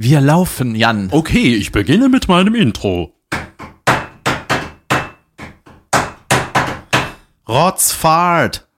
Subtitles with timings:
[0.00, 1.08] Wir laufen, Jan.
[1.10, 3.12] Okay, ich beginne mit meinem Intro.
[7.48, 8.68] Rotzfahrt.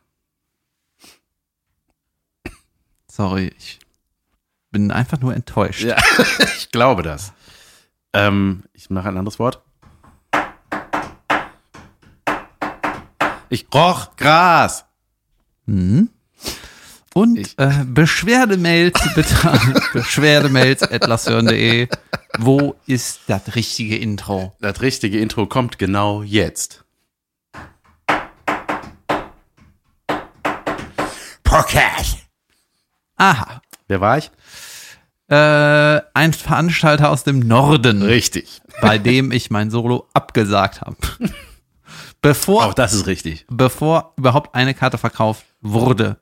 [3.06, 3.80] Sorry, ich
[4.70, 5.82] bin einfach nur enttäuscht.
[5.82, 5.98] Ja,
[6.56, 7.34] ich glaube das.
[8.14, 9.60] Ähm, ich mache ein anderes Wort.
[13.50, 14.86] Ich roch Gras.
[17.14, 19.74] Und Ich- äh, Beschwerdemails bitte an.
[22.38, 24.54] Wo ist das richtige Intro?
[24.60, 26.84] Das richtige Intro kommt genau jetzt.
[31.42, 32.18] Podcast.
[33.16, 33.60] Aha.
[33.88, 34.30] Wer war ich?
[35.28, 38.62] Äh, ein Veranstalter aus dem Norden, Richtig.
[38.80, 40.96] bei dem ich mein Solo abgesagt habe.
[42.22, 43.46] Bevor, Auch das ist richtig.
[43.48, 46.20] bevor überhaupt eine Karte verkauft wurde.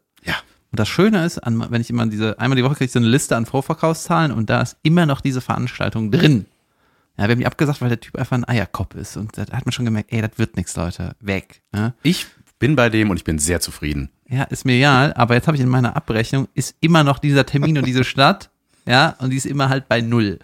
[0.79, 3.09] Das Schöne ist, an, wenn ich immer diese, einmal die Woche kriege ich so eine
[3.09, 6.47] Liste an Vorverkaufszahlen und da ist immer noch diese Veranstaltung drin.
[7.17, 9.17] Ja, wir haben die abgesagt, weil der Typ einfach ein Eierkopf ist.
[9.17, 11.17] Und da hat man schon gemerkt, ey, das wird nichts, Leute.
[11.19, 11.63] Weg.
[11.75, 11.95] Ja?
[12.05, 12.29] Ich
[12.61, 14.11] bin bei dem und ich bin sehr zufrieden.
[14.29, 17.45] Ja, ist mir egal, aber jetzt habe ich in meiner Abrechnung, ist immer noch dieser
[17.45, 18.51] Termin und diese Stadt,
[18.87, 20.39] ja, und die ist immer halt bei null.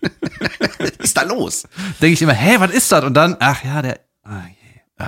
[0.80, 1.68] Was ist da los?
[2.02, 3.04] Denke ich immer, hä, was ist das?
[3.04, 5.04] Und dann, ach ja, der, ah, je.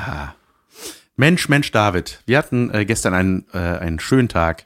[1.20, 2.22] Mensch, Mensch, David.
[2.24, 4.64] Wir hatten äh, gestern einen, äh, einen schönen Tag.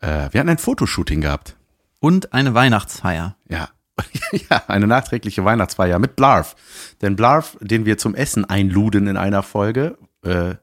[0.00, 1.54] Äh, wir hatten ein Fotoshooting gehabt.
[1.98, 3.36] und eine Weihnachtsfeier.
[3.46, 3.68] Ja.
[4.32, 6.56] ja, eine nachträgliche Weihnachtsfeier mit Blarf.
[7.02, 10.56] Denn Blarf, den wir zum Essen einluden in einer Folge, äh, äh,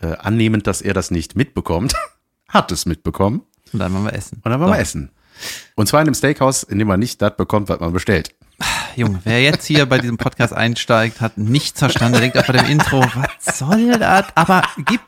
[0.00, 1.94] annehmend, dass er das nicht mitbekommt,
[2.48, 3.42] hat es mitbekommen.
[3.74, 4.40] Und dann waren wir essen.
[4.42, 4.74] Und dann waren So.
[4.76, 5.10] wir essen.
[5.74, 8.30] Und zwar in einem Steakhouse, in dem man nicht das bekommt, was man bestellt.
[8.94, 12.14] Junge, wer jetzt hier bei diesem Podcast einsteigt, hat nichts verstanden.
[12.14, 14.26] Der denkt auch bei dem Intro, was soll das?
[14.34, 15.00] Aber gib,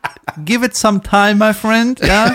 [0.45, 2.35] give it some time, my friend, ja.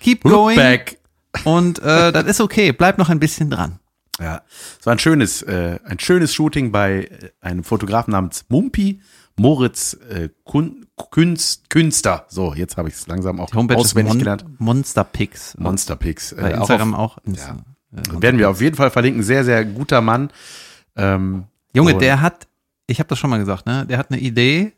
[0.00, 0.56] Keep going.
[0.56, 0.98] Back.
[1.44, 2.72] Und äh, das ist okay.
[2.72, 3.80] Bleib noch ein bisschen dran.
[4.20, 4.42] Ja,
[4.78, 7.08] es war ein schönes, äh, ein schönes Shooting bei
[7.40, 9.00] einem Fotografen namens Mumpi
[9.36, 12.24] Moritz äh, Kun Künst, Künster.
[12.28, 14.44] So, jetzt habe ich es langsam auch auswendig Mon gelernt.
[14.58, 15.56] Monster Picks.
[15.58, 16.34] Monster Picks.
[16.34, 17.24] Bei Äh, auch Instagram auf, auch.
[17.24, 17.56] Insta-
[17.92, 19.22] äh, werden wir auf jeden Fall verlinken.
[19.22, 20.30] Sehr, sehr guter Mann.
[20.96, 22.46] Ähm, Junge, der hat,
[22.86, 23.86] ich habe das schon mal gesagt, ne?
[23.86, 24.72] Der hat eine Idee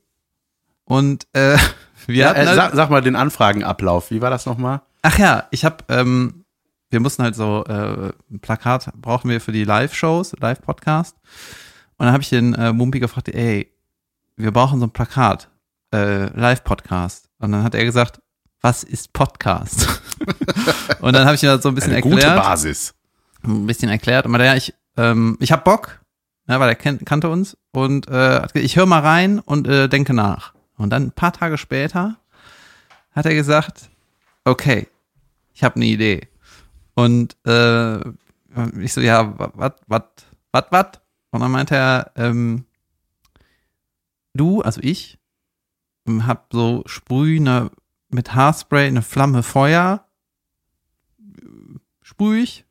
[0.85, 1.57] und äh,
[2.07, 4.11] wir Ja, hatten äh, halt, sag, sag mal den Anfragenablauf.
[4.11, 4.81] Wie war das nochmal?
[5.03, 6.45] Ach ja, ich habe, ähm,
[6.91, 11.15] wir mussten halt so äh, ein Plakat brauchen wir für die Live-Shows, Live-Podcast.
[11.99, 13.71] Und dann habe ich den äh, Mumpi gefragt, ey,
[14.37, 15.49] wir brauchen so ein Plakat,
[15.93, 17.29] äh, Live-Podcast.
[17.39, 18.21] Und dann hat er gesagt,
[18.61, 20.01] was ist Podcast?
[21.01, 22.95] und dann habe ich ihm das so ein bisschen Eine gute erklärt, Basis.
[23.43, 24.27] ein bisschen erklärt.
[24.27, 26.01] Und meinte, ja, ich, ähm, ich hab Bock,
[26.49, 29.67] ja, weil er kennt, kannte uns und äh, hat gesagt, ich höre mal rein und
[29.69, 30.55] äh, denke nach.
[30.77, 32.17] Und dann ein paar Tage später
[33.13, 33.91] hat er gesagt,
[34.45, 34.89] okay,
[35.55, 36.29] ich habe eine Idee.
[36.95, 37.99] Und äh,
[38.81, 40.03] ich so, ja, was, was,
[40.53, 40.87] was, was?
[41.31, 42.65] Und dann meinte er, ähm,
[44.35, 45.16] du, also ich,
[46.27, 47.71] hab so sprühende
[48.11, 50.05] mit Haarspray eine Flamme Feuer,
[52.03, 52.65] sprüh ich.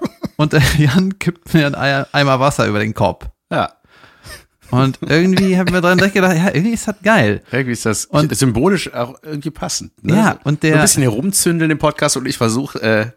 [0.36, 1.74] Und der Jan kippt mir ein
[2.12, 3.26] Eimer Wasser über den Kopf.
[3.50, 3.72] Ja.
[4.70, 7.42] Und irgendwie haben wir dran gedacht, ja, irgendwie ist das geil.
[7.52, 9.92] Irgendwie ist das Und- symbolisch auch irgendwie passend.
[10.04, 10.16] Ne?
[10.16, 13.12] Ja, und so der- ein bisschen herumzündeln im Podcast und ich versuche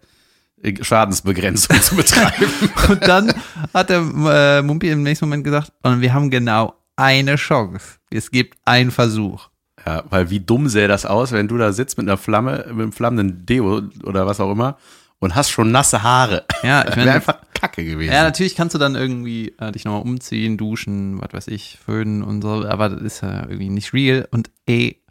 [0.63, 2.51] äh, Schadensbegrenzung zu betreiben.
[2.89, 3.33] Und dann
[3.73, 7.97] hat der äh, Mumpi im nächsten Moment gesagt, und wir haben genau eine Chance.
[8.09, 9.49] Es gibt einen Versuch.
[9.85, 12.81] Ja, weil wie dumm sähe das aus, wenn du da sitzt mit einer Flamme, mit
[12.81, 14.77] einem flammenden Deo oder was auch immer
[15.19, 16.43] und hast schon nasse Haare.
[16.63, 18.11] Ja, ich meine- wäre einfach kacke gewesen.
[18.13, 22.21] Ja, natürlich kannst du dann irgendwie äh, dich nochmal umziehen, duschen, was weiß ich, föhnen
[22.23, 24.27] und so, aber das ist ja irgendwie nicht real.
[24.31, 25.01] Und ey,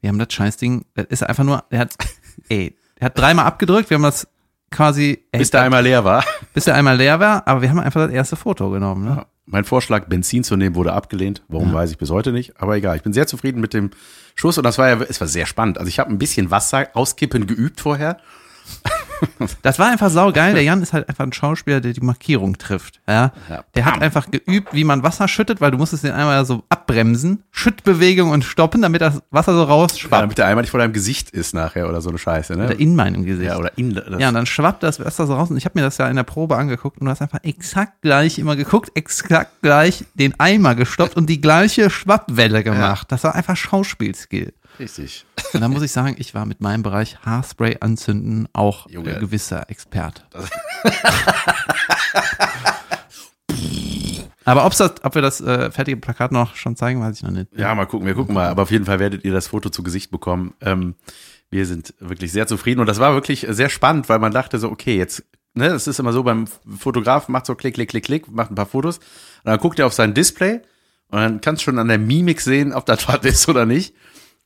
[0.00, 1.94] wir haben das Scheißding, das ist einfach nur, der hat,
[2.48, 4.28] ey, der hat dreimal abgedrückt, wir haben das
[4.70, 6.24] quasi, ey, Bis der einmal leer war.
[6.52, 9.04] Bis der einmal leer war, aber wir haben einfach das erste Foto genommen.
[9.04, 9.26] Ne?
[9.46, 11.42] Mein Vorschlag, Benzin zu nehmen, wurde abgelehnt.
[11.48, 12.60] Warum weiß ich bis heute nicht.
[12.60, 13.90] Aber egal, ich bin sehr zufrieden mit dem
[14.34, 15.78] Schuss und das war ja, es war sehr spannend.
[15.78, 18.18] Also ich habe ein bisschen Wasser auskippen geübt vorher.
[19.62, 20.54] Das war einfach saugeil.
[20.54, 23.00] Der Jan ist halt einfach ein Schauspieler, der die Markierung trifft.
[23.08, 23.32] Ja?
[23.48, 26.62] Ja, Der hat einfach geübt, wie man Wasser schüttet, weil du musstest den einmal so
[26.68, 30.22] abbremsen, Schüttbewegung und stoppen, damit das Wasser so Ja, rausschwappt.
[30.22, 32.54] damit der einmal nicht vor deinem Gesicht ist nachher oder so eine Scheiße.
[32.56, 32.66] Ne?
[32.66, 33.48] Oder in meinem Gesicht.
[33.50, 35.50] ja, oder in Ja, und dann schwappt das Wasser so raus.
[35.50, 38.02] Und ich habe mir das ja in der Probe angeguckt und du hast einfach exakt
[38.02, 43.10] gleich immer geguckt, exakt gleich den Eimer gestoppt und die gleiche Schwappwelle gemacht.
[43.10, 44.52] Das war einfach Schauspielskill.
[44.78, 45.24] Richtig.
[45.52, 49.14] Und da muss ich sagen, ich war mit meinem Bereich Haarspray anzünden auch Junge.
[49.14, 50.22] ein gewisser Experte.
[54.44, 57.30] Aber ob's das, ob wir das äh, fertige Plakat noch schon zeigen, weiß ich noch
[57.30, 57.48] nicht.
[57.56, 58.48] Ja, mal gucken, wir gucken mal.
[58.48, 60.54] Aber auf jeden Fall werdet ihr das Foto zu Gesicht bekommen.
[60.60, 60.96] Ähm,
[61.50, 64.70] wir sind wirklich sehr zufrieden und das war wirklich sehr spannend, weil man dachte so,
[64.70, 65.22] okay, jetzt
[65.54, 68.54] ne, das ist immer so beim Fotograf, macht so klick, klick, klick, klick, macht ein
[68.54, 68.98] paar Fotos.
[68.98, 69.04] Und
[69.44, 70.60] dann guckt er auf sein Display
[71.08, 73.94] und dann kannst du schon an der Mimik sehen, ob das was ist oder nicht.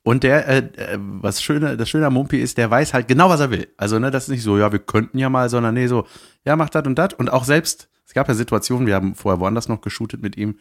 [0.06, 3.28] Und der, äh, äh, was schöne, das Schöne am Mumpi ist, der weiß halt genau,
[3.28, 3.66] was er will.
[3.76, 6.06] Also, ne, das ist nicht so, ja, wir könnten ja mal, sondern nee, so,
[6.44, 7.14] ja, mach das und das.
[7.14, 10.60] Und auch selbst, es gab ja Situationen, wir haben vorher woanders noch geshootet mit ihm,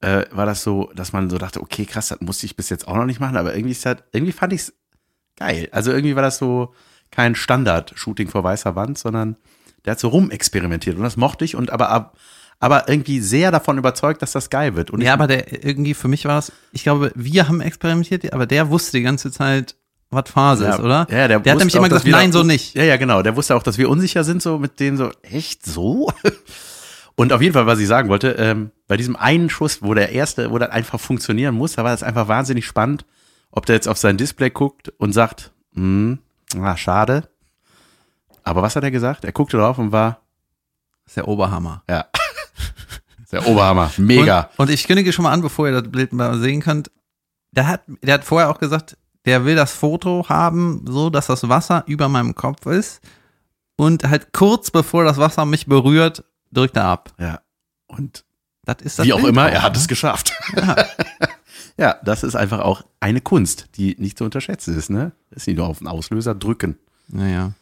[0.00, 2.88] äh, war das so, dass man so dachte, okay, krass, das musste ich bis jetzt
[2.88, 4.72] auch noch nicht machen, aber irgendwie ist das, irgendwie fand ich's
[5.36, 5.68] geil.
[5.70, 6.72] Also irgendwie war das so
[7.10, 9.36] kein Standard-Shooting vor weißer Wand, sondern
[9.84, 12.16] der hat so rumexperimentiert und das mochte ich und aber ab,
[12.62, 14.90] aber irgendwie sehr davon überzeugt, dass das geil wird.
[14.92, 18.46] Und ja, aber der irgendwie für mich war das, ich glaube, wir haben experimentiert, aber
[18.46, 19.74] der wusste die ganze Zeit,
[20.10, 21.06] was Phase ist, oder?
[21.10, 22.74] Ja, der, Der hat nämlich immer gesagt, da- nein, so nicht.
[22.74, 23.22] Ja, ja, genau.
[23.22, 26.12] Der wusste auch, dass wir unsicher sind, so mit dem so, echt so?
[27.14, 30.10] Und auf jeden Fall, was ich sagen wollte, ähm, bei diesem einen Schuss, wo der
[30.12, 33.04] erste, wo das einfach funktionieren muss, da war das einfach wahnsinnig spannend,
[33.50, 36.18] ob der jetzt auf sein Display guckt und sagt, hm,
[36.60, 37.28] ah, schade.
[38.44, 39.24] Aber was hat er gesagt?
[39.24, 40.20] Er guckte drauf und war,
[41.04, 41.82] Das ist der Oberhammer.
[41.88, 42.06] ja,
[43.32, 44.50] der Oberhammer, mega.
[44.56, 46.90] Und, und ich kündige schon mal an, bevor ihr das Bild mal sehen könnt.
[47.50, 51.48] Der hat, der hat vorher auch gesagt, der will das Foto haben, so dass das
[51.48, 53.00] Wasser über meinem Kopf ist.
[53.76, 57.12] Und halt kurz bevor das Wasser mich berührt, drückt er ab.
[57.18, 57.40] Ja.
[57.86, 58.24] Und
[58.64, 59.78] Das ist das wie auch Bild immer, auch, er hat ne?
[59.78, 60.32] es geschafft.
[61.76, 61.96] Ja.
[62.04, 65.12] das ist einfach auch eine Kunst, die nicht zu unterschätzen ist, ne?
[65.30, 66.78] Ist nicht nur auf den Auslöser drücken.
[67.08, 67.52] Naja.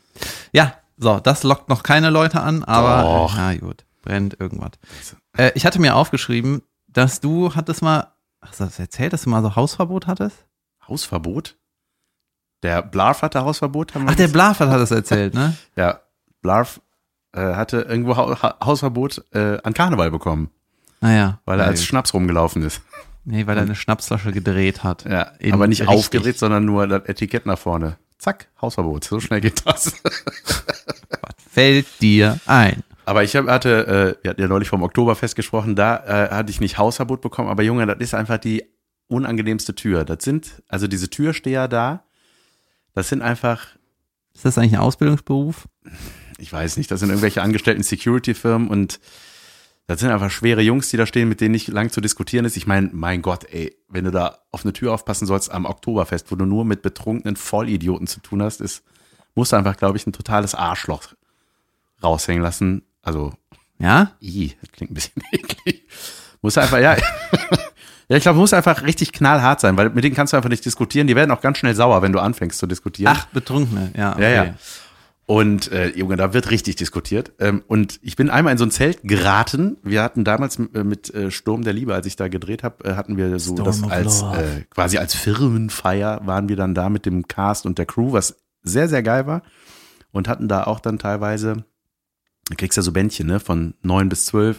[0.52, 3.34] Ja, so, das lockt noch keine Leute an, aber Doch.
[3.36, 4.72] na gut, brennt irgendwas.
[5.36, 8.08] Äh, ich hatte mir aufgeschrieben, dass du hattest mal,
[8.42, 10.46] hast du das erzählt, dass du mal so Hausverbot hattest?
[10.88, 11.56] Hausverbot?
[12.62, 14.28] Der Blarf hatte Hausverbot, Ach, der?
[14.28, 15.56] Blafert hat das erzählt, ne?
[15.76, 16.00] Ja,
[16.42, 16.80] Blarf
[17.32, 20.50] äh, hatte irgendwo ha ha Hausverbot äh, an Karneval bekommen,
[21.00, 21.40] Naja.
[21.46, 21.84] weil er als.
[21.84, 22.82] Schnaps rumgelaufen ist.
[23.24, 25.04] Nee, weil er eine Schnapsflasche gedreht hat.
[25.04, 25.88] Ja, aber nicht richtig.
[25.98, 27.98] aufgedreht, sondern nur das Etikett nach vorne.
[28.18, 29.04] Zack, Hausverbot.
[29.04, 29.92] So schnell geht das.
[30.04, 32.82] Was fällt dir ein?
[33.10, 36.52] Aber ich hab, hatte, äh, wir hatten ja neulich vom Oktoberfest gesprochen, da äh, hatte
[36.52, 38.62] ich nicht Hausverbot bekommen, aber Junge, das ist einfach die
[39.08, 40.04] unangenehmste Tür.
[40.04, 42.04] Das sind, also diese Türsteher da,
[42.94, 43.66] das sind einfach,
[44.32, 45.66] Ist das eigentlich ein Ausbildungsberuf?
[46.38, 49.00] ich weiß nicht, das sind irgendwelche angestellten Security-Firmen und
[49.88, 52.56] das sind einfach schwere Jungs, die da stehen, mit denen nicht lang zu diskutieren ist.
[52.56, 56.30] Ich meine, mein Gott, ey, wenn du da auf eine Tür aufpassen sollst am Oktoberfest,
[56.30, 58.84] wo du nur mit betrunkenen Vollidioten zu tun hast, ist,
[59.34, 61.08] musst du einfach, glaube ich, ein totales Arschloch
[62.04, 62.84] raushängen lassen.
[63.02, 63.32] Also,
[63.78, 64.12] Ja?
[64.20, 65.86] i, das klingt ein bisschen eklig.
[66.42, 66.96] Muss einfach, ja.
[68.08, 70.64] ja, ich glaube, muss einfach richtig knallhart sein, weil mit denen kannst du einfach nicht
[70.64, 71.06] diskutieren.
[71.06, 73.12] Die werden auch ganz schnell sauer, wenn du anfängst zu diskutieren.
[73.16, 74.00] Ach, Betrunkene, ja.
[74.02, 74.34] Ja, Okay.
[74.34, 74.54] ja.
[75.26, 77.30] Und äh, Junge, da wird richtig diskutiert.
[77.38, 79.76] Ähm, und ich bin einmal in so ein Zelt geraten.
[79.84, 82.94] Wir hatten damals äh, mit äh, Sturm der Liebe, als ich da gedreht habe, äh,
[82.96, 87.06] hatten wir so Storm das als äh, quasi als Firmenfeier waren wir dann da mit
[87.06, 89.42] dem Cast und der Crew, was sehr sehr geil war.
[90.10, 91.64] Und hatten da auch dann teilweise,
[92.50, 94.58] du kriegst ja so Bändchen, ne, von neun bis zwölf,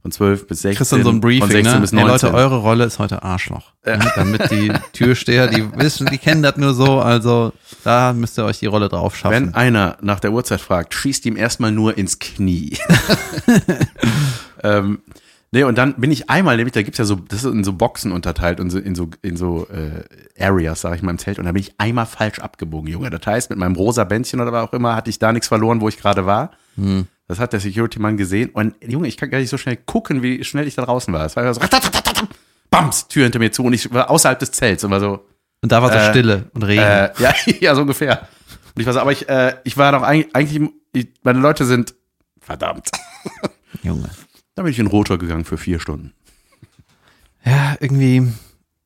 [0.00, 1.80] von zwölf bis sechzehn, Kriegst dann so ein von Briefing, 16 ne?
[1.80, 2.28] bis Hey 19.
[2.28, 3.72] Leute, eure Rolle ist heute Arschloch.
[3.84, 3.98] Ne?
[4.14, 7.52] Damit die Türsteher, die wissen, die kennen das nur so, also
[7.84, 9.34] da müsst ihr euch die Rolle drauf schaffen.
[9.34, 12.78] Wenn einer nach der Uhrzeit fragt, schießt ihm erstmal nur ins Knie.
[14.62, 15.00] ähm,
[15.50, 17.72] nee, und dann bin ich einmal, nämlich, da gibt's ja so, das ist in so
[17.72, 20.04] Boxen unterteilt und so in so, in so äh,
[20.40, 21.40] Areas, sag ich mal, im Zelt.
[21.40, 23.10] Und da bin ich einmal falsch abgebogen, Junge.
[23.10, 25.80] Das heißt, mit meinem rosa Bändchen oder was auch immer, hatte ich da nichts verloren,
[25.80, 26.52] wo ich gerade war.
[26.76, 27.06] Hm.
[27.28, 28.50] Das hat der Security-Mann gesehen.
[28.50, 31.26] Und Junge, ich kann gar nicht so schnell gucken, wie schnell ich da draußen war.
[31.26, 31.60] Es war so,
[32.70, 35.26] bams, Tür hinter mir zu und ich war außerhalb des Zelts und war so,
[35.62, 36.82] Und da war so Äh, Stille und Regen.
[36.82, 38.28] äh, ja, ja, so ungefähr.
[38.74, 41.64] Und ich war so, aber ich, äh, ich war doch eigentlich, eigentlich ich, meine Leute
[41.64, 41.94] sind
[42.40, 42.90] verdammt.
[43.82, 44.08] Junge.
[44.54, 46.12] Dann bin ich in Rotor gegangen für vier Stunden.
[47.44, 48.32] Ja, irgendwie,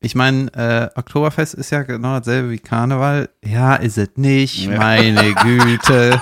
[0.00, 3.30] ich meine, äh, Oktoberfest ist ja genau dasselbe wie Karneval.
[3.44, 6.20] Ja, ist es nicht, meine Güte.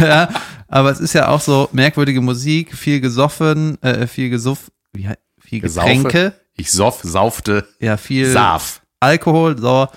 [0.00, 0.28] ja,
[0.70, 5.08] aber es ist ja auch so merkwürdige Musik, viel gesoffen, äh, viel gesuff, wie,
[5.38, 5.88] viel Gesaufe.
[5.88, 8.80] Getränke, Ich soff, saufte, ja, viel Saf.
[9.00, 9.88] Alkohol, so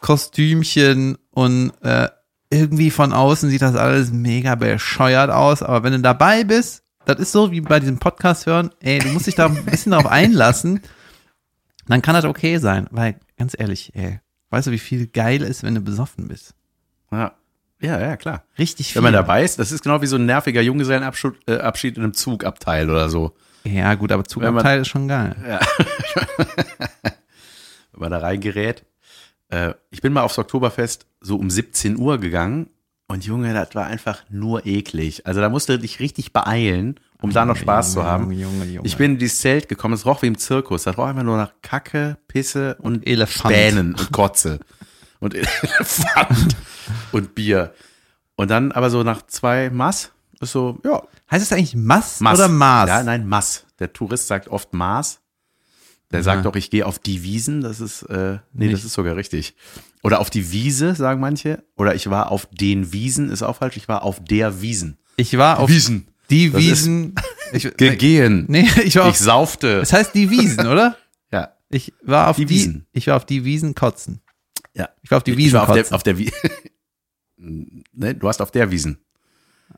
[0.00, 2.08] Kostümchen und äh,
[2.50, 7.20] irgendwie von außen sieht das alles mega bescheuert aus, aber wenn du dabei bist, das
[7.20, 10.06] ist so wie bei diesem Podcast hören, ey, du musst dich da ein bisschen darauf
[10.06, 10.80] einlassen,
[11.86, 14.20] dann kann das okay sein, weil ganz ehrlich, ey,
[14.50, 16.54] weißt du, wie viel geil ist, wenn du besoffen bist?
[17.12, 17.37] Ja.
[17.80, 18.44] Ja, ja, klar.
[18.58, 18.96] Richtig viel.
[18.96, 22.02] Wenn man dabei ist, das ist genau wie so ein nerviger Junggesellenabschied äh, Abschied in
[22.02, 23.34] einem Zugabteil oder so.
[23.64, 25.36] Ja, gut, aber Zugabteil ist schon geil.
[27.92, 28.84] Wenn man da reingerät.
[29.48, 32.70] Äh, ich bin mal aufs Oktoberfest so um 17 Uhr gegangen
[33.10, 35.26] und Junge, das war einfach nur eklig.
[35.26, 38.30] Also da musst du dich richtig beeilen, um da noch Spaß zu haben.
[38.32, 38.86] Junge, Junge, Junge.
[38.86, 40.82] Ich bin in dieses Zelt gekommen, es roch wie im Zirkus.
[40.82, 43.54] Das roch einfach nur nach Kacke, Pisse und Elefant.
[43.54, 44.60] Spänen und Kotze.
[45.20, 46.56] Und Elefant
[47.12, 47.72] und Bier.
[48.36, 52.38] Und dann aber so nach zwei Mass Ist so, ja, Heißt es eigentlich Mass, Maß.
[52.38, 52.88] oder Maß?
[52.88, 53.66] Ja, nein, Maß.
[53.78, 55.20] Der Tourist sagt oft Maß.
[56.10, 57.60] Der sagt doch, ich gehe auf die Wiesen.
[57.60, 58.84] Das ist, äh, nee, das Nicht.
[58.86, 59.54] ist sogar richtig.
[60.02, 61.62] Oder auf die Wiese, sagen manche.
[61.76, 63.76] Oder ich war auf den Wiesen, ist auch falsch.
[63.76, 64.96] Ich war auf der Wiesen.
[65.16, 66.08] Ich war auf Wiesen.
[66.30, 67.14] die Das Wiesen.
[67.52, 68.44] Ich, Gegehen.
[68.48, 69.80] nee, ich war Ich auf, saufte.
[69.80, 70.96] es heißt die Wiesen, oder?
[71.32, 71.54] Ja.
[71.70, 72.86] Ich war auf Die die, Wiesen.
[72.92, 74.20] ich war auf die Wiesen kotzen.
[74.78, 74.88] Ja.
[75.02, 76.32] Ich war auf die ich Wiesen war auf der, auf der Wiesen.
[77.92, 78.98] ne, du warst auf der Wiesen.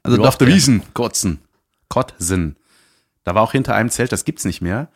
[0.02, 0.54] also du doch auf der ja.
[0.54, 0.82] Wiesen.
[0.94, 1.40] Kotzen.
[1.88, 2.56] Kotzen.
[3.24, 4.90] Da war auch hinter einem Zelt, das gibt's nicht mehr.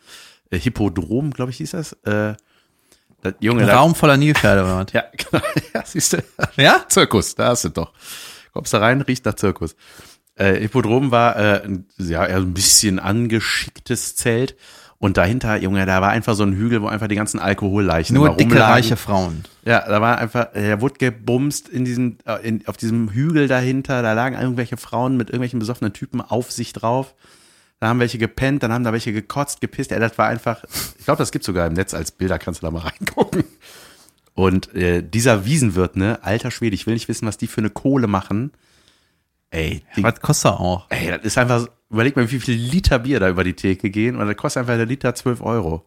[0.49, 1.93] Äh, Hippodrom, glaube ich, hieß das.
[2.03, 2.35] Äh,
[3.21, 4.93] das Junge, Ein da, Raum voller Nilpferde oder was?
[4.93, 5.43] Ja, genau.
[5.73, 6.23] Ja, siehst du.
[6.57, 6.85] Ja?
[6.87, 7.93] Zirkus, da hast du doch.
[8.53, 9.75] Kommst da rein, riecht nach Zirkus.
[10.35, 14.55] Äh, Hippodrom war äh, ja ein bisschen angeschicktes Zelt.
[15.05, 18.29] Und dahinter, Junge, da war einfach so ein Hügel, wo einfach die ganzen Alkoholleichen Nur
[18.29, 18.73] dicke, rumlagen.
[18.73, 19.43] reiche Frauen.
[19.63, 24.01] Ja, da war einfach, er wurde gebumst in diesem, äh, in, auf diesem Hügel dahinter.
[24.01, 27.13] Da lagen irgendwelche Frauen mit irgendwelchen besoffenen Typen auf sich drauf.
[27.79, 29.91] Da haben welche gepennt, dann haben da welche gekotzt, gepisst.
[29.91, 30.63] Ja, das war einfach,
[30.97, 33.43] ich glaube, das gibt's sogar im Netz als Bilder, kannst du da mal reingucken.
[34.33, 37.69] Und äh, dieser Wiesenwirt, ne, alter Schwede, ich will nicht wissen, was die für eine
[37.69, 38.53] Kohle machen.
[39.51, 40.87] Ey, die, Was kostet er auch?
[40.89, 44.15] ey, das ist einfach, überleg mal, wie viel Liter Bier da über die Theke gehen.
[44.15, 45.85] Und das kostet einfach der Liter 12 Euro.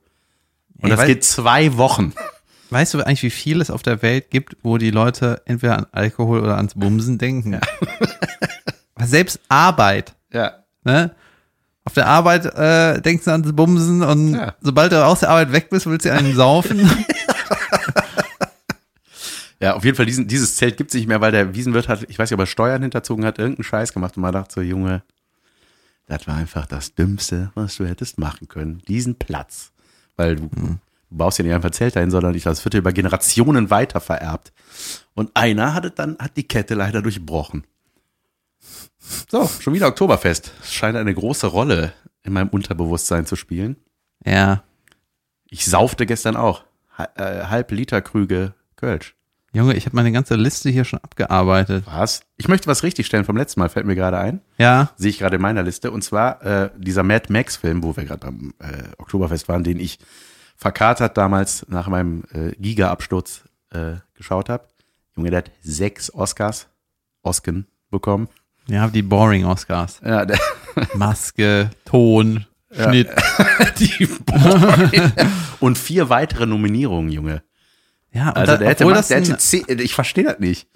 [0.80, 2.12] Und Ey, das geht zwei Wochen.
[2.70, 5.86] Weißt du eigentlich, wie viel es auf der Welt gibt, wo die Leute entweder an
[5.92, 7.58] Alkohol oder ans Bumsen denken?
[9.00, 10.14] Selbst Arbeit.
[10.32, 10.64] Ja.
[10.84, 11.14] Ne?
[11.84, 14.54] Auf der Arbeit äh, denkst du ans Bumsen und Ja.
[14.60, 16.88] sobald du aus der Arbeit weg bist, willst du einen saufen.
[19.60, 22.16] Ja, auf jeden Fall, diesen, dieses Zelt gibt's nicht mehr, weil der Wiesenwirt hat, ich
[22.16, 25.02] weiß nicht, ob er Steuern hinterzogen hat, irgendeinen Scheiß gemacht und man dachte so, Junge,
[26.08, 28.82] das war einfach das Dümmste, was du hättest machen können.
[28.88, 29.72] Diesen Platz.
[30.16, 30.78] Weil du, du
[31.10, 34.52] baust ja nicht einfach Zelt dahin, sondern ich, das wird ja über Generationen weiter vererbt.
[35.14, 37.64] Und einer hat es dann, hat die Kette leider durchbrochen.
[39.30, 40.52] So, schon wieder Oktoberfest.
[40.62, 43.76] Es scheint eine große Rolle in meinem Unterbewusstsein zu spielen.
[44.24, 44.64] ja.
[45.50, 46.64] Ich saufte gestern auch.
[47.14, 49.14] Äh, halb Liter Krüge Kölsch.
[49.52, 51.84] Junge, ich habe meine ganze Liste hier schon abgearbeitet.
[51.86, 52.20] Was?
[52.36, 54.40] Ich möchte was richtigstellen vom letzten Mal, fällt mir gerade ein.
[54.58, 54.90] Ja.
[54.96, 55.90] Sehe ich gerade in meiner Liste.
[55.90, 59.98] Und zwar äh, dieser Mad Max-Film, wo wir gerade beim äh, Oktoberfest waren, den ich
[60.56, 64.66] verkatert damals nach meinem äh, Giga-Absturz äh, geschaut habe.
[65.16, 66.68] Junge, der hat sechs Oscars,
[67.22, 68.28] Osken bekommen.
[68.66, 70.00] Ja, die Boring Oscars.
[70.04, 70.38] Ja, der,
[70.94, 73.08] Maske, Ton, Schnitt.
[73.78, 74.08] die
[75.60, 77.42] Und vier weitere Nominierungen, Junge.
[78.12, 80.68] Ja, Also da, der hätte, man, der hätte zehn, ich verstehe das nicht.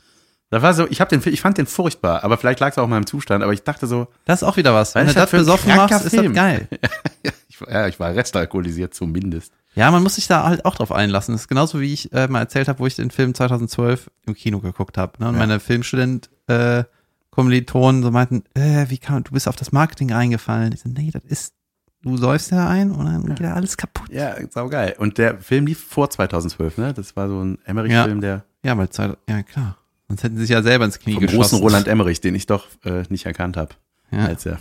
[0.51, 2.79] Da war so, ich, hab den, Film- ich fand den furchtbar, aber vielleicht lag es
[2.79, 4.95] auch in meinem Zustand, aber ich dachte so, das ist auch wieder was.
[4.95, 6.35] Wenn du das besoffen machst, ist das Film?
[6.35, 6.69] geil.
[7.49, 9.53] ich, ja, ich war restalkoholisiert zumindest.
[9.75, 11.33] Ja, man muss sich da halt auch drauf einlassen.
[11.33, 14.35] Das ist genauso wie ich äh, mal erzählt habe, wo ich den Film 2012 im
[14.35, 15.13] Kino geguckt habe.
[15.19, 15.29] Ne?
[15.29, 15.39] Und Ja.
[15.41, 16.85] meine Filmstudent äh,
[17.31, 20.73] Kommilitonen so meinten, äh, wie kann du bist auf das Marketing reingefallen.
[20.75, 21.55] Ich so, nee, das ist,
[22.03, 24.09] du säufst da ein und dann geht da alles kaputt.
[24.11, 24.95] Ja, saugeil.
[24.99, 26.93] Und der Film lief vor 2012, ne?
[26.95, 29.77] Das war so ein Emmerich-Film, der Ja, weil Zeit, ja klar.
[30.09, 31.39] Sonst hätten sie sich ja selber ins Knie vom geschossen.
[31.41, 33.75] großen Roland Emmerich, den ich doch äh, nicht erkannt habe.
[34.11, 34.27] Ja.
[34.27, 34.59] Als er.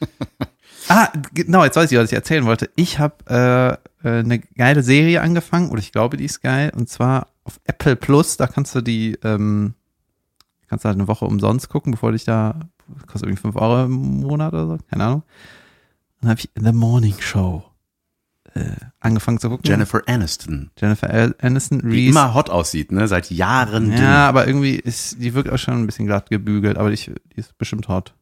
[0.88, 2.68] Ah, genau, jetzt weiß ich, was ich erzählen wollte.
[2.76, 3.14] Ich habe
[4.04, 7.58] äh, äh, eine geile Serie angefangen, oder ich glaube, die ist geil, und zwar auf
[7.64, 9.72] Apple Plus, da kannst du die, ähm,
[10.68, 12.60] kannst du halt eine Woche umsonst gucken, bevor dich da,
[13.06, 15.22] kostet irgendwie 5 Euro im Monat oder so, keine Ahnung.
[16.24, 17.64] Dann habe ich The Morning Show
[18.54, 19.68] äh, angefangen zu gucken.
[19.68, 22.10] Jennifer Aniston, Jennifer Aniston, die Reese.
[22.12, 23.06] immer hot aussieht, ne?
[23.08, 23.90] Seit Jahren.
[23.90, 23.98] dünn.
[23.98, 27.14] ja, aber irgendwie ist, die wirkt auch schon ein bisschen glatt gebügelt, aber die, die
[27.34, 28.14] ist bestimmt hot.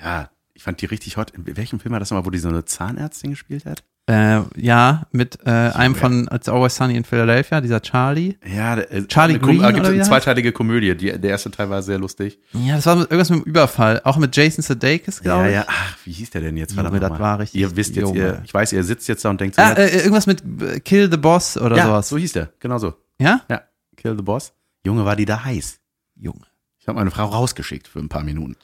[0.00, 1.32] ja, ich fand die richtig hot.
[1.32, 3.82] In welchem Film war das nochmal, wo die so eine Zahnärztin gespielt hat?
[4.08, 8.36] Äh, ja, mit äh, einem von It's Always Sunny in Philadelphia, dieser Charlie.
[8.46, 10.94] Ja, der, äh, Charlie eine Green äh, gibt oder wie eine zweiteilige Komödie.
[10.96, 12.38] Die, der erste Teil war sehr lustig.
[12.54, 14.00] Ja, das war irgendwas mit dem Überfall.
[14.04, 15.54] Auch mit Jason Sudeikis, Ja, glaube ich.
[15.56, 15.64] ja.
[15.68, 16.70] Ach, wie hieß der denn jetzt?
[16.74, 19.30] Junge, Verdammt das war richtig Ihr wisst jetzt, ihr, ich weiß, ihr sitzt jetzt da
[19.30, 22.08] und denkt so, Ah, ja, äh, irgendwas mit äh, Kill the Boss oder ja, sowas.
[22.08, 22.48] so hieß der.
[22.60, 22.94] Genau so.
[23.20, 23.42] Ja?
[23.50, 23.60] Ja,
[23.96, 24.54] Kill the Boss.
[24.86, 25.80] Junge, war die da heiß.
[26.16, 26.46] Junge.
[26.80, 28.56] Ich habe meine Frau rausgeschickt für ein paar Minuten.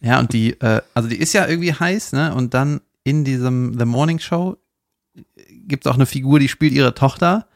[0.00, 2.34] Ja, und die, äh, also die ist ja irgendwie heiß, ne?
[2.34, 4.56] Und dann in diesem The Morning Show
[5.66, 7.46] gibt es auch eine Figur, die spielt ihre Tochter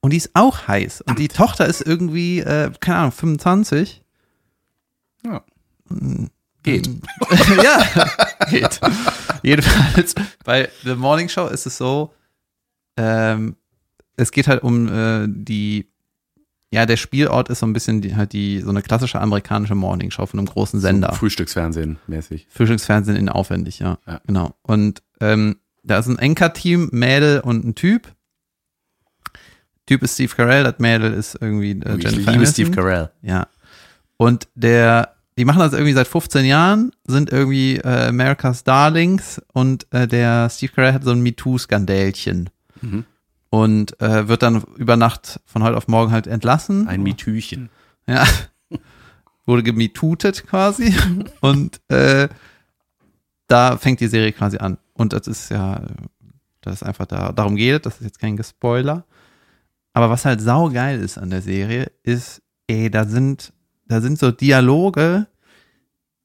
[0.00, 1.02] und die ist auch heiß.
[1.02, 4.02] Und die Tochter ist irgendwie, äh, keine Ahnung, 25.
[5.24, 5.44] Ja.
[6.62, 6.88] Geht.
[7.62, 8.06] ja,
[8.50, 8.80] geht.
[9.42, 10.14] Jedenfalls
[10.44, 12.14] bei The Morning Show ist es so,
[12.96, 13.56] ähm,
[14.16, 15.90] es geht halt um äh, die,
[16.70, 20.10] ja, der Spielort ist so ein bisschen die, halt die, so eine klassische amerikanische Morning
[20.10, 21.12] Show von einem großen Sender.
[21.14, 22.46] Frühstücksfernsehen mäßig.
[22.50, 23.98] Frühstücksfernsehen in aufwendig, ja.
[24.06, 24.20] Ja.
[24.26, 24.54] Genau.
[24.62, 28.12] Und ähm, da ist ein Enker-Team, Mädel und ein Typ.
[29.86, 32.66] Typ ist Steve Carell, das Mädel ist irgendwie äh, ich Jennifer liebe Aniston.
[32.66, 33.10] Steve Carell.
[33.22, 33.48] Ja.
[34.16, 39.86] Und der die machen das irgendwie seit 15 Jahren, sind irgendwie äh, America's Darlings und
[39.90, 42.50] äh, der Steve Carell hat so ein MeToo-Skandälchen.
[42.82, 43.06] Mhm.
[43.48, 46.86] Und äh, wird dann über Nacht von heute auf morgen halt entlassen.
[46.88, 47.70] Ein Mietüchen.
[48.06, 48.26] Ja.
[49.46, 50.94] Wurde gemietutet quasi.
[51.40, 52.28] Und äh,
[53.48, 54.76] da fängt die Serie quasi an.
[55.00, 55.80] Und das ist ja,
[56.60, 59.06] das ist einfach da, darum geht, das ist jetzt kein Gespoiler.
[59.94, 63.54] Aber was halt saugeil ist an der Serie, ist, ey, da sind,
[63.86, 65.26] da sind so Dialoge,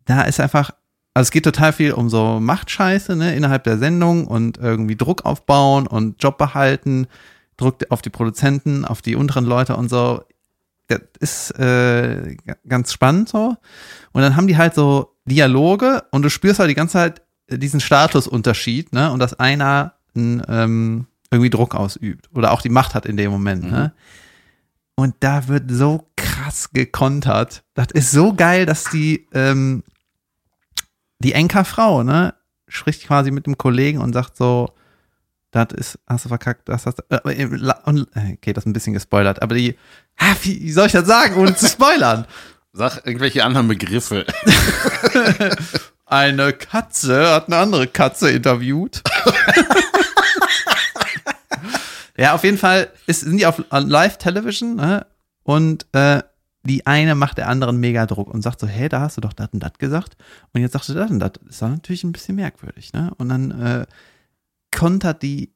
[0.04, 0.72] da ist einfach,
[1.14, 5.24] also es geht total viel um so Machtscheiße, ne, innerhalb der Sendung und irgendwie Druck
[5.24, 7.08] aufbauen und Job behalten,
[7.56, 10.22] Druck auf die Produzenten, auf die unteren Leute und so.
[10.88, 12.36] Das ist äh,
[12.68, 13.56] ganz spannend so.
[14.12, 17.80] Und dann haben die halt so Dialoge und du spürst halt die ganze Zeit diesen
[17.80, 23.18] Statusunterschied, ne, und dass einer ähm, irgendwie Druck ausübt oder auch die Macht hat in
[23.18, 23.94] dem Moment, ne.
[24.98, 27.64] Und da wird so krass gekontert.
[27.74, 29.84] Das ist so geil, dass die, ähm,
[31.20, 32.34] die Enkerfrau, ne,
[32.68, 34.74] spricht quasi mit dem Kollegen und sagt so,
[35.52, 38.74] das ist, hast du verkackt, das hast du, äh, äh, äh, okay, das ist ein
[38.74, 39.78] bisschen gespoilert, aber die,
[40.18, 42.26] ah, wie, wie soll ich das sagen, ohne zu spoilern?
[42.74, 44.26] Sag irgendwelche anderen Begriffe.
[46.06, 49.02] Eine Katze hat eine andere Katze interviewt.
[52.18, 55.08] ja, auf jeden Fall ist, sind die auf Live-Television ne?
[55.44, 56.22] und äh,
[56.64, 59.34] die eine macht der anderen mega Druck und sagt so, hey, da hast du doch
[59.34, 60.16] das und das gesagt
[60.54, 61.32] und jetzt sagst du das und das.
[61.48, 63.12] Ist dann natürlich ein bisschen merkwürdig, ne?
[63.18, 63.86] Und dann äh,
[64.76, 65.54] kontert die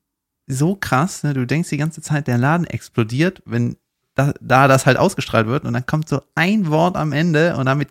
[0.47, 1.33] so krass, ne?
[1.33, 3.75] Du denkst die ganze Zeit, der Laden explodiert, wenn
[4.13, 7.65] da, da das halt ausgestrahlt wird und dann kommt so ein Wort am Ende und
[7.65, 7.89] damit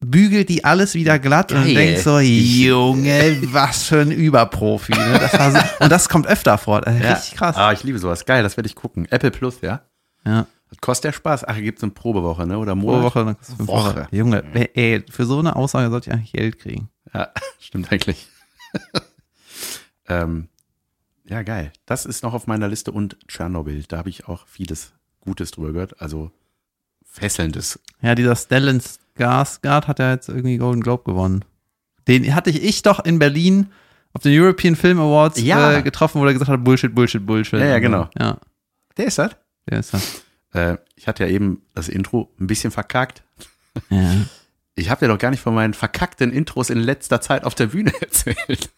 [0.00, 1.74] bügelt die alles wieder glatt und Geil.
[1.74, 4.92] denkst so, Junge, was für ein Überprofi.
[4.92, 5.18] Ne?
[5.20, 6.86] Das so, und das kommt öfter vor.
[6.86, 7.56] Äh, Richtig krass.
[7.56, 8.24] Ah, ich liebe sowas.
[8.24, 9.06] Geil, das werde ich gucken.
[9.10, 9.82] Apple Plus, ja?
[10.26, 10.46] Ja.
[10.70, 11.44] Das kostet der Spaß.
[11.44, 12.56] Ach, gibt es eine Probewoche, ne?
[12.58, 13.02] Oder Monat?
[13.02, 13.90] Woche, dann kriegst du fünf Woche.
[13.96, 14.08] Woche.
[14.12, 16.88] Junge, wer- ey, für so eine Aussage sollte ich eigentlich Geld kriegen.
[17.12, 17.28] Ja,
[17.58, 18.28] stimmt eigentlich.
[20.08, 20.48] ähm,
[21.28, 21.72] ja, geil.
[21.86, 23.84] Das ist noch auf meiner Liste und Tschernobyl.
[23.88, 26.00] Da habe ich auch vieles Gutes drüber gehört.
[26.00, 26.30] Also
[27.10, 27.78] fesselndes.
[28.02, 31.44] Ja, dieser Stellan Skarsgård hat ja jetzt irgendwie Golden Globe gewonnen.
[32.08, 33.70] Den hatte ich, doch in Berlin
[34.12, 35.72] auf den European Film Awards Ja.
[35.78, 37.60] äh, getroffen, wo er gesagt hat, Bullshit, Bullshit, Bullshit.
[37.60, 38.08] Ja, ja, genau.
[38.18, 38.38] Ja,
[38.96, 39.36] Der ist das?
[39.68, 40.22] der ist das.
[40.52, 43.22] Äh, ich hatte ja eben das Intro ein bisschen verkackt.
[43.90, 44.14] Ja.
[44.74, 47.66] Ich habe dir doch gar nicht von meinen verkackten Intros in letzter Zeit auf der
[47.66, 48.70] Bühne erzählt.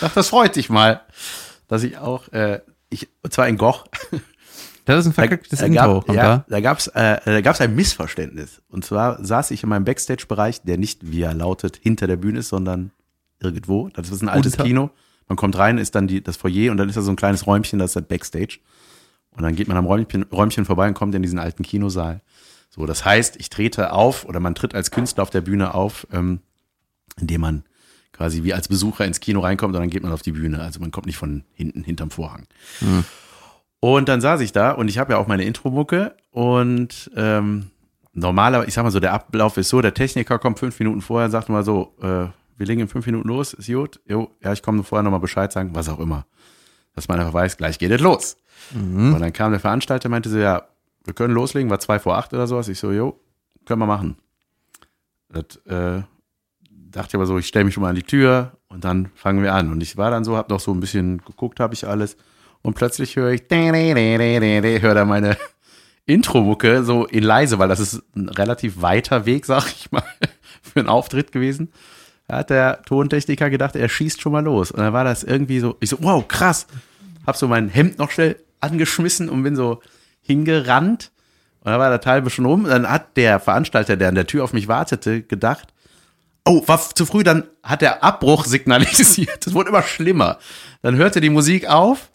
[0.00, 1.02] Ach, das freut dich mal,
[1.68, 3.86] dass ich auch, äh, ich, und zwar in Goch,
[4.84, 5.94] Das ist ein verkacktes da, Intro.
[5.94, 6.44] gab, kommt ja, da?
[6.48, 8.62] da gab's, äh, da gab's ein Missverständnis.
[8.68, 12.40] Und zwar saß ich in meinem Backstage-Bereich, der nicht, wie er lautet, hinter der Bühne
[12.40, 12.90] ist, sondern
[13.40, 13.88] irgendwo.
[13.90, 14.90] Das ist ein altes Unter- Kino.
[15.28, 17.46] Man kommt rein, ist dann die, das Foyer und dann ist da so ein kleines
[17.46, 18.58] Räumchen, das ist das Backstage.
[19.30, 22.20] Und dann geht man am Räumchen, Räumchen vorbei und kommt in diesen alten Kinosaal.
[22.68, 26.06] So, das heißt, ich trete auf oder man tritt als Künstler auf der Bühne auf,
[26.12, 26.40] ähm,
[27.20, 27.64] indem man
[28.12, 30.60] quasi wie als Besucher ins Kino reinkommt und dann geht man auf die Bühne.
[30.60, 32.46] Also man kommt nicht von hinten hinterm Vorhang.
[33.84, 37.72] Und dann saß ich da und ich habe ja auch meine Intro-Mucke und ähm,
[38.12, 41.24] normaler, ich sag mal so, der Ablauf ist so, der Techniker kommt fünf Minuten vorher
[41.24, 42.26] und sagt mal so, äh,
[42.58, 45.52] wir legen in fünf Minuten los, ist gut, jo, ja, ich komme vorher nochmal Bescheid
[45.52, 46.26] sagen, was auch immer.
[46.94, 48.36] Dass man einfach weiß, gleich geht es los.
[49.14, 50.62] Und dann kam der Veranstalter, meinte so, ja,
[51.02, 52.68] wir können loslegen, war zwei vor acht oder sowas.
[52.68, 53.18] Ich so, jo,
[53.66, 54.16] können wir machen.
[55.28, 56.02] Das, äh,
[56.70, 59.42] dachte ich aber so, ich stelle mich schon mal an die Tür und dann fangen
[59.42, 59.72] wir an.
[59.72, 62.16] Und ich war dann so, hab noch so ein bisschen geguckt, habe ich alles.
[62.62, 65.36] Und plötzlich höre ich, höre da meine
[66.06, 70.04] Intro-Mucke so in leise, weil das ist ein relativ weiter Weg, sag ich mal,
[70.62, 71.72] für einen Auftritt gewesen.
[72.28, 74.70] Da hat der Tontechniker gedacht, er schießt schon mal los.
[74.70, 76.66] Und dann war das irgendwie so, ich so, wow, krass.
[77.26, 79.80] Hab so mein Hemd noch schnell angeschmissen und bin so
[80.22, 81.10] hingerannt.
[81.60, 82.64] Und dann war der Teil schon rum.
[82.64, 85.72] Dann hat der Veranstalter, der an der Tür auf mich wartete, gedacht,
[86.44, 89.30] oh, war zu früh, dann hat der Abbruch signalisiert.
[89.44, 90.38] Das wurde immer schlimmer.
[90.82, 92.10] Dann hörte die Musik auf,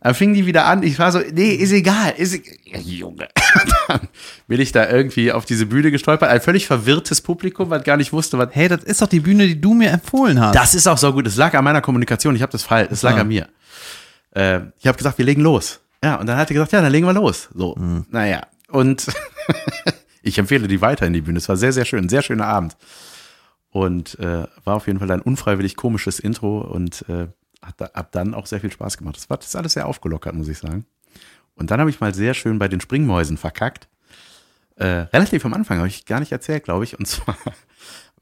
[0.00, 0.82] dann fing die wieder an.
[0.82, 2.54] Ich war so, nee, ist egal, ist egal.
[2.64, 3.28] Ja, Junge.
[3.88, 4.00] Dann
[4.46, 6.28] bin ich da irgendwie auf diese Bühne gestolpert.
[6.30, 8.48] Ein völlig verwirrtes Publikum, was gar nicht wusste, was.
[8.52, 10.54] Hey, das ist doch die Bühne, die du mir empfohlen hast.
[10.54, 11.26] Das ist auch so gut.
[11.26, 12.36] Es lag an meiner Kommunikation.
[12.36, 12.88] Ich habe das falsch.
[12.92, 13.22] Es lag Ja.
[13.22, 13.48] an mir.
[14.36, 15.80] Äh, ich habe gesagt, wir legen los.
[16.04, 17.48] Ja, und dann hat er gesagt, ja, dann legen wir los.
[17.54, 18.04] So, Mhm.
[18.10, 18.42] naja.
[18.70, 19.06] Und
[20.22, 21.38] ich empfehle die weiter in die Bühne.
[21.38, 22.08] Es war sehr, sehr schön.
[22.08, 22.76] Sehr schöner Abend.
[23.70, 27.28] Und äh, war auf jeden Fall ein unfreiwillig komisches Intro und äh,
[27.68, 29.16] hat da, ab dann auch sehr viel Spaß gemacht.
[29.16, 30.86] Das war das ist alles sehr aufgelockert, muss ich sagen.
[31.54, 33.88] Und dann habe ich mal sehr schön bei den Springmäusen verkackt.
[34.76, 36.98] Äh, relativ am Anfang habe ich gar nicht erzählt, glaube ich.
[36.98, 37.36] Und zwar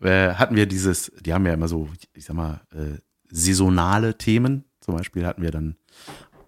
[0.01, 2.99] äh, hatten wir dieses, die haben ja immer so, ich sag mal, äh,
[3.31, 4.65] saisonale Themen.
[4.81, 5.77] Zum Beispiel hatten wir dann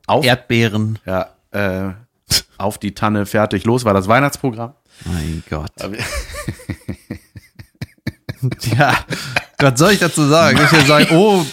[0.06, 0.98] auf, Erdbeeren.
[1.04, 1.92] ja, äh,
[2.56, 4.74] auf die Tanne, fertig, los war das Weihnachtsprogramm.
[5.04, 5.72] Mein Gott.
[8.76, 8.96] Ja,
[9.60, 10.58] was soll ich dazu sagen?
[10.62, 11.44] Ich will sagen, oh.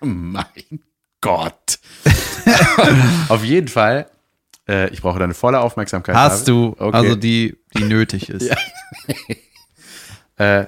[0.00, 0.80] Mein
[1.20, 1.78] Gott.
[3.28, 4.06] Auf jeden Fall,
[4.68, 6.16] äh, ich brauche deine volle Aufmerksamkeit.
[6.16, 6.96] hast du, Okay.
[6.96, 8.50] also die, die nötig ist.
[10.36, 10.64] äh,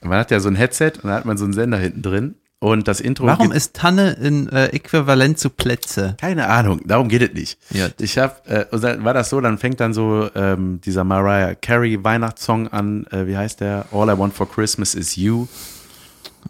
[0.00, 2.34] man hat ja so ein Headset und da hat man so einen Sender hinten drin.
[2.62, 3.26] Und das Intro.
[3.26, 6.16] Warum ist Tanne in äh, Äquivalent zu Plätze?
[6.20, 7.58] Keine Ahnung, darum geht es nicht.
[7.70, 7.88] Ja.
[7.98, 12.68] Ich hab, äh, war das so, dann fängt dann so ähm, dieser Mariah Carey Weihnachtssong
[12.68, 13.86] an, äh, wie heißt der?
[13.90, 15.48] All I Want for Christmas is You.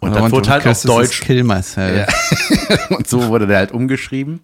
[0.01, 2.07] Und I dann wurde halt auf Deutsch Kill myself.
[2.91, 4.39] und so wurde der halt umgeschrieben.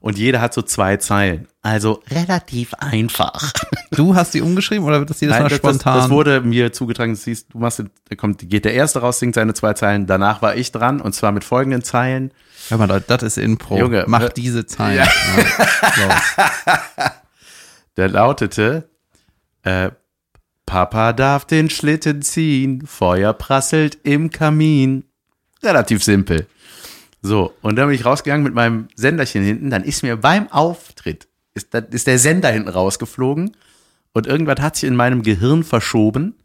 [0.00, 1.48] Und jeder hat so zwei Zeilen.
[1.62, 3.52] Also relativ einfach.
[3.90, 5.98] Du hast die umgeschrieben oder wird das jedes Mal das, spontan?
[5.98, 7.82] das wurde mir zugetragen, du siehst, du machst,
[8.16, 11.32] kommt, geht der erste raus, singt seine zwei Zeilen, danach war ich dran und zwar
[11.32, 12.32] mit folgenden Zeilen.
[12.68, 13.78] Hör mal, Leute, das ist Impro.
[13.78, 14.98] Junge, Mach äh, diese Zeilen.
[14.98, 15.08] ja.
[16.08, 17.12] Ja.
[17.96, 18.90] Der lautete,
[19.62, 19.90] äh,
[20.66, 25.04] Papa darf den Schlitten ziehen, Feuer prasselt im Kamin.
[25.62, 26.46] Relativ simpel.
[27.26, 31.26] So, und dann bin ich rausgegangen mit meinem Senderchen hinten, dann ist mir beim Auftritt,
[31.54, 33.56] ist, ist der Sender hinten rausgeflogen
[34.12, 36.36] und irgendwas hat sich in meinem Gehirn verschoben,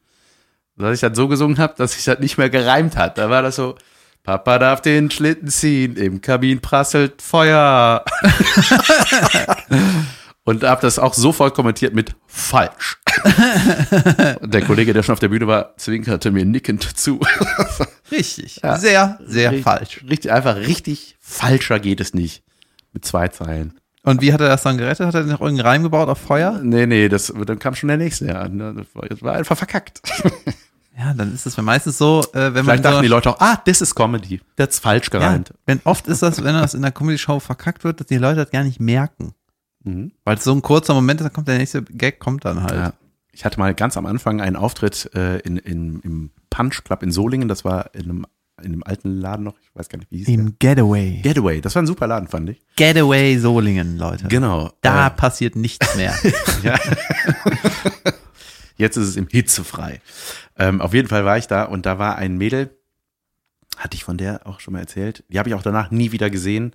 [0.76, 3.20] dass ich das so gesungen habe, dass sich das nicht mehr gereimt hat.
[3.20, 3.76] Da war das so,
[4.24, 8.04] Papa darf den Schlitten ziehen, im Kamin prasselt Feuer.
[10.44, 12.98] Und habe das auch sofort kommentiert mit falsch.
[14.42, 17.20] Und der Kollege, der schon auf der Bühne war, zwinkerte mir nickend zu.
[18.12, 18.60] Richtig.
[18.64, 18.78] Ja.
[18.78, 20.04] Sehr, sehr Richtig- falsch.
[20.10, 22.44] Richtig, einfach richtig falscher geht es nicht.
[22.94, 23.80] Mit zwei Zeilen.
[24.04, 25.06] Und wie hat er das dann gerettet?
[25.06, 26.60] Hat er noch irgendeinen Reim gebaut auf Feuer?
[26.64, 28.26] Nee, nee, das, dann kam schon der nächste.
[28.26, 30.02] Ja, ne, das war, einfach verkackt.
[30.98, 33.40] Ja, dann ist es meistens so, äh, wenn man Vielleicht so, dachten die Leute auch,
[33.40, 34.42] ah, das ist Comedy.
[34.58, 35.54] Das ist falsch ja, gereimt.
[35.66, 38.52] wenn oft ist das, wenn das in der Comedy-Show verkackt wird, dass die Leute das
[38.52, 39.34] gar nicht merken.
[39.84, 40.12] Mhm.
[40.24, 42.74] Weil es so ein kurzer Moment ist, dann kommt der nächste Gag, kommt dann halt.
[42.76, 42.94] Ja.
[43.32, 47.12] Ich hatte mal ganz am Anfang einen Auftritt äh, in, in, im Punch Club in
[47.12, 47.48] Solingen.
[47.48, 48.26] Das war in einem,
[48.62, 49.56] in einem alten Laden noch.
[49.62, 50.36] Ich weiß gar nicht, wie hieß der.
[50.36, 51.22] Im Getaway.
[51.24, 51.62] Getaway.
[51.62, 52.62] Das war ein super Laden, fand ich.
[52.76, 54.28] Getaway Solingen, Leute.
[54.28, 54.72] Genau.
[54.82, 56.14] Da Äh, passiert nichts mehr.
[56.64, 56.78] Ja.
[58.78, 60.02] Jetzt ist es im Hitzefrei.
[60.58, 62.76] Ähm, auf jeden Fall war ich da und da war ein Mädel,
[63.78, 65.24] hatte ich von der auch schon mal erzählt.
[65.30, 66.74] Die habe ich auch danach nie wieder gesehen.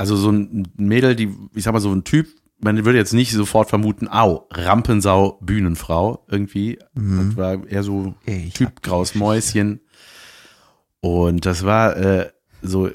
[0.00, 2.26] Also so ein Mädel, die, ich sag mal so ein Typ,
[2.58, 6.78] man würde jetzt nicht sofort vermuten, au, Rampensau, Bühnenfrau irgendwie.
[6.94, 9.82] Das war eher so Ey, Typ Graus Mäuschen.
[11.00, 12.30] Und das war äh,
[12.62, 12.88] so,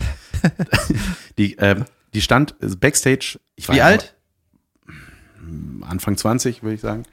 [1.38, 3.40] die, äh, die stand backstage.
[3.56, 4.14] Ich war Wie alt?
[5.80, 7.04] Anfang 20, würde ich sagen.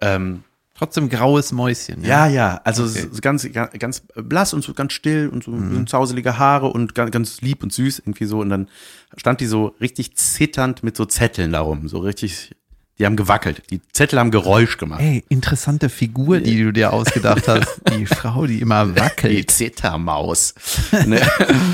[0.00, 0.42] Ähm,
[0.78, 2.04] Trotzdem graues Mäuschen.
[2.04, 3.08] ja, ja, also Okay.
[3.20, 5.88] ganz, ganz, blass und so ganz still und so mhm.
[5.88, 8.38] zauselige Haare und ganz, ganz lieb und süß irgendwie so.
[8.38, 8.68] Und dann
[9.16, 12.54] stand die so richtig zitternd mit so Zetteln darum, so richtig,
[12.96, 13.62] die haben gewackelt.
[13.70, 15.00] Die Zettel haben Geräusch gemacht.
[15.00, 17.80] Ey, interessante Figur, die du dir ausgedacht hast.
[17.90, 19.50] Die Frau, die immer Die wackelt.
[19.50, 20.54] Zittermaus.
[21.06, 21.20] ne?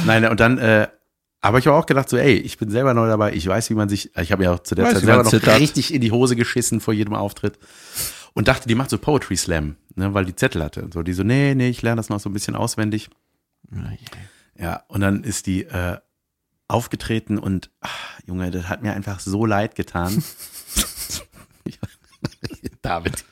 [0.06, 0.88] Nein, und dann, äh,
[1.42, 3.74] aber ich habe auch gedacht, so, ey, ich bin selber neu dabei, ich weiß, wie
[3.74, 5.60] man sich, ich habe ja auch zu der Weiß, Zeit selber noch zittert.
[5.60, 7.58] richtig in die Hose geschissen vor jedem Auftritt.
[8.34, 10.88] Und dachte, die macht so Poetry Slam, ne, weil die Zettel hatte.
[10.92, 13.08] So, die so, nee, nee, ich lerne das noch so ein bisschen auswendig.
[14.58, 15.98] Ja, und dann ist die äh,
[16.68, 20.22] aufgetreten und, ach, Junge, das hat mir einfach so leid getan.
[22.82, 23.24] David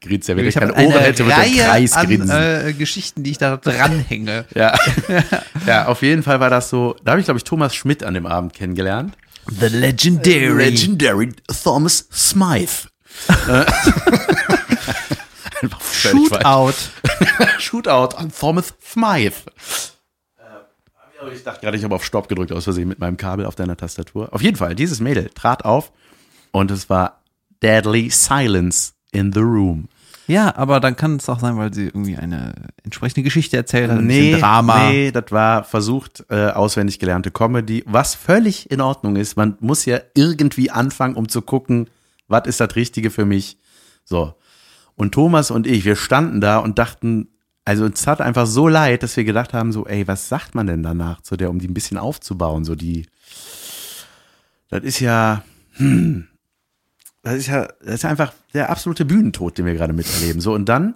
[0.00, 2.30] grinst ja, wenn ich, Ich habe keine Ohren eine hätte, würde Reihe Kreis an grinsen.
[2.30, 4.44] äh, Geschichten, die ich da dranhänge.
[4.54, 4.76] Ja.
[5.66, 6.96] ja, auf jeden Fall war das so.
[7.04, 9.16] Da habe ich, glaube ich, Thomas Schmidt an dem Abend kennengelernt.
[9.48, 10.70] The Legendary.
[10.70, 11.32] Legendary
[11.64, 12.88] Thomas Smythe.
[13.48, 13.64] Äh.
[15.92, 16.74] Shootout.
[17.58, 19.34] Shootout an Thomas Smythe.
[20.38, 23.54] Äh, Ich dachte gerade, ich habe auf Stopp gedrückt aus Versehen mit meinem Kabel auf
[23.54, 24.28] deiner Tastatur.
[24.32, 25.92] Auf jeden Fall, dieses Mädel trat auf
[26.50, 27.20] und es war
[27.62, 29.88] Deadly Silence in the Room.
[30.28, 33.98] Ja, aber dann kann es auch sein, weil sie irgendwie eine entsprechende Geschichte erzählt hat,
[33.98, 34.88] ein Nee, bisschen Drama.
[34.90, 39.36] nee, das war versucht, äh, auswendig gelernte Comedy, was völlig in Ordnung ist.
[39.36, 41.88] Man muss ja irgendwie anfangen, um zu gucken,
[42.32, 43.58] was ist das Richtige für mich.
[44.04, 44.34] So.
[44.96, 47.28] Und Thomas und ich, wir standen da und dachten,
[47.64, 50.66] also uns hat einfach so leid, dass wir gedacht haben, so, ey, was sagt man
[50.66, 52.64] denn danach zu der, um die ein bisschen aufzubauen?
[52.64, 53.06] So die,
[54.68, 56.26] das ist ja, hm,
[57.22, 60.40] das ist ja, das ist einfach der absolute Bühnentod, den wir gerade miterleben.
[60.40, 60.94] So, und dann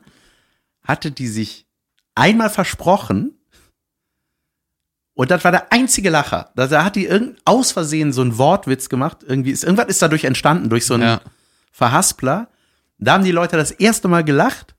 [0.82, 1.66] hatte die sich
[2.14, 3.35] einmal versprochen
[5.16, 6.50] und das war der einzige Lacher.
[6.54, 9.18] Da, da hat die irgend aus Versehen so einen Wortwitz gemacht.
[9.26, 11.20] Irgendwie ist, irgendwas ist dadurch entstanden, durch so einen Ja.
[11.72, 12.48] Verhaspler.
[12.98, 14.74] Da haben die Leute das erste Mal gelacht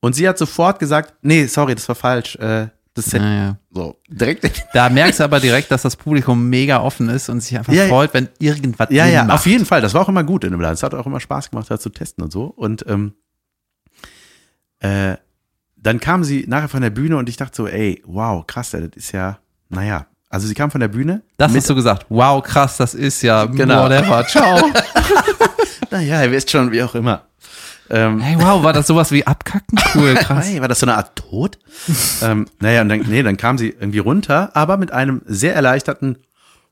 [0.00, 2.36] und sie hat sofort gesagt, nee, sorry, das war falsch.
[2.36, 3.20] Äh, das Set.
[3.20, 3.58] Naja.
[3.70, 4.64] So, direkt.
[4.72, 7.86] Da merkst du aber direkt, dass das Publikum mega offen ist und sich einfach Ja,
[7.88, 9.34] freut, wenn irgendwas Ja, ja, macht.
[9.40, 9.82] auf jeden Fall.
[9.82, 10.72] Das war auch immer gut in dem Laden.
[10.74, 12.44] Es hat auch immer Spaß gemacht, da zu testen und so.
[12.46, 13.12] Und ähm,
[14.80, 15.16] äh,
[15.76, 18.82] dann kam sie nachher von der Bühne und ich dachte so, ey, wow, krass, das
[18.94, 20.06] ist ja, naja.
[20.28, 21.22] Also sie kam von der Bühne.
[21.36, 22.06] Das hast du gesagt.
[22.08, 23.84] Wow, krass, das ist ja Genau.
[23.84, 24.26] whatever.
[24.26, 24.58] Ciao.
[25.90, 27.22] naja, ihr wisst schon, wie auch immer.
[27.88, 29.78] Ähm, Hey, wow, war das sowas wie abkacken?
[29.94, 30.48] Cool, krass.
[30.48, 31.58] Hey, war das so eine Art Tod?
[32.22, 36.18] ähm, naja, und dann, nee, dann kam sie irgendwie runter, aber mit einem sehr erleichterten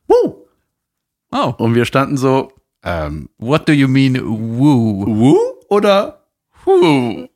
[0.09, 0.35] Wuh!
[1.31, 2.53] Oh, Und wir standen so,
[2.83, 5.07] ähm, what do you mean, woo?
[5.07, 6.25] Wuh oder
[6.65, 7.29] Wuh?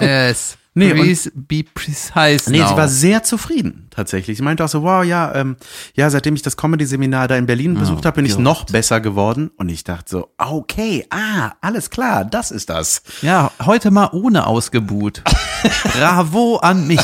[0.00, 0.56] Yes.
[0.76, 2.68] Nee, Please be precise Nee, now.
[2.68, 4.36] sie war sehr zufrieden, tatsächlich.
[4.38, 5.56] Sie meinte auch so, wow, ja, ähm,
[5.94, 9.52] ja, seitdem ich das Comedy-Seminar da in Berlin besucht habe, bin ich noch besser geworden.
[9.56, 13.02] Und ich dachte so, okay, ah, alles klar, das ist das.
[13.22, 15.22] Ja, heute mal ohne Ausgebuht.
[15.96, 17.00] Bravo an mich.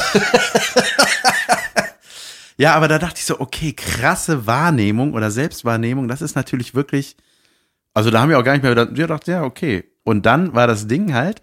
[2.56, 7.16] Ja, aber da dachte ich so, okay, krasse Wahrnehmung oder Selbstwahrnehmung, das ist natürlich wirklich,
[7.94, 9.84] also da haben wir auch gar nicht mehr gedacht, wir dachten, ja, okay.
[10.04, 11.40] Und dann war das Ding halt,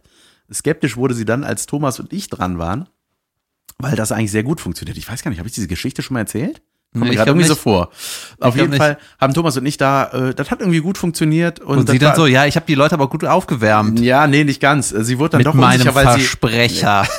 [0.54, 2.88] skeptisch wurde sie dann, als Thomas und ich dran waren,
[3.80, 4.98] weil das eigentlich sehr gut funktioniert.
[4.98, 6.62] Ich weiß gar nicht, habe ich diese Geschichte schon mal erzählt?
[6.94, 7.62] Kommt Nee, mir ich gerade irgendwie so nicht.
[7.62, 7.88] vor.
[7.88, 7.92] Auf
[8.40, 8.78] glaub jeden nicht.
[8.80, 11.60] Fall haben Thomas und ich da, äh, das hat irgendwie gut funktioniert.
[11.60, 14.00] Und, Und sie dann war- so, ja, ich habe die Leute aber gut aufgewärmt.
[14.00, 14.90] ja, nee, nicht ganz.
[14.90, 17.06] Sie wurde dann Mit doch meinem unsicher, weil sie, Versprecher.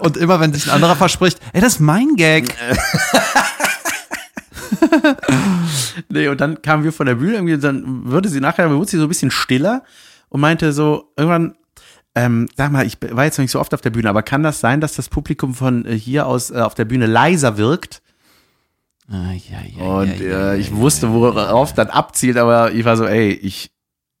[0.00, 2.54] Und immer wenn sich ein anderer verspricht, ey, das ist mein Gag.
[6.08, 8.90] Nee, und dann kamen wir von der Bühne irgendwie, und dann würde sie nachher, wurde
[8.90, 9.82] sie so ein bisschen stiller
[10.28, 11.54] und meinte so, irgendwann,
[12.14, 14.42] ähm, sag mal, ich war jetzt noch nicht so oft auf der Bühne, aber kann
[14.42, 18.02] das sein, dass das Publikum von äh, hier aus äh, auf der Bühne leiser wirkt?
[19.10, 23.06] Ah, ja, ja, Und ja, äh, ich wusste, worauf das abzielt, aber ich war so,
[23.06, 23.72] ey, ich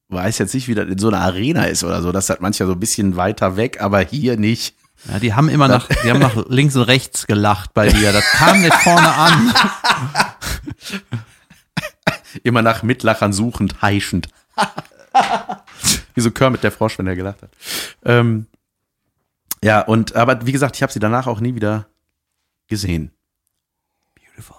[0.08, 2.12] weiß jetzt nicht, wie das in so einer Arena ist oder so.
[2.12, 4.74] Das hat manchmal so ein bisschen weiter weg, aber hier nicht.
[5.10, 8.12] Ja, die haben immer nach, die haben nach links und rechts gelacht bei dir.
[8.12, 9.54] Das kam nicht vorne an.
[12.42, 14.28] Immer nach Mitlachern suchend, heischend.
[16.14, 17.50] wie so Kermit der Frosch, wenn er gelacht hat.
[18.04, 18.46] Ähm,
[19.62, 21.86] ja, und aber wie gesagt, ich habe sie danach auch nie wieder
[22.66, 23.12] gesehen.
[24.14, 24.56] Beautiful.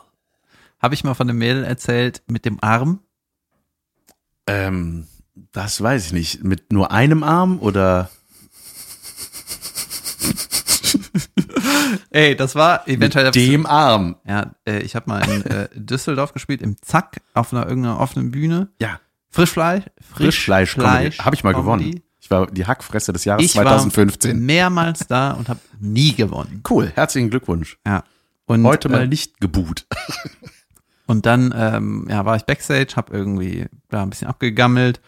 [0.79, 2.99] Habe ich mal von dem Mädel erzählt mit dem Arm?
[4.47, 5.07] Ähm,
[5.51, 6.43] das weiß ich nicht.
[6.43, 8.09] Mit nur einem Arm oder
[12.09, 14.15] Ey, das war eventuell mit dem Arm?
[14.27, 18.31] Ja, äh, ich habe mal in äh, Düsseldorf gespielt, im Zack, auf einer irgendeiner offenen
[18.31, 18.69] Bühne.
[18.79, 19.85] Ja, Frischfleisch.
[20.13, 20.73] Frischfleisch.
[20.73, 21.19] Fleisch.
[21.19, 21.89] Habe ich mal Comedy.
[21.89, 22.03] gewonnen.
[22.21, 24.39] Ich war die Hackfresse des Jahres Ich war 2015.
[24.45, 26.63] mehrmals da und habe nie gewonnen.
[26.69, 27.77] Cool, herzlichen Glückwunsch.
[27.85, 28.03] Ja.
[28.45, 29.85] Und, Heute mal äh, nicht geboot.
[31.05, 35.01] Und dann ähm, ja, war ich Backstage, habe irgendwie da ein bisschen abgegammelt,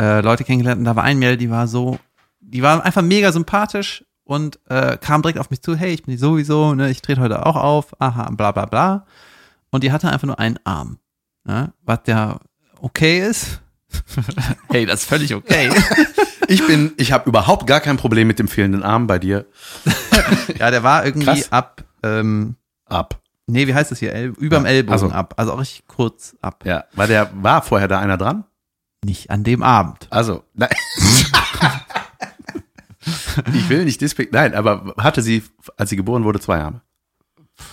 [0.00, 1.98] äh, Leute kennengelernt und da war ein Mädel, die war so,
[2.40, 6.12] die war einfach mega sympathisch und äh, kam direkt auf mich zu, hey, ich bin
[6.12, 9.06] die sowieso, ne, ich trete heute auch auf, aha, bla bla bla.
[9.70, 10.98] Und die hatte einfach nur einen Arm,
[11.44, 12.38] ne, was ja
[12.80, 13.60] okay ist.
[14.68, 15.70] hey, das ist völlig okay.
[16.48, 19.46] Ich bin, ich habe überhaupt gar kein Problem mit dem fehlenden Arm bei dir.
[20.60, 21.50] ja, der war irgendwie Krass.
[21.50, 23.20] ab, ähm, Ab.
[23.48, 26.36] nee, wie heißt das hier, El überm Ja, Ellbogen also- ab, also auch richtig kurz
[26.40, 26.62] ab.
[26.64, 28.44] Ja, war der, war vorher da einer dran?
[29.04, 30.06] Nicht an dem Abend.
[30.10, 30.70] Also, nein.
[33.54, 35.42] ich will nicht dispekt, nein, aber hatte sie,
[35.76, 36.82] als sie geboren wurde, zwei Arme?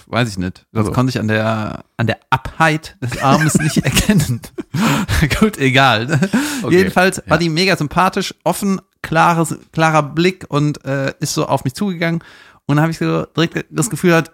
[0.07, 0.65] Weiß ich nicht.
[0.71, 0.91] Das Also.
[0.93, 4.39] konnte ich an der, an der Abheit des Armes nicht erkennen.
[5.39, 6.19] Gut, egal.
[6.61, 7.37] Okay, Jedenfalls war ja.
[7.37, 12.21] die mega sympathisch, offen, klares, klarer Blick und äh, ist so auf mich zugegangen.
[12.65, 14.31] Und dann habe ich so direkt das Gefühl hat,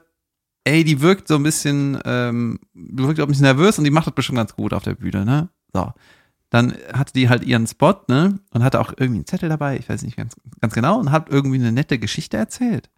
[0.66, 3.92] ey, die wirkt so ein bisschen, ähm, die wirkt auch ein bisschen nervös und die
[3.92, 5.50] macht das bestimmt ganz gut auf der Bühne, ne?
[5.74, 5.92] So.
[6.50, 8.40] Dann hatte die halt ihren Spot, ne?
[8.52, 11.30] Und hatte auch irgendwie einen Zettel dabei, ich weiß nicht ganz, ganz genau, und hat
[11.30, 12.90] irgendwie eine nette Geschichte erzählt.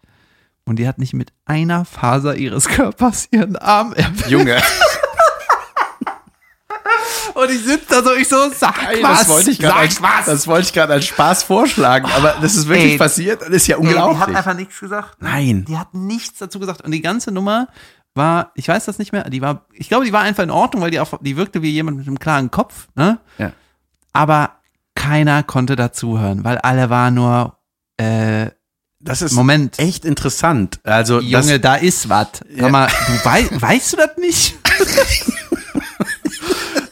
[0.63, 4.27] Und die hat nicht mit einer Faser ihres Körpers ihren Arm erwähnt.
[4.29, 4.61] Junge.
[7.33, 9.81] Und ich sitze da so, ich so, sag Ey, was, das wollte ich gerade sag
[9.81, 10.25] als, was.
[10.25, 12.97] das wollte ich gerade als Spaß vorschlagen, aber das ist wirklich Ey.
[12.97, 14.37] passiert und ist ja Ey, die hat unglaublich.
[14.37, 15.15] einfach nichts gesagt.
[15.21, 15.65] Nein.
[15.65, 16.81] Die hat nichts dazu gesagt.
[16.81, 17.67] Und die ganze Nummer
[18.13, 20.81] war, ich weiß das nicht mehr, die war, ich glaube, die war einfach in Ordnung,
[20.83, 23.19] weil die auch, die wirkte wie jemand mit einem klaren Kopf, ne?
[23.37, 23.51] Ja.
[24.13, 24.51] Aber
[24.95, 27.57] keiner konnte dazuhören, weil alle waren nur,
[27.97, 28.49] äh,
[28.99, 29.79] Das ist Moment.
[29.79, 30.79] echt interessant.
[30.83, 32.27] Also, Junge, das, da ist was.
[32.49, 32.63] Ja.
[32.63, 34.55] Sag mal, du wei weißt du das nicht?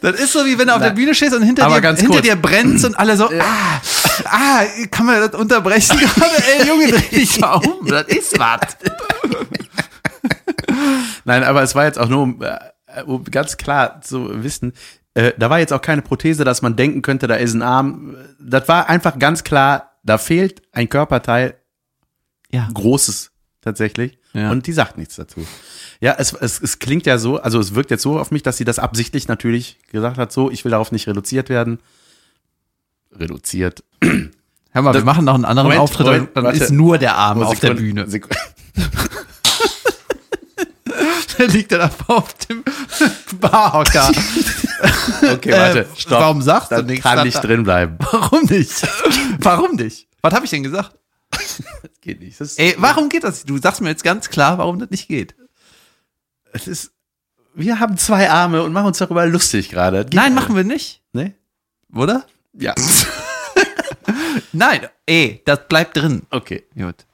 [0.02, 2.06] das ist so wie wenn du auf Na, der Bühne stehst und hinter dir, hinter
[2.08, 2.22] kurz.
[2.22, 3.82] dir brennt und alle so, ah,
[4.26, 6.44] ah, kann man das unterbrechen gerade?
[6.60, 8.62] Ey, Junge, dreh dich mal um, das ist was.
[11.30, 14.74] nein, aber es war jetzt auch nur, um, äh, um ganz klar zu wissen,
[15.14, 18.16] äh, da war jetzt auch keine Prothese, dass man denken könnte, da ist ein Arm.
[18.40, 21.56] Das war einfach ganz klar, da fehlt ein Körperteil
[22.52, 22.68] Ja.
[22.74, 24.18] Großes tatsächlich.
[24.34, 24.52] Ja.
[24.52, 25.46] Und die sagt nichts dazu.
[26.02, 28.58] Ja, es, es, es klingt ja so, also es wirkt jetzt so auf mich, dass
[28.58, 31.80] sie das absichtlich natürlich gesagt hat, so, ich will darauf nicht reduziert werden.
[33.12, 33.84] Reduziert.
[34.72, 36.64] Hör mal, wir Das- machen noch einen anderen Moment, Auftritt, Moment, dann warte.
[36.64, 38.06] ist nur der Arm auf der Bühne.
[41.38, 42.64] Der liegt dann einfach auf dem
[43.40, 44.12] Barhocker.
[45.22, 46.20] Okay, warte, Äh, stopp.
[46.22, 47.04] warum sagst du das nichts?
[47.04, 47.98] kann nicht drin bleiben.
[48.12, 48.88] Warum nicht?
[49.40, 50.08] Warum nicht?
[50.22, 50.98] Was habe ich denn gesagt?
[51.32, 51.62] Das
[52.02, 52.40] geht nicht.
[52.40, 53.44] Das, Ey, warum geht das?
[53.44, 55.36] Du sagst mir jetzt ganz klar, warum das nicht geht.
[56.54, 56.92] es ist,
[57.54, 60.06] wir haben zwei Arme und machen uns darüber lustig gerade.
[60.14, 61.02] Nein, machen wir nicht.
[61.12, 61.34] Nee?
[61.94, 62.26] Oder?
[62.54, 62.74] Ja.
[64.54, 66.24] Nein, ey, das bleibt drin.
[66.30, 66.64] Okay.
[66.76, 67.06] Gut.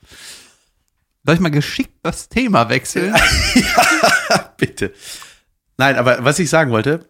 [1.26, 3.16] Soll ich mal geschickt das Thema wechseln?
[4.58, 4.94] Bitte.
[5.78, 7.10] Nein, aber was ich sagen wollte,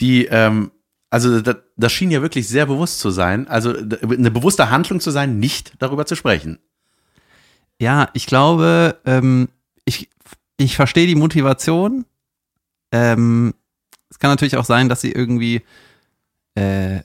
[0.00, 0.72] die, ähm,
[1.10, 5.10] also das, das schien ja wirklich sehr bewusst zu sein, also eine bewusste Handlung zu
[5.10, 6.58] sein, nicht darüber zu sprechen.
[7.78, 9.48] Ja, ich glaube, ähm,
[9.84, 10.08] ich,
[10.56, 12.06] ich verstehe die Motivation.
[12.90, 13.54] Ähm,
[14.08, 15.62] es kann natürlich auch sein, dass sie irgendwie
[16.54, 17.00] äh,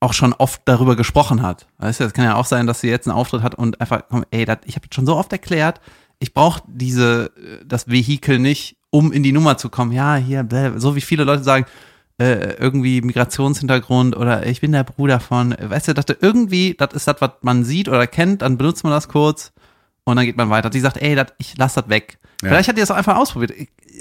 [0.00, 1.66] auch schon oft darüber gesprochen hat.
[1.78, 4.02] Weißt du, es kann ja auch sein, dass sie jetzt einen Auftritt hat und einfach,
[4.08, 5.80] komm, ey, dat, ich habe schon so oft erklärt,
[6.20, 9.92] ich brauche diese, äh, das Vehikel nicht, um in die Nummer zu kommen.
[9.92, 11.66] Ja, hier, bläh, so wie viele Leute sagen,
[12.18, 17.06] äh, irgendwie Migrationshintergrund oder ich bin der Bruder von, weißt du, du irgendwie, das ist
[17.06, 19.52] das, was man sieht oder kennt, dann benutzt man das kurz
[20.04, 20.70] und dann geht man weiter.
[20.70, 22.18] Die sagt, ey, dat, ich lass das weg.
[22.42, 22.48] Ja.
[22.50, 23.52] Vielleicht hat das auch einfach ausprobiert.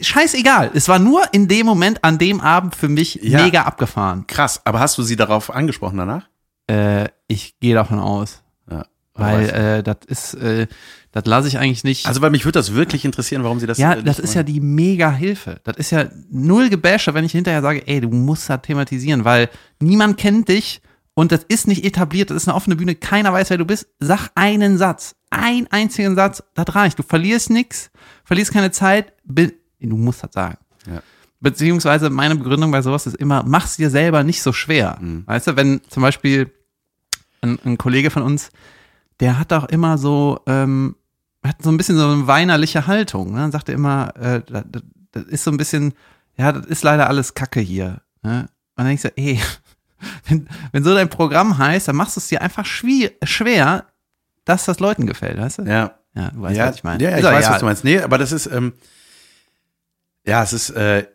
[0.02, 0.72] Scheißegal.
[0.74, 3.44] Es war nur in dem Moment, an dem Abend für mich Ja.
[3.44, 4.26] mega abgefahren.
[4.28, 6.28] Krass, aber hast du sie darauf angesprochen danach?
[6.70, 8.44] Äh, ich gehe davon aus.
[8.70, 8.86] Ja.
[9.16, 10.68] Weil äh, das ist, äh,
[11.12, 12.06] das lasse ich eigentlich nicht.
[12.06, 14.44] also, weil mich würde das wirklich interessieren, warum sie das ja, äh, das ist ja
[14.44, 15.60] die mega Hilfe.
[15.64, 19.50] Das ist ja null Gebäsche, wenn ich hinterher sage, ey, du musst das thematisieren, weil
[19.80, 20.82] niemand kennt dich
[21.16, 23.88] und das ist nicht etabliert, das ist eine offene Bühne, keiner weiß, wer du bist.
[24.00, 26.98] Sag einen Satz, einen einzigen Satz, das reicht.
[27.00, 27.92] Du verlierst nichts,
[28.24, 30.58] verlierst keine Zeit, du musst das sagen.
[30.86, 31.02] Ja.
[31.40, 34.98] Beziehungsweise meine Begründung bei sowas ist immer, mach's dir selber nicht so schwer.
[35.00, 35.24] Mhm.
[35.28, 36.52] Weißt du, wenn zum Beispiel
[37.42, 38.50] ein, ein Kollege von uns,
[39.20, 40.96] der hat auch immer so, ähm,
[41.44, 43.34] hat so ein bisschen so eine weinerliche Haltung.
[43.34, 43.40] Ne?
[43.40, 44.84] Dann sagt er immer, äh, das, das-
[45.30, 45.94] ist so ein bisschen,
[46.38, 48.02] ja, das ist leider alles Kacke hier.
[48.22, 48.42] Ne?
[48.42, 49.40] Und dann denkst du, ey,
[50.28, 53.86] wenn, wenn so dein Programm heißt, dann machst du es dir einfach schwer,
[54.48, 55.62] dass das Leuten gefällt, weißt du?
[55.64, 57.04] Ja, Ja, du weißt, ja, was ich meine.
[57.04, 57.54] Ja, ich Ist doch weiß, egal.
[57.54, 57.84] was du meinst.
[57.84, 58.74] Nee, aber das ist, ähm,
[60.26, 61.06] ja, es ist, äh,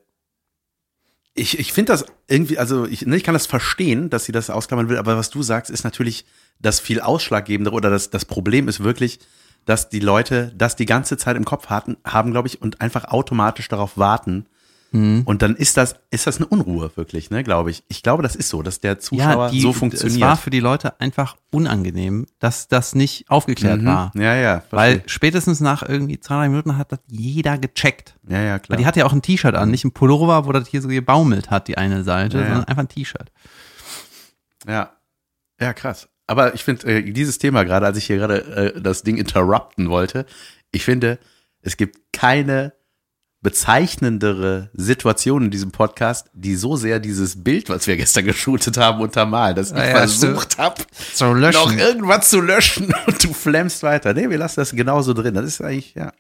[1.35, 4.51] ich, ich finde das irgendwie, also ich, ne, ich kann das verstehen, dass sie das
[4.51, 6.27] ausklammern will, aber was du sagst, ist natürlich
[6.61, 9.18] das viel ausschlaggebendere oder das, das Problem ist wirklich,
[9.64, 13.05] dass die Leute das die ganze Zeit im Kopf hatten, haben, glaube ich, und einfach
[13.05, 14.47] automatisch darauf warten.
[14.93, 15.23] Mhm.
[15.25, 17.83] Und dann ist das, ist das eine Unruhe wirklich, ne, glaube ich.
[17.89, 20.21] Ich glaube, das ist so, dass der Zuschauer ja, die, so Es funktioniert.
[20.21, 23.87] war für die Leute einfach unangenehm, dass das nicht aufgeklärt Mhm.
[23.87, 24.13] war.
[24.15, 24.63] Ja, ja.
[24.71, 25.09] Weil verstehe.
[25.09, 28.15] spätestens nach irgendwie zwei, drei Minuten hat das jeder gecheckt.
[28.29, 28.79] ja, ja, Weil klar.
[28.79, 31.51] die hatte ja auch ein T-Shirt an, nicht ein Pullover, wo das hier so gebaumelt
[31.51, 32.45] hat, die eine Seite, ja.
[32.45, 33.31] sondern einfach ein T-Shirt.
[34.67, 34.93] Ja.
[35.61, 36.09] Ja, krass.
[36.27, 39.89] Aber ich finde, äh, dieses Thema gerade, als ich hier gerade äh, das Ding interrupten
[39.91, 40.27] wollte,
[40.71, 41.19] ich finde,
[41.61, 42.73] es gibt keine
[43.43, 49.01] bezeichnendere Situation in diesem Podcast, die so sehr dieses Bild, was wir gestern geshootet haben,
[49.01, 50.83] untermalen, dass ich Ja, versucht habe,
[51.21, 54.15] noch irgendwas zu löschen und du flammst weiter.
[54.15, 55.35] Nee, wir lassen das genauso drin.
[55.35, 56.13] Das ist eigentlich, ja.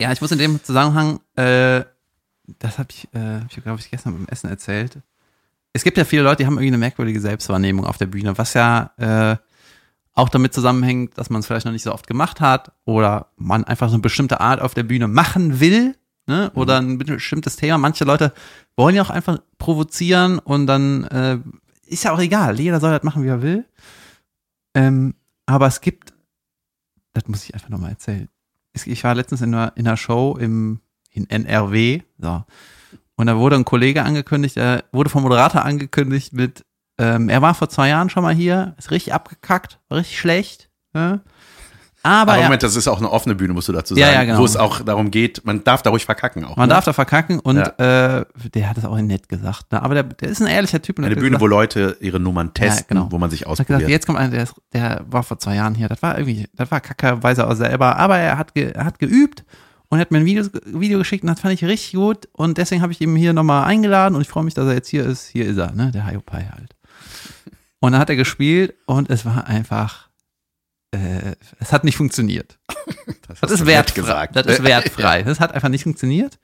[0.00, 1.84] Ja, ich muss in dem Zusammenhang, äh,
[2.58, 4.98] das habe ich, äh, ich glaube ich, gestern beim Essen erzählt.
[5.74, 8.54] Es gibt ja viele Leute, die haben irgendwie eine merkwürdige Selbstwahrnehmung auf der Bühne, was
[8.54, 9.36] ja äh,
[10.14, 13.64] auch damit zusammenhängt, dass man es vielleicht noch nicht so oft gemacht hat oder man
[13.64, 15.94] einfach so eine bestimmte Art auf der Bühne machen will
[16.30, 16.50] ne?
[16.54, 17.76] oder ein bestimmtes Thema.
[17.76, 18.32] Manche Leute
[18.76, 21.38] wollen ja auch einfach provozieren und dann äh,
[21.86, 23.66] ist ja auch egal, jeder soll das machen, wie er will.
[24.74, 25.14] Ähm,
[25.46, 26.14] aber es gibt,
[27.12, 28.28] das muss ich einfach nochmal erzählen.
[28.72, 32.44] Ich war letztens in einer, in einer Show im, in NRW, so.
[33.16, 36.64] Und da wurde ein Kollege angekündigt, er wurde vom Moderator angekündigt mit,
[36.96, 40.70] ähm, er war vor zwei Jahren schon mal hier, ist richtig abgekackt, richtig schlecht.
[40.94, 41.20] Ja?
[42.02, 44.18] Aber, Aber er, Moment, das ist auch eine offene Bühne, musst du dazu Ja, sagen,
[44.18, 44.38] ja, genau.
[44.38, 46.56] wo es auch darum geht, man darf da ruhig verkacken auch.
[46.56, 46.74] man ne?
[46.74, 48.24] darf da verkacken und äh,
[48.54, 49.70] der hat es auch nett gesagt.
[49.72, 49.82] Ne?
[49.82, 50.98] Aber der, der ist ein ehrlicher Typ.
[50.98, 53.08] Eine Bühne, gesagt, wo Leute ihre Nummern testen, genau.
[53.10, 53.90] wo man sich hat gesagt, ausprobiert.
[53.90, 55.88] jetzt kommt einer, der, der war vor zwei Jahren hier.
[55.88, 57.96] Das war irgendwie, das war kacke, weiß er auch selber.
[57.96, 59.44] Aber er hat, ge, er hat geübt
[59.88, 62.28] und hat mir ein Video, Video geschickt und das fand ich richtig gut.
[62.32, 64.88] Und deswegen habe ich ihn hier nochmal eingeladen und ich freue mich, dass er jetzt
[64.88, 65.28] hier ist.
[65.28, 65.90] Hier ist er, ne?
[65.90, 66.76] Der Hayopai halt.
[67.80, 70.09] Und dann hat er gespielt und es war einfach,
[70.92, 72.58] äh, es hat nicht funktioniert.
[73.28, 74.26] Das hast ist wertfrei.
[74.32, 75.22] Das ist wertfrei.
[75.22, 76.38] Das hat einfach nicht funktioniert.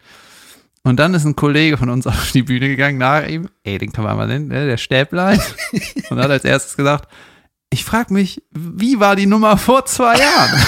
[0.85, 3.49] Und dann ist ein Kollege von uns auf die Bühne gegangen nach ihm.
[3.65, 4.67] Ey, den kann man mal nennen, ne?
[4.67, 5.41] der Stäblein.
[6.11, 7.09] Und hat als erstes gesagt,
[7.71, 10.63] ich frage mich, wie war die Nummer vor zwei Jahren?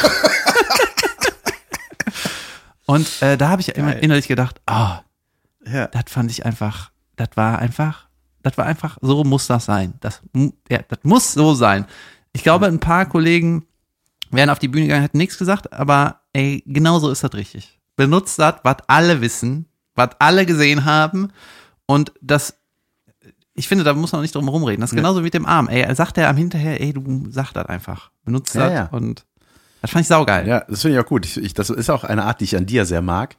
[2.86, 5.02] Und äh, da habe ich immer innerlich gedacht, ah,
[5.64, 5.86] Ja.
[5.88, 8.08] das fand ich einfach, das war einfach,
[8.42, 9.94] das war einfach, so muss das sein.
[10.00, 10.20] Das,
[10.70, 11.84] ja, das muss so sein.
[12.32, 13.66] Ich glaube, ein paar Kollegen
[14.30, 17.78] wären auf die Bühne gegangen, hätten nichts gesagt, aber ey, genau so ist das richtig.
[17.96, 21.30] Benutzt das, was alle wissen, was alle gesehen haben
[21.86, 22.54] und das,
[23.54, 24.80] ich finde, da muss man nicht drum rumreden.
[24.82, 25.68] Das ist genauso wie mit dem Arm.
[25.68, 28.10] Ey, sagt er am hinterher, ey, du sag das einfach.
[28.24, 28.84] Benutzt Ja, das ja.
[28.92, 29.24] und
[29.80, 30.46] das fand ich saugeil.
[30.46, 31.24] Ja, das finde ich auch gut.
[31.24, 33.36] Ich, ich, das ist auch eine Art, die ich an dir sehr mag.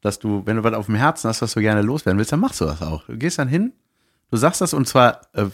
[0.00, 2.40] Dass du, wenn du was auf dem Herzen hast, was du gerne loswerden willst, dann
[2.40, 3.04] machst du das auch.
[3.06, 3.72] Du gehst dann hin,
[4.30, 5.46] du sagst das und zwar, äh,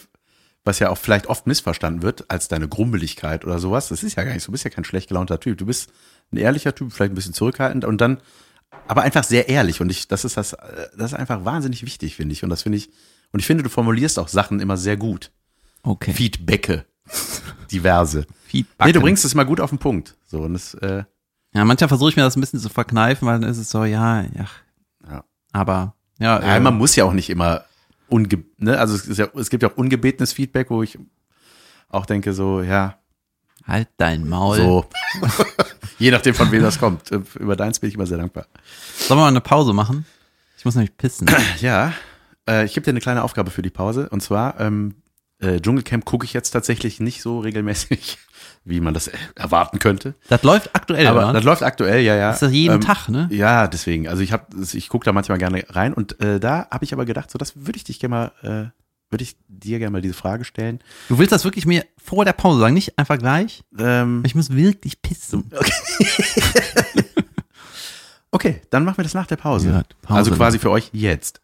[0.64, 3.88] was ja auch vielleicht oft missverstanden wird, als deine Grummeligkeit oder sowas.
[3.88, 4.46] Das ist ja gar nicht so.
[4.46, 5.58] Du bist ja kein schlecht gelaunter Typ.
[5.58, 5.90] Du bist
[6.32, 8.18] ein ehrlicher Typ, vielleicht ein bisschen zurückhaltend und dann,
[8.86, 9.80] aber einfach sehr ehrlich.
[9.80, 12.44] Und ich, das ist das, äh, das ist einfach wahnsinnig wichtig, finde ich.
[12.44, 12.90] Und das finde ich,
[13.32, 15.32] und ich finde, du formulierst auch Sachen immer sehr gut.
[15.82, 16.12] Okay.
[16.12, 16.84] Feedbacke.
[17.72, 18.26] Diverse.
[18.46, 18.86] Feedback.
[18.86, 20.16] Nee, du bringst es mal gut auf den Punkt.
[20.26, 21.04] So, und das, äh,
[21.54, 23.84] Ja, manchmal versuche ich mir das ein bisschen zu verkneifen, weil dann ist es so,
[23.84, 24.46] ja, ja.
[25.10, 25.24] Ja.
[25.52, 27.64] Aber, ja, Ja, äh, man muss ja auch nicht immer
[28.12, 28.78] unge ne?
[28.78, 30.98] also es, ist ja, es gibt ja auch ungebetenes Feedback, wo ich
[31.88, 32.98] auch denke so, ja,
[33.66, 34.56] halt dein Maul.
[34.56, 34.86] so
[35.98, 37.10] je nachdem von wem das kommt.
[37.38, 38.46] Über deins bin ich immer sehr dankbar.
[38.96, 40.04] Sollen wir mal eine Pause machen?
[40.56, 41.28] Ich muss nämlich pissen.
[41.60, 41.92] Ja,
[42.48, 44.94] äh, ich gebe dir eine kleine Aufgabe für die Pause und zwar ähm,
[45.42, 48.18] äh, Dschungelcamp gucke ich jetzt tatsächlich nicht so regelmäßig,
[48.64, 50.14] wie man das erwarten könnte.
[50.28, 51.32] Das läuft aktuell, Aber oder?
[51.34, 52.28] das läuft aktuell, ja, ja.
[52.28, 53.28] Das ist das jeden Ähm, Tag, ne?
[53.30, 54.08] Ja, deswegen.
[54.08, 57.04] Also ich habe, ich gucke da manchmal gerne rein und äh, da habe ich aber
[57.04, 58.70] gedacht, so das würde ich dich gerne mal, äh,
[59.10, 60.80] würde ich dir gerne mal diese Frage stellen.
[61.08, 63.62] Du willst das wirklich mir vor der Pause sagen, nicht einfach gleich?
[63.78, 65.50] Ähm, Ich muss wirklich pissen.
[68.30, 69.70] okay, dann machen wir das nach der Pause.
[69.70, 71.40] Ja, Pause also quasi für euch jetzt.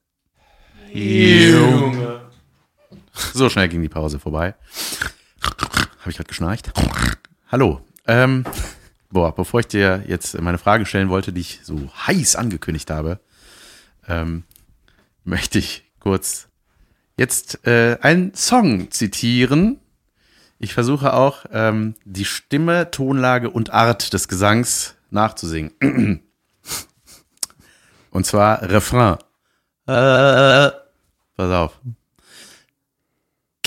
[3.19, 4.55] So schnell ging die Pause vorbei.
[6.01, 6.73] Habe ich gerade geschnarcht?
[7.51, 7.81] Hallo.
[8.07, 8.45] Ähm,
[9.11, 13.21] boah, bevor ich dir jetzt meine Frage stellen wollte, die ich so heiß angekündigt habe,
[14.07, 14.45] ähm,
[15.25, 16.49] möchte ich kurz
[17.17, 19.81] jetzt äh, einen Song zitieren.
[20.59, 26.23] Ich versuche auch ähm, die Stimme, Tonlage und Art des Gesangs nachzusingen.
[28.11, 29.19] Und zwar Refrain.
[29.87, 30.71] Äh,
[31.37, 31.81] pass auf.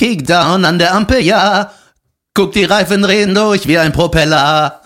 [0.02, 1.72] Kickdown an der Ampel, ja.
[2.34, 4.82] Guck, die Reifen drehen durch wie ein Propeller.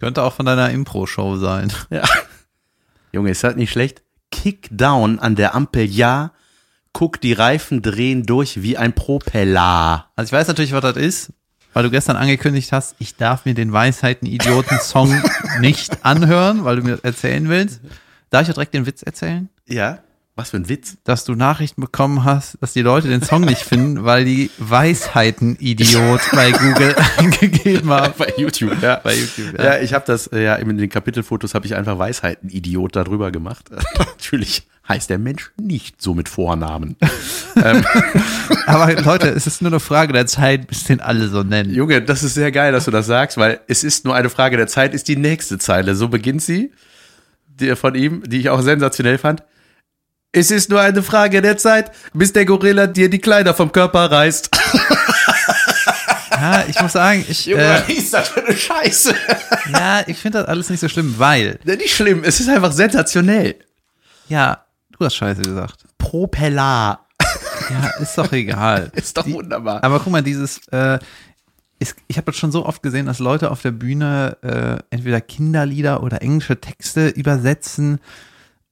[0.00, 1.70] Könnte auch von deiner Impro-Show sein.
[1.90, 2.02] Ja.
[3.12, 4.00] Junge, ist das nicht schlecht?
[4.30, 6.32] Kickdown an der Ampel, ja.
[6.94, 10.06] Guck, die Reifen drehen durch wie ein Propeller.
[10.16, 11.32] Also ich weiß natürlich, was das ist,
[11.74, 15.22] weil du gestern angekündigt hast, ich darf mir den Weisheiten-Idioten-Song
[15.60, 17.82] nicht anhören, weil du mir das erzählen willst.
[18.30, 19.50] Darf ich dir direkt den Witz erzählen?
[19.66, 19.98] Ja.
[20.34, 20.96] Was für ein Witz.
[21.04, 26.20] Dass du Nachrichten bekommen hast, dass die Leute den Song nicht finden, weil die Weisheiten-Idiot
[26.32, 28.14] bei Google eingegeben haben.
[28.16, 28.96] Bei YouTube, ja.
[28.96, 29.64] Bei YouTube, ja.
[29.76, 33.70] Ja, ich habe das, ja, in den Kapitelfotos habe ich einfach Weisheiten-Idiot darüber gemacht.
[33.98, 36.96] Natürlich heißt der Mensch nicht so mit Vornamen.
[38.66, 41.74] Aber Leute, es ist nur eine Frage der Zeit, bis den alle so nennen.
[41.74, 44.56] Junge, das ist sehr geil, dass du das sagst, weil es ist nur eine Frage
[44.56, 45.94] der Zeit, ist die nächste Zeile.
[45.94, 46.72] So beginnt sie,
[47.46, 49.42] die von ihm, die ich auch sensationell fand.
[50.34, 54.10] Es ist nur eine Frage der Zeit, bis der Gorilla dir die Kleider vom Körper
[54.10, 54.50] reißt.
[56.30, 59.14] Ja, ich muss sagen, ich, Junge, äh, was ist das für eine Scheiße?
[59.72, 62.72] ja, ich finde das alles nicht so schlimm, weil, Ja, nicht schlimm, es ist einfach
[62.72, 63.54] sensationell.
[64.28, 64.64] ja,
[64.98, 65.84] du hast Scheiße gesagt.
[65.98, 66.98] Propeller.
[67.70, 68.90] Ja, ist doch egal.
[68.96, 69.84] Ist doch wunderbar.
[69.84, 70.98] Aber guck mal, dieses, äh,
[71.78, 75.20] ist, ich habe das schon so oft gesehen, dass Leute auf der Bühne äh, entweder
[75.20, 78.00] Kinderlieder oder englische Texte übersetzen.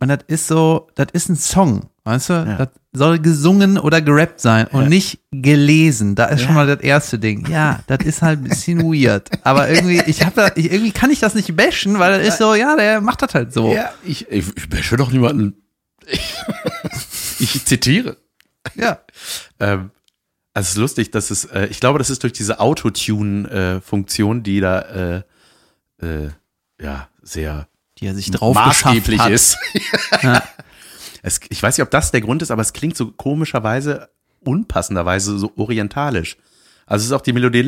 [0.01, 2.57] Und das ist so, das ist ein Song, weißt du?
[2.59, 6.15] Das soll gesungen oder gerappt sein und nicht gelesen.
[6.15, 7.47] Da ist schon mal das erste Ding.
[7.51, 9.29] Ja, das ist halt ein bisschen weird.
[9.45, 12.39] Aber irgendwie, ich habe da, ich, irgendwie kann ich das nicht bashen, weil das ist
[12.39, 13.73] so, ja, der macht das halt so.
[13.75, 15.55] Ja, ich, ich, ich bashe doch niemanden.
[17.39, 18.17] Ich, zitiere.
[18.75, 18.99] ja.
[19.61, 19.91] Ähm,
[20.55, 24.61] also es ist lustig, dass es, äh, ich glaube, das ist durch diese Autotune-Funktion, die
[24.61, 25.23] da äh,
[26.03, 26.31] äh,
[26.81, 27.69] ja sehr
[28.01, 29.31] Die er sich drauf maßgeblich hat.
[29.31, 29.59] ist.
[31.23, 34.09] es, ich weiß nicht, ob das der Grund ist, aber es klingt so komischerweise,
[34.41, 36.37] unpassenderweise so orientalisch.
[36.91, 37.63] Also es ist auch die Melodie.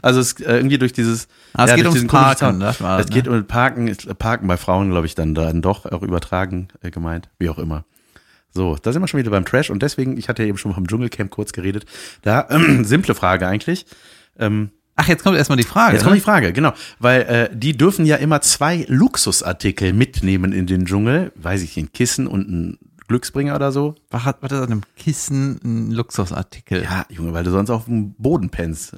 [0.00, 1.28] Also es ist äh, irgendwie durch dieses.
[1.52, 3.32] Ah, es geht durch ums Parken, war Es das, geht ne?
[3.32, 7.50] um Parken, Parken bei Frauen, glaube ich, dann dann doch auch übertragen äh, gemeint, wie
[7.50, 7.84] auch immer.
[8.52, 10.72] So, da sind wir schon wieder beim Trash und deswegen, ich hatte ja eben schon
[10.72, 11.84] vom Dschungelcamp kurz geredet.
[12.22, 13.84] Da, ähm, simple Frage eigentlich.
[14.38, 14.70] Ähm,
[15.00, 15.94] Ach, jetzt kommt erstmal die Frage.
[15.94, 16.08] Jetzt ne?
[16.08, 16.72] kommt die Frage, genau.
[16.98, 21.32] Weil äh, die dürfen ja immer zwei Luxusartikel mitnehmen in den Dschungel.
[21.36, 22.78] Weiß ich, ein Kissen und ein
[23.08, 23.94] Glücksbringer oder so.
[24.10, 26.82] Was hat, was ist an einem Kissen ein Luxusartikel?
[26.82, 28.94] Ja, Junge, weil du sonst auf dem Boden pennst.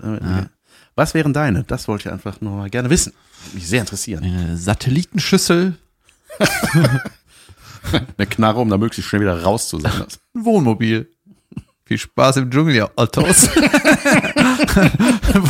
[0.96, 1.62] Was wären deine?
[1.62, 3.12] Das wollte ich einfach nur mal gerne wissen.
[3.54, 4.24] Mich sehr interessieren.
[4.24, 5.76] Eine Satellitenschüssel,
[8.16, 9.92] Eine Knarre, um da möglichst schnell wieder raus zu sein.
[10.34, 11.11] ein Wohnmobil.
[11.84, 13.48] Viel Spaß im Dschungel, ihr Ottos.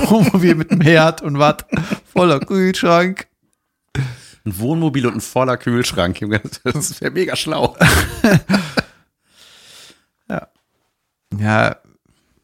[0.09, 1.57] Wohnmobil mit einem Herd und was
[2.13, 3.27] voller Kühlschrank.
[4.45, 6.19] Ein Wohnmobil und ein voller Kühlschrank.
[6.65, 7.77] Das wäre mega schlau.
[11.39, 11.77] Ja,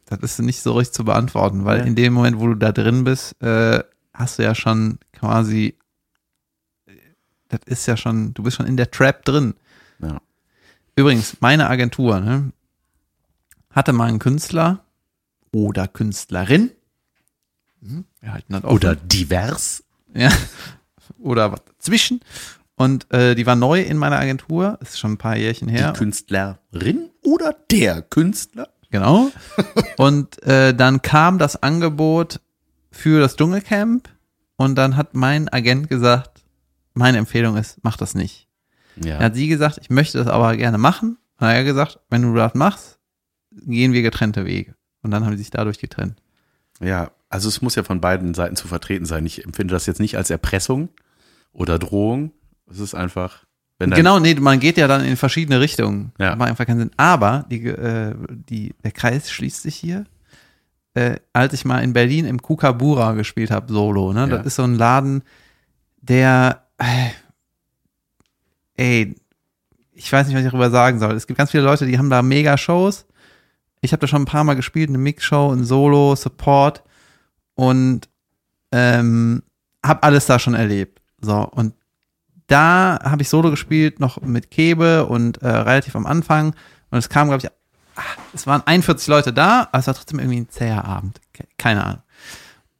[0.06, 1.84] das ist nicht so richtig zu beantworten, weil Ja.
[1.84, 3.82] in dem Moment, wo du da drin bist, äh,
[4.14, 5.76] hast du ja schon quasi,
[7.48, 9.52] das ist ja schon, du bist schon in der Trap drin.
[10.00, 10.22] Ja.
[10.96, 12.50] Übrigens, meine Agentur ne,
[13.70, 14.84] hatte mal einen Künstler
[15.52, 16.70] oder Künstlerin.
[17.80, 18.74] Mhm, Wir halten das offen.
[18.74, 19.84] Oder divers.
[20.14, 20.30] Ja.
[21.18, 22.20] Oder was dazwischen.
[22.76, 25.92] Und äh, die war neu in meiner Agentur, ist schon ein paar Jährchen her.
[25.92, 28.68] Die Künstlerin oder der Künstler?
[28.90, 29.30] Genau.
[29.96, 32.40] Und äh, dann kam das Angebot
[32.92, 34.08] für das Dschungelcamp
[34.56, 36.42] und dann hat mein Agent gesagt,
[36.94, 38.48] meine Empfehlung ist, mach das nicht.
[38.96, 39.14] Ja.
[39.14, 41.18] Dann hat sie gesagt, ich möchte das aber gerne machen.
[41.38, 42.97] Dann hat er gesagt, wenn du das machst,
[43.66, 44.74] gehen wir getrennte Wege.
[45.02, 46.20] Und dann haben sie sich dadurch getrennt.
[46.80, 49.26] Ja, also es muss ja von beiden Seiten zu vertreten sein.
[49.26, 50.88] Ich empfinde das jetzt nicht als Erpressung
[51.52, 52.32] oder Drohung.
[52.70, 53.44] Es ist einfach,
[53.78, 56.12] wenn Genau, nee, man geht ja dann in verschiedene Richtungen.
[56.18, 56.36] Ja.
[56.36, 56.90] Macht einfach keinen Sinn.
[56.96, 60.04] Aber die, äh, die, der Kreis schließt sich hier.
[60.94, 64.20] Äh, als ich mal in Berlin im Kukabura gespielt habe, solo, ne?
[64.20, 64.26] Ja.
[64.26, 65.22] Das ist so ein Laden,
[66.00, 67.10] der, äh,
[68.76, 69.14] ey,
[69.92, 71.14] ich weiß nicht, was ich darüber sagen soll.
[71.14, 73.06] Es gibt ganz viele Leute, die haben da mega Shows.
[73.80, 76.82] Ich habe da schon ein paar Mal gespielt, eine Mix-Show, ein Solo, Support
[77.54, 78.08] und
[78.72, 79.42] ähm,
[79.84, 81.00] habe alles da schon erlebt.
[81.20, 81.74] So, und
[82.46, 86.54] da habe ich Solo gespielt, noch mit Kebe und äh, relativ am Anfang.
[86.90, 87.50] Und es kam, glaube ich,
[87.96, 88.02] ah,
[88.32, 91.20] es waren 41 Leute da, aber es war trotzdem irgendwie ein zäher Abend.
[91.32, 92.02] Ke- Keine Ahnung.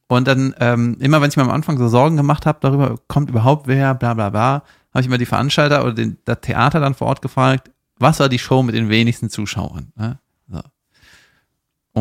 [0.09, 3.29] Und dann, ähm, immer wenn ich mir am Anfang so Sorgen gemacht habe, darüber kommt
[3.29, 4.63] überhaupt wer, bla bla bla,
[4.95, 8.31] habe ich immer die Veranstalter oder den, das Theater dann vor Ort gefragt, was war
[8.31, 9.93] die Show mit den wenigsten Zuschauern?
[9.97, 10.19] Ne?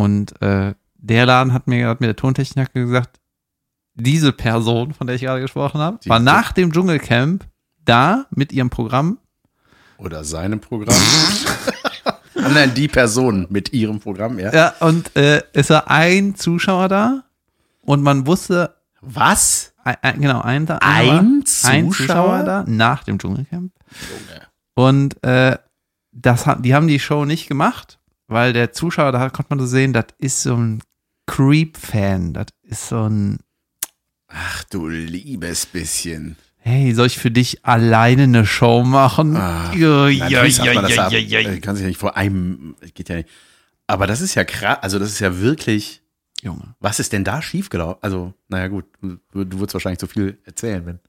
[0.02, 3.20] Und äh, der Laden hat mir, hat mir der Tontechniker gesagt,
[3.96, 7.46] diese Person, von der ich gerade gesprochen habe, Die- war nach dem Dschungelcamp
[7.84, 9.18] da mit ihrem Programm.
[9.98, 10.96] oder seinem Programm.
[12.40, 14.54] Ah, Nein, die Person mit ihrem Programm, ja.
[14.54, 17.24] Ja, und äh, es war ein Zuschauer da
[17.82, 19.74] und man wusste, Was?
[19.84, 21.92] ein, ein, genau, ein, da, Ein ein Zuschauer?
[21.92, 23.72] Zuschauer da nach dem Dschungelcamp.
[24.76, 25.58] Und äh,
[26.12, 27.97] das die haben die Show nicht gemacht,
[28.28, 30.82] weil der Zuschauer, da konnte man so sehen, das ist so ein
[31.26, 32.34] Creep-Fan.
[32.34, 33.40] Das ist so ein,
[34.28, 36.36] Ach du liebes bisschen.
[36.60, 39.38] hey, soll ich für dich alleine eine Show machen?
[39.38, 41.50] Ah, ja, ja, Natürlich ja, ja, ja, ja.
[41.52, 43.30] Äh, Kann sich ja nicht vor einem, geht ja nicht.
[43.88, 46.02] Aber das ist ja krass, also das ist ja wirklich,
[46.42, 46.76] Junge.
[46.82, 48.00] was ist denn da schiefgelaufen?
[48.02, 51.00] Also, naja gut, du, du würdest wahrscheinlich zu viel erzählen, wenn.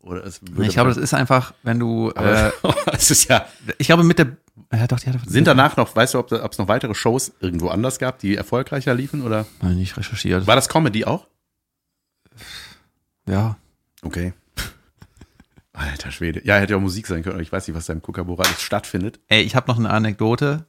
[0.00, 2.50] Oder es würde Ich glaube, das ist einfach, wenn du, äh,
[2.92, 3.46] es ist ja,
[3.78, 4.36] ich glaube mit der,
[4.72, 7.68] ja doch, die hat sind danach noch, weißt du, ob es noch weitere Shows irgendwo
[7.68, 9.46] anders gab, die erfolgreicher liefen oder?
[9.62, 10.46] Nein, nicht recherchiert.
[10.46, 11.26] War das Comedy auch?
[13.26, 13.56] Ja.
[14.02, 14.32] Okay.
[15.72, 16.44] Alter Schwede.
[16.44, 18.44] Ja, hätte ja auch Musik sein können, aber ich weiß nicht, was da im Kukabura
[18.44, 19.20] alles stattfindet.
[19.28, 20.66] Ey, ich habe noch eine Anekdote.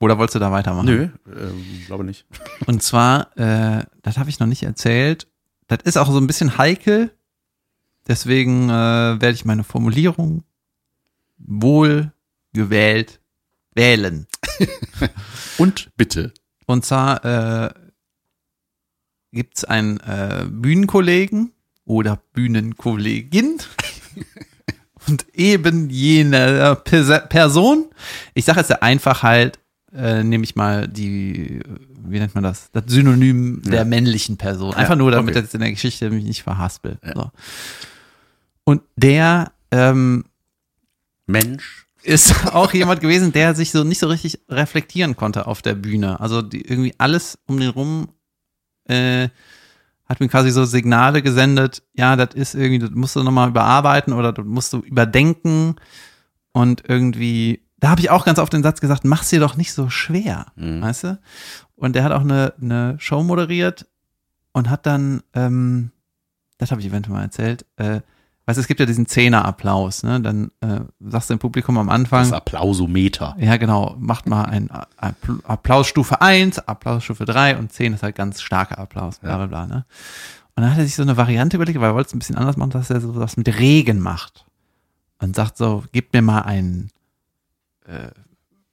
[0.00, 0.86] Oder wolltest du da weitermachen?
[0.86, 2.26] Nö, ähm, glaube nicht.
[2.66, 5.28] Und zwar, äh, das habe ich noch nicht erzählt.
[5.66, 7.10] Das ist auch so ein bisschen heikel.
[8.06, 10.44] Deswegen äh, werde ich meine Formulierung
[11.38, 12.12] wohl
[12.54, 13.20] gewählt
[13.74, 14.26] wählen.
[15.58, 16.32] Und bitte.
[16.66, 17.74] Und zwar äh,
[19.32, 21.52] gibt es einen äh, Bühnenkollegen
[21.84, 23.58] oder Bühnenkollegin
[25.08, 27.90] und eben jene Pers Person,
[28.32, 29.58] ich sage jetzt der Einfachheit,
[29.92, 31.60] äh, nehme ich mal die,
[32.04, 33.84] wie nennt man das, das Synonym der Ja.
[33.84, 34.72] männlichen Person.
[34.74, 35.44] Einfach nur, damit okay.
[35.44, 36.98] jetzt in der Geschichte mich nicht verhaspel.
[37.04, 37.14] Ja.
[37.14, 37.30] So.
[38.64, 40.24] Und der ähm,
[41.26, 41.83] Mensch.
[42.04, 46.20] Ist auch jemand gewesen, der sich so nicht so richtig reflektieren konnte auf der Bühne.
[46.20, 48.08] Also die, irgendwie alles um den rum
[48.86, 49.28] äh,
[50.06, 54.12] hat mir quasi so Signale gesendet, ja, das ist irgendwie, das musst du nochmal überarbeiten
[54.12, 55.76] oder das musst du überdenken
[56.52, 59.72] und irgendwie, da habe ich auch ganz oft den Satz gesagt, mach's dir doch nicht
[59.72, 60.82] so schwer, Mhm.
[60.82, 61.18] weißt du?
[61.76, 63.86] Und der hat auch eine, eine Show moderiert
[64.52, 65.90] und hat dann, ähm,
[66.58, 68.00] das habe ich eventuell mal erzählt, äh,
[68.46, 70.20] weißt es gibt ja diesen Zehner-Applaus, ne?
[70.20, 73.36] Dann äh, sagst du im Publikum am Anfang, Das Applausometer.
[73.38, 73.96] ja, genau.
[73.98, 79.18] Macht mal ein Appl- Applausstufe 1, Applausstufe 3 und 10 ist halt ganz starker Applaus,
[79.18, 79.66] bla bla bla.
[79.66, 79.84] Ne?
[80.56, 82.36] Und dann hat er sich so eine Variante überlegt, weil er wollte es ein bisschen
[82.36, 84.44] anders machen, dass er so was mit Regen macht.
[85.20, 86.90] Und sagt so, gib mir mal einen
[87.86, 88.10] äh,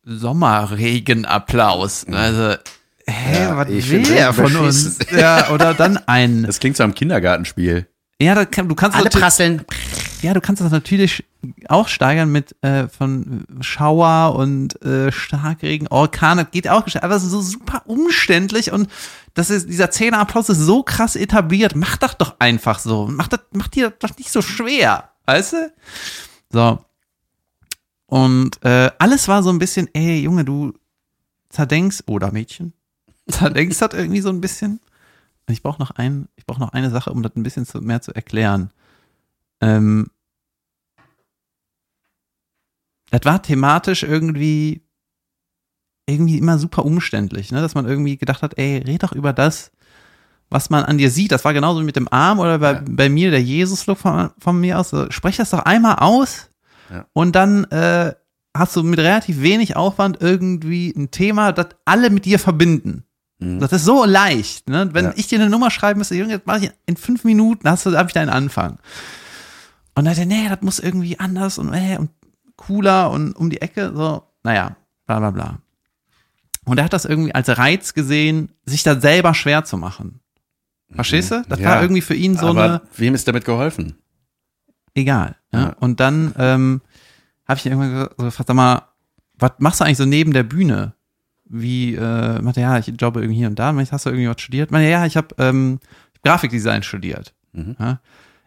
[0.04, 2.06] Sommerregenapplaus.
[2.08, 2.56] Also,
[3.08, 5.00] hä, Ja, was ich will find er von uns?
[5.12, 6.44] Ja, oder dann ein.
[6.46, 7.88] Das klingt so am Kindergartenspiel.
[8.22, 9.66] Ja, das kann, du kannst das natürlich- prasseln.
[10.22, 11.26] ja, du kannst das natürlich
[11.68, 17.24] auch steigern mit äh, von Schauer und äh, Starkregen, Orkan, das geht auch, aber es
[17.24, 18.88] ist so super umständlich und
[19.34, 21.76] das ist, dieser Zehnerapplaus ist so krass etabliert.
[21.76, 23.08] Mach das doch einfach so.
[23.10, 25.10] Mach, das, mach dir das doch nicht so schwer.
[25.26, 25.74] Weißt du?
[26.52, 26.80] So.
[28.08, 30.74] Und äh, alles war so ein bisschen, ey, Junge, du
[31.50, 32.74] zerdenkst, oder Mädchen,
[33.30, 34.82] zerdenkst das irgendwie so ein bisschen.
[35.52, 37.82] Und ich brauche noch ein, ich brauche noch eine Sache, um das ein bisschen zu,
[37.82, 38.72] mehr zu erklären.
[39.60, 40.08] Ähm,
[43.10, 44.82] das war thematisch irgendwie
[46.08, 47.60] irgendwie immer super umständlich, ne?
[47.60, 49.72] dass man irgendwie gedacht hat, ey, red doch über das,
[50.50, 51.34] was man an dir sieht.
[51.34, 52.84] Das war genauso wie mit dem Arm oder bei, Ja.
[52.88, 54.90] bei mir der Jesus-Look von, von mir aus.
[54.90, 56.50] So, sprech das doch einmal aus
[56.90, 57.06] Ja.
[57.12, 58.14] und dann äh,
[58.56, 63.04] hast du mit relativ wenig Aufwand irgendwie ein Thema, das alle mit dir verbinden.
[63.42, 63.60] Mhm.
[63.60, 64.90] Das ist so leicht, ne?
[64.94, 65.14] Wenn Ja.
[65.16, 67.98] ich dir eine Nummer schreiben müsste, Junge, das mache ich in fünf Minuten, hast du,
[67.98, 68.78] hab ich deinen Anfang.
[69.96, 72.12] Und dann nee, das muss irgendwie anders und, äh, und
[72.56, 74.76] cooler und um die Ecke, so, naja,
[75.06, 75.60] bla bla bla.
[76.66, 80.20] Und er hat das irgendwie als Reiz gesehen, sich da selber schwer zu machen.
[80.94, 81.44] Verstehst du?
[81.50, 81.70] Das Ja.
[81.70, 83.96] war irgendwie für ihn so Aber eine, wem ist damit geholfen?
[84.94, 85.36] egal.
[85.54, 85.60] Ja?
[85.62, 85.76] Ja.
[85.80, 86.82] Und dann ähm,
[87.48, 88.84] habe ich irgendwann ge- so gefragt, sag mal,
[89.40, 90.94] was machst du eigentlich so neben der Bühne?
[91.54, 93.72] Wie, äh, meinte, ja, ich jobbe irgendwie hier und da.
[93.74, 94.72] Meinte, hast du irgendwie was studiert?
[94.72, 95.80] Meinte, ja, ich habe ähm,
[96.24, 97.34] Grafikdesign studiert.
[97.54, 97.76] Mhm.
[97.80, 98.00] Ja?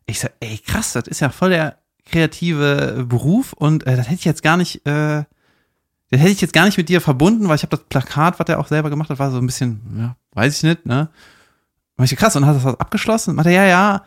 [0.07, 4.21] Ich sag, ey, krass, das ist ja voll der kreative Beruf und äh, das hätte
[4.21, 5.25] ich jetzt gar nicht, äh,
[6.11, 8.49] das hätte ich jetzt gar nicht mit dir verbunden, weil ich habe das Plakat, was
[8.49, 11.09] er auch selber gemacht hat, war so ein bisschen, ja, weiß ich nicht, ne?
[11.97, 13.35] Und ich krass, und hat das was abgeschlossen?
[13.35, 14.05] Meinte, er, ja,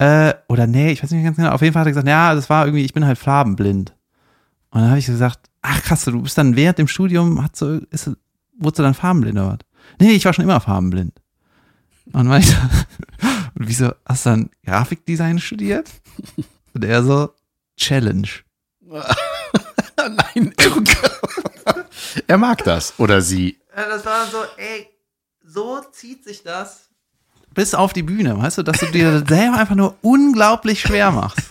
[0.00, 1.50] ja, äh, oder nee, ich weiß nicht ganz genau.
[1.50, 3.94] Auf jeden Fall hat er gesagt, ja, das war irgendwie, ich bin halt farbenblind.
[4.70, 7.80] Und dann habe ich gesagt, ach krass, du bist dann während dem Studium, hat so,
[7.90, 8.10] ist,
[8.60, 9.58] wurdest du dann farbenblind oder was?
[9.98, 11.20] Nee, ich war schon immer farbenblind.
[12.12, 12.32] Und so,
[13.54, 15.90] und wieso, hast du dann Grafikdesign studiert?
[16.74, 17.34] Und er so,
[17.76, 18.28] Challenge.
[19.96, 21.86] Nein, er,
[22.26, 22.94] er mag das.
[22.98, 23.58] Oder sie.
[23.76, 24.88] Ja, das war so, ey,
[25.44, 26.90] so zieht sich das
[27.54, 31.10] bis auf die Bühne, weißt du, dass du dir das selber einfach nur unglaublich schwer
[31.10, 31.50] machst.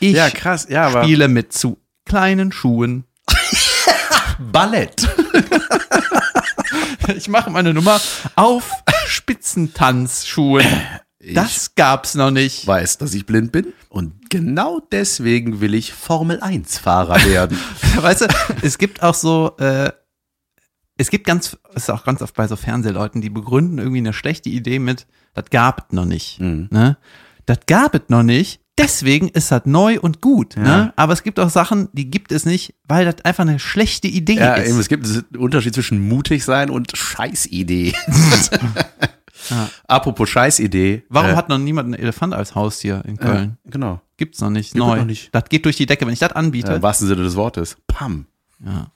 [0.00, 0.66] Ich Ja, krass.
[0.68, 3.04] Ja, aber spiele mit zu kleinen Schuhen.
[4.38, 5.08] Ballett.
[7.16, 8.00] Ich mache meine Nummer
[8.34, 8.70] auf
[9.06, 10.66] Spitzentanzschuhen.
[11.32, 12.62] Das gab's noch nicht.
[12.62, 13.72] Ich weiß, dass ich blind bin.
[13.88, 17.58] Und genau deswegen will ich Formel 1 Fahrer werden.
[17.96, 18.26] Weißt du,
[18.62, 19.90] es gibt auch so, äh,
[20.96, 24.48] es gibt ganz, ist auch ganz oft bei so Fernsehleuten, die begründen irgendwie eine schlechte
[24.48, 26.40] Idee mit, das gab es noch nicht.
[26.40, 26.68] Mhm.
[26.70, 26.96] Ne?
[27.46, 30.56] Das gab es noch nicht, deswegen ist das neu und gut.
[30.56, 30.62] Ja.
[30.62, 30.92] Ne?
[30.96, 34.34] Aber es gibt auch Sachen, die gibt es nicht, weil das einfach eine schlechte Idee
[34.36, 34.68] ja, ist.
[34.70, 37.94] eben, es gibt einen Unterschied zwischen mutig sein und Scheißidee.
[39.50, 39.68] Ja.
[39.86, 41.02] Apropos Scheißidee.
[41.10, 43.58] Warum äh, hat noch niemand einen Elefant als Haustier in Köln?
[43.66, 44.00] äh, Genau.
[44.16, 44.96] Gibt's noch nicht, Gibt es neu.
[44.96, 45.34] noch nicht.
[45.34, 46.06] Das geht durch die Decke.
[46.06, 47.76] Wenn ich das anbiete, Äh, Im wahrsten Sinne des Wortes.
[47.86, 48.26] Pam.
[48.64, 48.90] ja.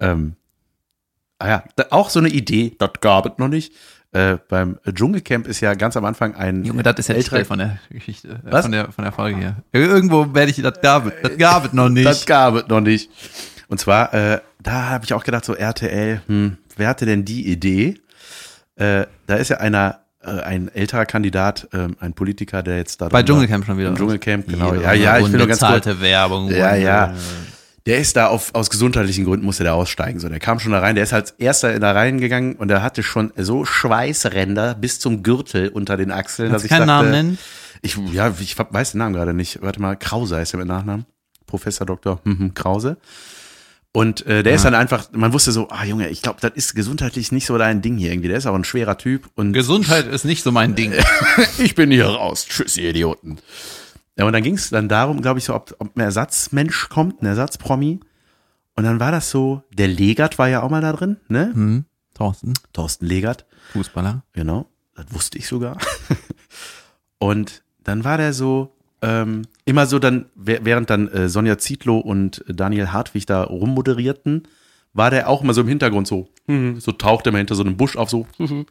[0.00, 0.34] Ähm,
[1.38, 3.72] ah ja, auch so eine Idee, das gab es noch nicht.
[4.14, 7.58] Äh, beim Dschungelcamp ist ja ganz am Anfang ein Junge, das ist ja älterer- von
[7.58, 8.62] der Geschichte, äh, Was?
[8.66, 9.56] von der von der Folge hier.
[9.72, 12.06] Irgendwo werde ich das gab es, das gab es noch nicht.
[12.06, 13.10] Das gab es noch nicht.
[13.68, 17.50] Und zwar, äh, da habe ich auch gedacht, so RTL, hm, wer hatte denn die
[17.50, 17.94] Idee?
[18.76, 23.08] Äh, da ist ja einer, äh, ein älterer Kandidat, ähm, ein Politiker, der jetzt da
[23.08, 23.22] Bei.
[23.22, 23.94] Dschungelcamp schon wieder.
[23.94, 24.72] Dschungelcamp, genau.
[24.74, 25.70] Jede Ja, ja, ich will nur ganz kurz.
[25.72, 26.50] unbezahlte Werbung.
[26.50, 27.14] Ja, ja.
[27.86, 30.20] Der ist da auf, aus gesundheitlichen Gründen musste der aussteigen.
[30.20, 33.02] So, der kam schon da rein, der ist als erster da reingegangen und der hatte
[33.02, 37.10] schon so Schweißränder bis zum Gürtel unter den Achseln, Kannst dass ich keinen dachte, Namen
[37.10, 37.38] nennen?
[37.82, 39.62] ich, ja, ich weiß den Namen gerade nicht.
[39.62, 41.06] Warte mal, Krause heißt er mit Nachnamen.
[41.46, 42.20] Professor Dr.
[42.24, 42.96] Mhm, Krause.
[43.94, 46.74] Und äh, der ist dann einfach, man wusste so, ah Junge, ich glaube, das ist
[46.74, 48.28] gesundheitlich nicht so dein Ding hier irgendwie.
[48.28, 50.94] Der ist auch ein schwerer Typ und Gesundheit ist nicht so mein Ding.
[51.58, 52.46] ich bin hier raus.
[52.48, 53.38] Tschüss, ihr Idioten.
[54.18, 57.22] Ja, und dann ging es dann darum, glaube ich, so, ob, ob ein Ersatzmensch kommt,
[57.22, 58.00] ein Ersatzpromi.
[58.76, 61.50] Und dann war das so, der Legert war ja auch mal da drin, ne?
[61.54, 61.84] Hm,
[62.14, 63.46] Thorsten, Thorsten Legert.
[63.72, 64.22] Fußballer.
[64.32, 65.78] Genau, das wusste ich sogar.
[67.18, 71.98] und dann war der so, ähm, immer so dann, wäh- während dann äh, Sonja Zietlow
[71.98, 74.46] und Daniel Hartwig da rummoderierten,
[74.94, 77.62] war der auch immer so im Hintergrund so, hm, so taucht er mal hinter so
[77.64, 78.26] einem Busch auf, so,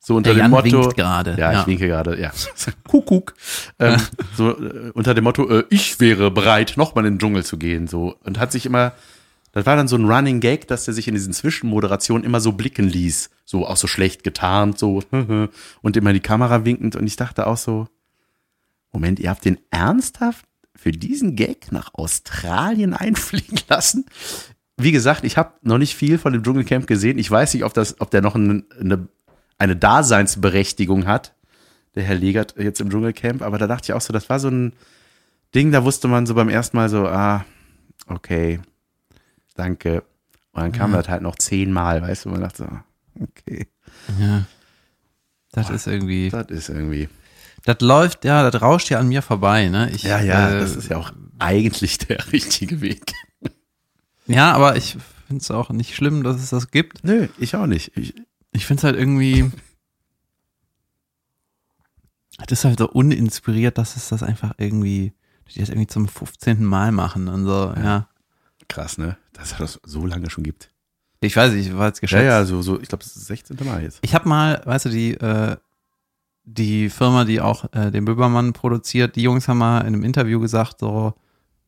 [0.00, 0.88] so unter dem Motto.
[0.90, 1.36] gerade.
[1.38, 1.60] Ja, Ja.
[1.60, 2.30] ich winke gerade, ja.
[2.88, 3.34] Kuckuck.
[3.78, 4.00] Ähm,
[4.36, 7.86] so äh, unter dem Motto, äh, ich wäre bereit, nochmal in den Dschungel zu gehen.
[7.86, 8.16] So.
[8.24, 8.92] Und hat sich immer,
[9.52, 12.52] das war dann so ein Running Gag, dass der sich in diesen Zwischenmoderationen immer so
[12.52, 13.30] blicken ließ.
[13.44, 15.02] So auch so schlecht getarnt, so
[15.82, 16.96] und immer die Kamera winkend.
[16.96, 17.88] Und ich dachte auch so,
[18.92, 20.44] Moment, ihr habt den ernsthaft
[20.74, 24.06] für diesen Gag nach Australien einfliegen lassen.
[24.76, 27.18] Wie gesagt, ich habe noch nicht viel von dem Dschungelcamp gesehen.
[27.18, 29.08] Ich weiß nicht, ob, das, ob der noch eine, eine,
[29.58, 31.34] eine Daseinsberechtigung hat,
[31.94, 33.42] der Herr Legert jetzt im Dschungelcamp.
[33.42, 34.72] Aber da dachte ich auch so, das war so ein
[35.54, 37.44] Ding, da wusste man so beim ersten Mal so, ah,
[38.06, 38.60] okay,
[39.54, 40.02] danke.
[40.52, 40.98] Und dann kam Ja.
[40.98, 42.68] das halt noch zehnmal, weißt du, man dachte
[43.18, 43.66] so, okay,
[44.18, 44.44] Ja.
[45.52, 46.28] Das ist irgendwie.
[46.28, 47.08] das ist irgendwie.
[47.64, 49.90] Das läuft, ja, das rauscht ja an mir vorbei, ne?
[49.90, 53.12] Ich, Ja, ja, äh, das ist ja auch eigentlich der richtige Weg.
[54.26, 54.96] Ja, aber ich
[55.26, 57.02] finde es auch nicht schlimm, dass es das gibt.
[57.02, 57.96] Nö, ich auch nicht.
[57.96, 58.14] Ich,
[58.52, 59.50] Ich finde es halt irgendwie.
[62.46, 65.12] Das ist halt so uninspiriert, dass es das einfach irgendwie,
[65.52, 66.64] die das irgendwie zum 15.
[66.64, 68.08] Mal machen und so, ja.
[68.68, 69.16] krass, ne?
[69.32, 70.70] Dass es das so lange schon gibt.
[71.20, 72.24] Ich weiß nicht, ich war jetzt Ja, geschätzt.
[72.24, 73.56] ja, so, so ich glaube, das ist das 16.
[73.66, 73.98] Mal jetzt.
[74.02, 75.56] Ich habe mal, weißt du, die, äh,
[76.44, 80.38] die Firma, die auch äh, den Böbermann produziert, die Jungs haben mal in einem Interview
[80.38, 81.14] gesagt, so,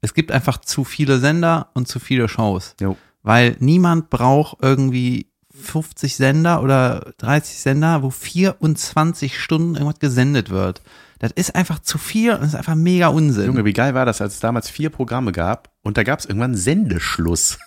[0.02, 2.76] es gibt einfach zu viele Sender und zu viele Shows.
[2.80, 2.96] Jo.
[3.24, 5.26] Weil niemand braucht irgendwie
[5.60, 10.82] 50 Sender oder 30 Sender, wo 24 Stunden irgendwas gesendet wird.
[11.20, 13.46] Das ist einfach zu viel und ist einfach mega Unsinn.
[13.46, 16.24] Junge, wie geil war das, als es damals vier Programme gab und da gab es
[16.24, 17.58] irgendwann Sendeschluss.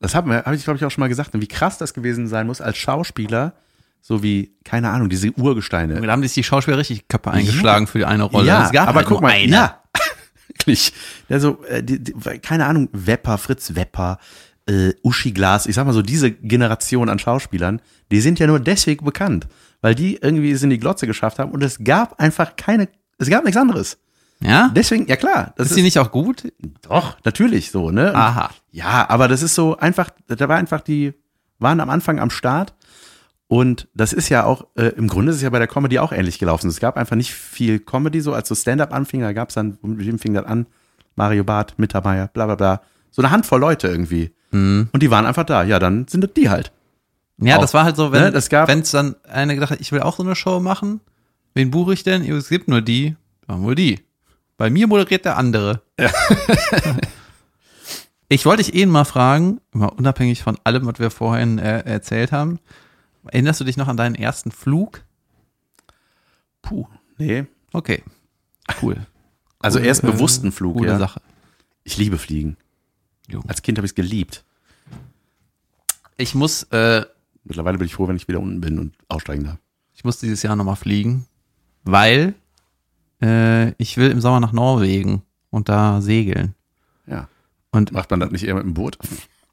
[0.00, 1.34] Das habe hab ich, glaube ich, auch schon mal gesagt.
[1.34, 3.54] Und wie krass das gewesen sein muss als Schauspieler,
[4.00, 6.00] so wie, keine Ahnung, diese Urgesteine.
[6.00, 8.46] da haben sich die Schauspieler richtig Köpfe eingeschlagen für die eine Rolle.
[8.46, 9.52] Ja, aber halt guck mal, eine.
[9.52, 9.82] ja,
[10.48, 10.92] wirklich.
[11.28, 14.18] Ja, so, äh, die, die, keine Ahnung, Wepper, Fritz Wepper,
[14.68, 18.60] äh, Uschi Glas, ich sag mal so, diese Generation an Schauspielern, die sind ja nur
[18.60, 19.48] deswegen bekannt,
[19.80, 22.88] weil die irgendwie es in die Glotze geschafft haben und es gab einfach keine,
[23.18, 23.98] es gab nichts anderes.
[24.40, 24.70] Ja?
[24.74, 26.52] Deswegen, ja klar, das Ist ist, sie nicht auch gut?
[26.82, 28.10] doch, natürlich so, ne?
[28.10, 28.50] Und, Aha.
[28.70, 31.14] Ja, aber das ist so einfach, da war einfach die,
[31.58, 32.74] waren am Anfang am Start
[33.48, 36.12] und das ist ja auch, äh, im Grunde ist es ja bei der Comedy auch
[36.12, 36.68] ähnlich gelaufen.
[36.68, 39.78] Es gab einfach nicht viel Comedy, so als so Stand-up anfing, da gab es dann,
[39.82, 40.66] mit wem fing das an?
[41.16, 42.82] Mario Barth, Mittermeier, bla bla bla.
[43.10, 44.32] So eine Handvoll Leute irgendwie.
[44.50, 44.88] Mhm.
[44.92, 45.62] Und die waren einfach da.
[45.62, 46.72] Ja, dann sind das die halt.
[47.40, 47.60] Ja, Auch.
[47.60, 50.16] das war halt so, wenn Ne, gab- es dann einer gedacht hat, ich will auch
[50.16, 51.00] so eine Show machen.
[51.54, 52.22] Wen buche ich denn?
[52.24, 53.16] Es gibt nur die.
[53.46, 54.00] Machen wir die.
[54.56, 55.82] Bei mir moderiert der andere.
[58.28, 62.32] ich wollte dich eh mal fragen, mal unabhängig von allem, was wir vorhin äh, erzählt
[62.32, 62.58] haben.
[63.30, 65.02] Erinnerst du dich noch an deinen ersten Flug?
[66.62, 66.86] Puh.
[67.18, 67.46] Nee.
[67.72, 68.02] Okay.
[68.82, 68.96] Cool.
[69.60, 70.98] Also Cool, erst äh, bewussten Flug, Coole ja.
[70.98, 71.20] Sache.
[71.84, 72.56] Ich liebe Fliegen.
[73.28, 73.42] Jo.
[73.46, 74.44] Als Kind habe ich es geliebt.
[76.16, 77.04] Ich muss, äh,
[77.44, 79.58] Mittlerweile bin ich froh, wenn ich wieder unten bin und aussteigen darf.
[79.94, 81.26] ich muss dieses Jahr nochmal fliegen,
[81.84, 82.34] weil
[83.22, 86.54] äh, ich will im Sommer nach Norwegen und da segeln.
[87.06, 87.28] Ja.
[87.70, 88.98] Und Macht man das nicht eher mit dem Boot?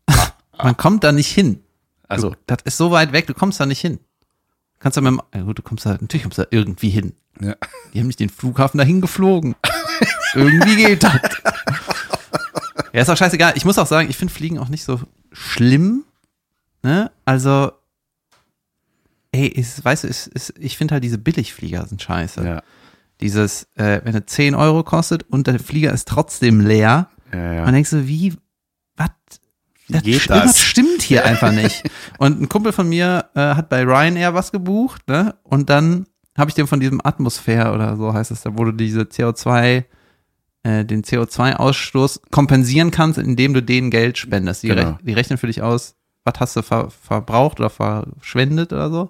[0.57, 1.61] man kommt da nicht hin.
[2.07, 3.99] Also, das ist so weit weg, du kommst da nicht hin.
[4.80, 7.13] Kannst du mit dem, ja gut, du kommst da, natürlich kommst du da irgendwie hin.
[7.39, 7.55] ja.
[7.93, 9.55] Die haben nicht den Flughafen dahin geflogen.
[10.34, 11.19] irgendwie geht das.
[12.95, 13.53] Ja, ist auch scheißegal.
[13.55, 14.99] Ich muss auch sagen, ich finde Fliegen auch nicht so
[15.31, 16.03] schlimm.
[16.83, 17.11] Ne?
[17.25, 17.71] Also,
[19.31, 22.45] ey, ist, weißt du, ist, ist, ich finde halt diese Billigflieger sind scheiße.
[22.45, 22.61] Ja.
[23.21, 27.63] Dieses, äh, wenn er 10 Euro kostet und der Flieger ist trotzdem leer, Ja, ja.
[27.63, 28.33] man denkt so, wie,
[28.95, 29.09] was?
[29.87, 30.59] Wie geht st- das?
[30.59, 31.83] stimmt hier einfach nicht.
[32.17, 35.35] Und ein Kumpel von mir äh, hat bei Ryanair was gebucht, ne?
[35.43, 39.01] Und dann habe ich dem von diesem Atmosphäre oder so heißt es, da du diese
[39.01, 39.85] CO2,
[40.66, 44.63] äh, den CO2-Ausstoß kompensieren kannst, indem du denen Geld spendest.
[44.63, 44.82] Die, Genau.
[44.82, 49.09] rech die rechnen für dich aus, was hast du ver verbraucht oder verschwendet oder so.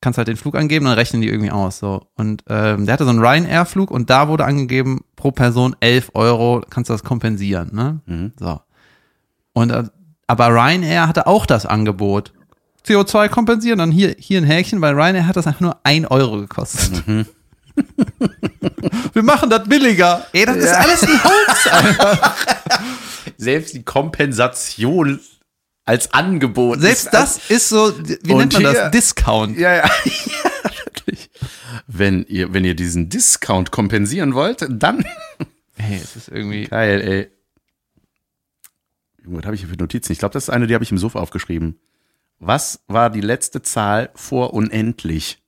[0.00, 1.78] Kannst halt den Flug angeben, dann rechnen die irgendwie aus.
[1.78, 2.06] So.
[2.16, 6.62] Und ähm, der hatte so einen Ryanair-Flug und da wurde angegeben, pro Person 11 Euro,
[6.70, 7.70] kannst du das kompensieren.
[7.72, 8.00] Ne?
[8.06, 8.32] Mhm.
[8.38, 8.60] So.
[9.52, 9.84] Und äh,
[10.26, 12.32] aber Ryanair hatte auch das Angebot.
[12.86, 16.38] CO2 kompensieren, dann hier, hier ein Häkchen, weil Ryanair hat das einfach nur ein Euro
[16.40, 17.06] gekostet.
[17.06, 17.26] Mhm.
[19.12, 20.26] Wir machen das billiger.
[20.32, 22.36] Ey, das ist alles ein Holz, Alter.
[23.36, 25.20] Selbst die Kompensation
[25.84, 26.80] als Angebot.
[26.80, 28.90] Selbst ist- das ist so, wie nennt man hier- das?
[28.90, 29.58] Discount.
[29.58, 29.84] Ja, ja.
[30.04, 31.30] ja, wirklich.
[31.86, 35.04] Wenn ihr, wenn ihr diesen Discount kompensieren wollt, dann.
[35.76, 36.64] Ey, es ist irgendwie.
[36.66, 37.30] Geil, ey.
[39.24, 40.12] Junge, Was habe ich hier für Notizen?
[40.12, 41.78] Ich glaube, das ist eine, die habe ich im Sofa aufgeschrieben.
[42.38, 45.41] Was war die letzte Zahl vor unendlich?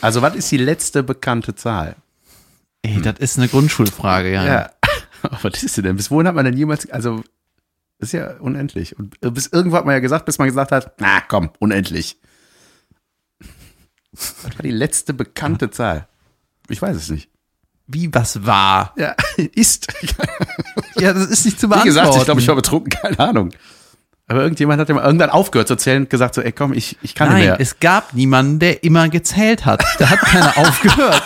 [0.00, 1.96] Also, was ist die letzte bekannte Zahl?
[2.82, 4.44] Ey, das ist eine Grundschulfrage, ja.
[4.44, 4.70] Ja.
[5.22, 5.96] Aber was ist sie denn?
[5.96, 7.22] Bis wohin hat man denn jemals, also,
[7.98, 8.98] ist ja unendlich.
[8.98, 12.18] Und bis irgendwo hat man ja gesagt, bis man gesagt hat, na komm, unendlich.
[14.12, 16.08] Was war die letzte bekannte Zahl?
[16.68, 17.30] Ich weiß es nicht.
[17.86, 18.94] Wie was war?
[18.96, 19.14] Ja,
[19.54, 19.88] ist.
[20.96, 21.88] Ja, das ist nicht zu Wie beantworten.
[21.88, 23.50] gesagt, ich glaube, ich war betrunken, keine Ahnung.
[24.30, 26.96] Aber irgendjemand hat ja mal irgendwann aufgehört zu zählen und gesagt so, ey komm, ich,
[27.02, 27.60] ich kann Nein, nicht mehr.
[27.60, 29.82] es gab niemanden, der immer gezählt hat.
[29.98, 31.22] Da hat keiner aufgehört.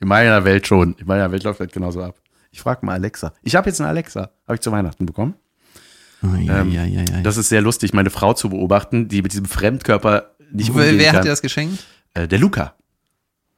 [0.00, 0.94] In meiner Welt schon.
[0.98, 2.16] In meiner Welt läuft das genauso ab.
[2.50, 3.32] Ich frage mal Alexa.
[3.42, 4.30] Ich habe jetzt eine Alexa.
[4.46, 5.34] Habe ich zu Weihnachten bekommen.
[6.22, 7.02] Oh, ja, Ähm, ja, ja.
[7.22, 10.98] Das ist sehr lustig, meine Frau zu beobachten, die mit diesem Fremdkörper nicht Wer, umgehen
[10.98, 11.16] wer kann.
[11.16, 11.82] hat dir das geschenkt?
[12.14, 12.74] äh, der Luca.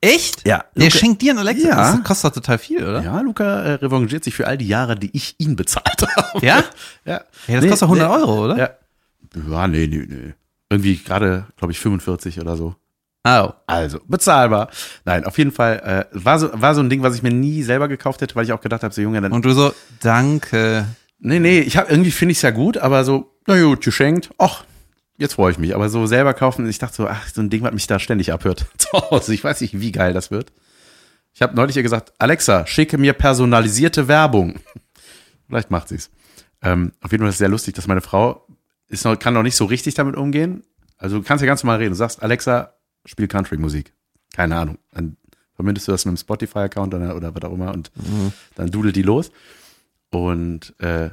[0.05, 0.47] Echt?
[0.47, 1.69] Ja, Der Luca- schenkt dir einen Alexa?
[1.69, 1.93] Ja.
[1.97, 3.03] Das kostet doch total viel, oder?
[3.03, 6.45] Ja, Luca äh, revanchiert sich für all die Jahre, die ich ihn bezahlt habe.
[6.47, 6.65] Ja?
[7.05, 7.21] Ja.
[7.47, 8.57] Ja, das kostet 100 Euro, oder?
[8.57, 8.71] Ja.
[9.51, 10.35] Ja, nee, nee, nee.
[10.71, 12.75] Irgendwie gerade, glaube ich, 45 oder so.
[13.27, 13.49] Oh.
[13.67, 14.69] Also, bezahlbar.
[15.05, 17.63] Nein, auf jeden Fall, äh, war, so, war so ein Ding, was ich mir nie
[17.63, 19.33] selber gekauft hätte, weil ich auch gedacht habe, so Junge, dann.
[19.33, 20.85] Und du so, danke.
[21.21, 24.31] nee, nee, ich hab, irgendwie finde ich es ja gut, aber so, na gut, geschenkt,
[24.39, 24.65] ach,
[25.19, 25.75] jetzt freue ich mich.
[25.75, 28.33] Aber so selber kaufen, ich dachte so, ach, so ein Ding, was mich da ständig
[28.33, 28.67] abhört.
[28.79, 29.35] Zu Hause.
[29.35, 30.53] Ich weiß nicht, wie geil das wird.
[31.33, 34.61] Ich habe neulich ihr gesagt, Alexa, schicke mir personalisierte Werbung.
[35.49, 36.11] Vielleicht macht sie's.
[36.63, 38.47] Ähm, auf jeden Fall ist es sehr lustig, dass meine Frau
[38.89, 40.63] ist noch, kann noch nicht so richtig damit umgehen.
[40.97, 41.91] Also du kannst ja ganz normal reden.
[41.91, 43.93] Du sagst, Alexa, spiel Country-Musik.
[44.33, 44.79] Keine Ahnung.
[44.93, 45.17] Dann
[45.55, 47.91] verbindest du das mit einem Spotify-Account oder, oder was auch immer und
[48.55, 49.31] dann dudelt die los.
[50.11, 51.11] Und äh,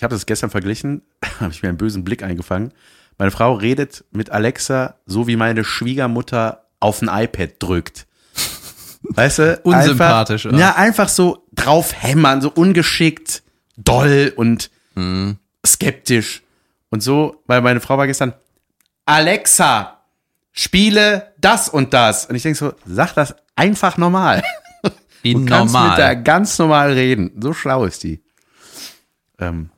[0.00, 1.02] ich habe das gestern verglichen,
[1.40, 2.72] habe ich mir einen bösen Blick eingefangen.
[3.18, 8.06] Meine Frau redet mit Alexa so, wie meine Schwiegermutter auf ein iPad drückt.
[9.02, 9.60] Weißt du?
[9.62, 10.64] Unsympathisch, Einfach, oder?
[10.66, 13.42] ja, einfach so drauf hämmern, so ungeschickt,
[13.76, 15.36] doll und Mhm.
[15.66, 16.42] skeptisch.
[16.88, 18.32] Und so, weil meine Frau war gestern,
[19.04, 20.00] Alexa,
[20.52, 22.24] spiele das und das.
[22.24, 24.42] Und ich denke so, sag das einfach normal.
[25.20, 26.22] Wie Du kannst mit der normal.
[26.22, 27.32] ganz normal reden.
[27.38, 28.22] So schlau ist die.
[29.38, 29.68] Ähm,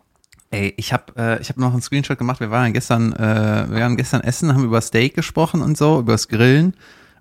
[0.53, 2.39] Ey, ich habe äh, ich hab noch einen Screenshot gemacht.
[2.39, 6.13] Wir waren gestern, äh, wir waren gestern essen, haben über Steak gesprochen und so, über
[6.13, 6.75] das Grillen.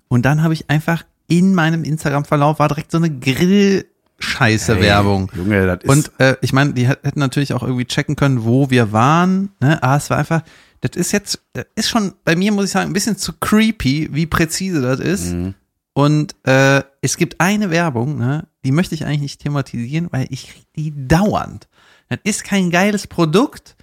[0.08, 5.32] Und dann habe ich einfach in meinem Instagram-Verlauf war direkt so eine Grill-Scheiße-Werbung.
[5.34, 5.88] Junge, das ist.
[5.88, 9.48] Und äh, ich meine, die hätten natürlich auch irgendwie checken können, wo wir waren.
[9.60, 9.82] Ne?
[9.82, 10.42] Aber es war einfach,
[10.82, 14.10] das ist jetzt, das ist schon bei mir, muss ich sagen, ein bisschen zu creepy,
[14.12, 15.32] wie präzise das ist.
[15.32, 15.54] Mhm.
[15.94, 18.46] Und äh, es gibt eine Werbung, ne?
[18.66, 21.66] die möchte ich eigentlich nicht thematisieren, weil ich krieg die dauernd.
[22.12, 23.76] Das ist kein geiles Produkt.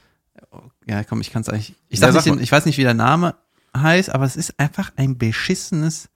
[0.86, 1.76] Ja, komm, ich kann es eigentlich.
[1.90, 3.36] Ich, Ja, sag nicht ich weiß nicht, wie der Name
[3.76, 6.10] heißt, aber es ist einfach ein beschissenes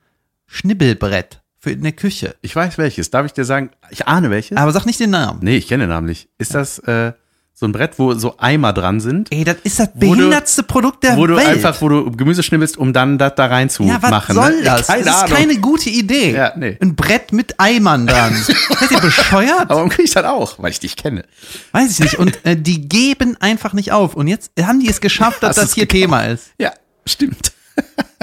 [0.47, 2.35] Schnibbelbrett für in der Küche.
[2.41, 3.09] ich weiß welches.
[3.11, 3.69] Darf ich dir sagen?
[3.91, 4.57] Ich ahne welches.
[4.57, 5.39] Aber sag nicht den Namen.
[5.43, 6.29] nee, ich kenne den Namen nicht.
[6.37, 7.13] Ist das äh,
[7.55, 9.31] so ein Brett, wo so Eimer dran sind?
[9.31, 11.47] Ey, das ist das Wo du- behindertste Produkt der wo du Welt.
[11.47, 14.33] einfach, wo du Gemüse schnibbelst, um dann das da rein zu ja, was machen.
[14.35, 14.63] soll ne?
[14.63, 14.87] das?
[14.87, 15.37] Keine das ist Ahnung.
[15.37, 16.33] keine gute Idee.
[16.33, 16.77] Ja, nee.
[16.81, 18.33] Ein Brett mit Eimern dran.
[18.79, 19.61] Seid ihr bescheuert?
[19.61, 20.57] Aber warum krieg ich das auch?
[20.57, 21.25] Weil ich dich kenne.
[21.71, 22.15] Weiß ich nicht.
[22.17, 24.15] Und äh, die geben einfach nicht auf.
[24.15, 26.01] Und jetzt haben die es geschafft, dass Hast das hier gekauft.
[26.01, 26.47] Thema ist.
[26.57, 26.71] Ja,
[27.05, 27.51] stimmt.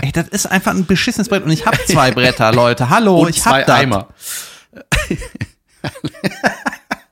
[0.02, 1.44] Ey, das ist einfach ein beschissenes Brett.
[1.44, 2.90] Und ich habe zwei Bretter, Leute.
[2.90, 3.76] Hallo, Und ich zwei hab das.
[3.78, 4.08] Eimer.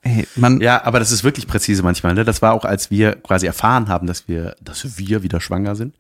[0.09, 2.15] Ey, man, Ja, aber das ist wirklich präzise manchmal.
[2.15, 2.25] Ne?
[2.25, 5.95] Das war auch, als wir quasi erfahren haben, dass wir, dass wir wieder schwanger sind.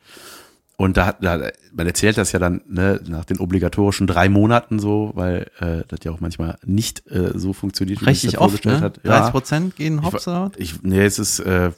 [0.76, 4.78] Und da, hat- da man erzählt das ja dann ne, nach den obligatorischen drei Monaten
[4.78, 8.40] so, weil äh, das ja auch manchmal nicht äh, so funktioniert, wie man sich das
[8.40, 8.84] oft, vorgestellt ne?
[8.84, 9.00] hat.
[9.04, 11.72] 30 Prozent gehen hops Ich, ich, nee, es ist, äh,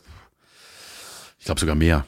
[1.38, 2.04] ich glaube sogar mehr.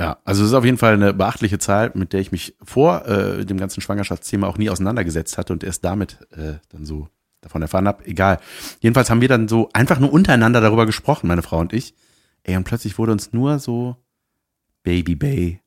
[0.00, 3.06] Ja, also es ist auf jeden Fall eine beachtliche Zahl, mit der ich mich vor
[3.06, 7.08] äh, dem ganzen Schwangerschaftsthema auch nie auseinandergesetzt hatte und erst damit äh, dann so
[7.46, 8.04] davon erfahren habe.
[8.06, 8.38] Egal.
[8.80, 11.94] Jedenfalls haben wir dann so einfach nur untereinander darüber gesprochen, meine Frau und ich.
[12.42, 13.96] Ey, und plötzlich wurde uns nur so
[14.82, 15.60] Baby Bay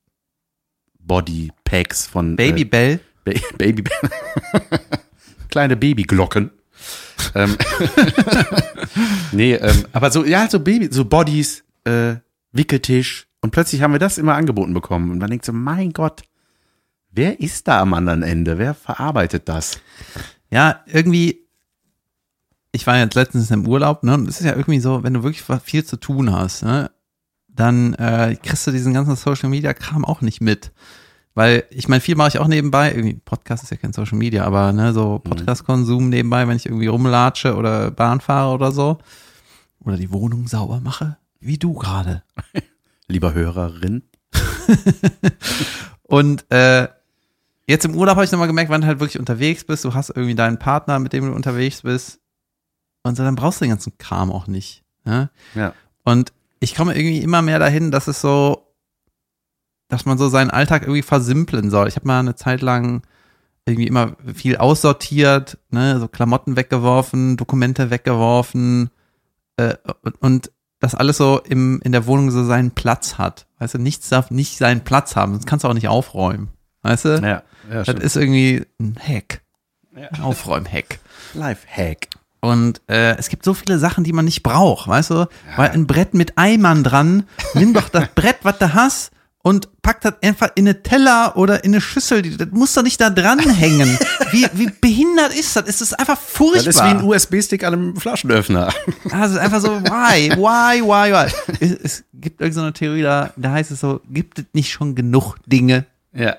[1.00, 3.00] Body Packs von Baby äh, Bell.
[3.26, 3.84] Ba Baby
[5.50, 6.52] kleine Babyglocken.
[7.36, 7.58] ähm,
[9.32, 12.16] nee, ähm, aber so, ja, so Baby, so Bodies, äh,
[12.52, 13.28] Wickeltisch.
[13.42, 15.12] Und plötzlich haben wir das immer angeboten bekommen.
[15.12, 16.24] Und man denkt so, mein Gott,
[17.12, 18.58] wer ist da am anderen Ende?
[18.58, 19.80] Wer verarbeitet das?
[20.50, 21.48] Ja, irgendwie,
[22.72, 24.14] ich war jetzt letztens im Urlaub, ne?
[24.14, 26.92] Und es ist ja irgendwie so, wenn du wirklich viel zu tun hast, ne?
[27.48, 30.72] Dann äh, kriegst du diesen ganzen Social Media Kram auch nicht mit.
[31.34, 32.92] Weil, ich meine, viel mache ich auch nebenbei.
[32.94, 36.88] Irgendwie, Podcast ist ja kein Social Media, aber ne, so Podcast-Konsum nebenbei, wenn ich irgendwie
[36.88, 38.98] rumlatsche oder Bahn fahre oder so.
[39.84, 41.18] Oder die Wohnung sauber mache.
[41.40, 42.24] Wie du gerade.
[43.08, 44.04] Lieber Hörerin.
[46.04, 46.88] Und äh,
[47.68, 49.86] jetzt im Urlaub habe ich nochmal gemerkt, wann du halt wirklich unterwegs bist.
[49.86, 52.20] Du hast irgendwie deinen Partner, mit dem du unterwegs bist.
[53.04, 54.84] Und so, dann brauchst du den ganzen Kram auch nicht.
[55.06, 55.30] Ne?
[55.56, 55.74] Ja.
[56.04, 58.68] Und ich komme irgendwie immer mehr dahin, dass es so,
[59.88, 61.88] dass man so seinen Alltag irgendwie versimpeln soll.
[61.88, 63.02] Ich habe mal eine Zeit lang
[63.66, 68.90] irgendwie immer viel aussortiert, ne, so Klamotten weggeworfen, Dokumente weggeworfen
[69.58, 73.48] äh, und, und das alles so im, in der Wohnung so seinen Platz hat.
[73.60, 76.50] Weißt du, nichts darf nicht seinen Platz haben, sonst kannst du auch nicht aufräumen.
[76.82, 77.10] Weißt du?
[77.22, 78.04] Ja, ja das stimmt.
[78.04, 79.42] ist irgendwie ein Hack.
[79.94, 81.00] Ein Aufräum-Hack.
[81.34, 82.08] Lifehack.
[82.42, 85.28] Und äh, es gibt so viele Sachen, die man nicht braucht, weißt du?
[85.58, 87.24] Weil ein Brett mit Eimern dran,
[87.54, 89.12] nimm doch das Brett, was du hast,
[89.42, 92.22] und packt das einfach in eine Teller oder in eine Schüssel.
[92.38, 93.98] Das muss doch nicht da dranhängen.
[94.32, 95.68] wie, wie behindert ist das?
[95.68, 96.66] Es ist einfach furchtbar.
[96.66, 98.74] Das ist wie ein USB-Stick an einem Flaschenöffner.
[99.12, 101.56] Also einfach so, why, why, why, why?
[101.60, 104.72] Es, es gibt irgendeine so eine Theorie, da, da heißt es so, gibt es nicht
[104.72, 105.86] schon genug Dinge?
[106.14, 106.36] Ja.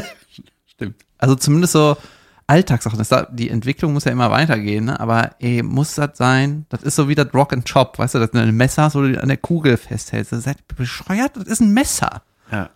[0.66, 0.96] Stimmt.
[1.18, 1.96] Also zumindest so
[2.50, 2.98] Alltagssachen.
[2.98, 4.98] Das, die Entwicklung muss ja immer weitergehen, ne?
[4.98, 6.66] aber ey, muss das sein?
[6.68, 8.96] Das ist so wie das Rock and Chop, weißt du, das ist ein Messer, hast,
[8.96, 10.32] wo du an der Kugel festhältst.
[10.32, 12.22] Das ist halt bescheuert, das ist ein Messer.
[12.50, 12.70] Ja.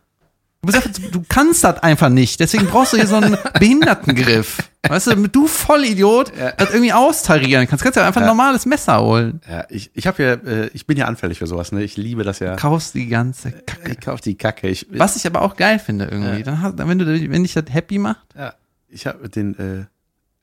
[0.62, 2.40] Du, einfach, du kannst das einfach nicht.
[2.40, 4.58] Deswegen brauchst du hier so einen Behindertengriff.
[4.88, 7.82] Weißt du, damit du Vollidiot das irgendwie austarieren kannst.
[7.82, 9.40] Kannst du ja einfach ein normales Messer holen.
[9.50, 11.82] Ja, ich, ich habe ja, äh, ich bin ja anfällig für sowas, ne?
[11.82, 12.56] Ich liebe das ja.
[12.56, 13.92] Kaufst die ganze Kacke.
[13.92, 14.68] Ich kauf die Kacke.
[14.68, 16.42] Ich, Was ich aber auch geil finde irgendwie.
[16.44, 18.54] Dann hast, wenn du, wenn dich das happy macht, ja,
[18.94, 19.84] ich habe den, äh,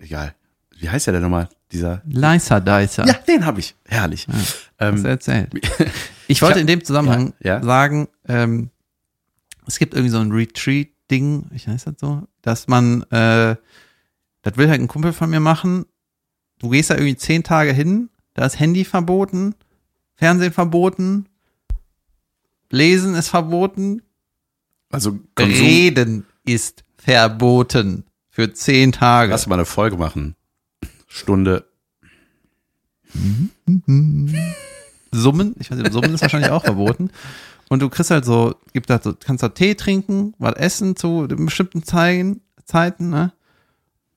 [0.03, 0.35] egal.
[0.77, 1.47] Wie heißt der denn nochmal?
[1.71, 2.01] Dieser.
[2.09, 3.05] Leiser Dicer.
[3.07, 3.75] Ja, den habe ich.
[3.85, 4.27] Herrlich.
[4.27, 5.51] Hast Ähm, erzählt.
[6.27, 7.63] Ich wollte hab- in dem Zusammenhang Ja, ja.
[7.63, 8.69] sagen, ähm,
[9.67, 13.55] es gibt irgendwie so ein Retreat-Ding, ich heißt das so, dass man, äh,
[14.41, 15.85] das will halt ein Kumpel von mir machen.
[16.59, 19.55] Du gehst da irgendwie zehn Tage hin, da ist Handy verboten,
[20.15, 21.25] Fernsehen verboten,
[22.69, 24.01] Lesen ist verboten,
[24.89, 25.53] also Konsum.
[25.65, 29.31] Reden ist verboten für zehn Tage.
[29.31, 30.35] Lass mal eine Folge machen.
[31.07, 31.65] Stunde.
[35.11, 37.11] Summen, ich weiß nicht, Summen ist wahrscheinlich auch verboten.
[37.69, 41.27] Und du kriegst halt so, gibt halt so, kannst da Tee trinken, was essen zu
[41.29, 43.33] bestimmten Zeiten, Zeiten, ne?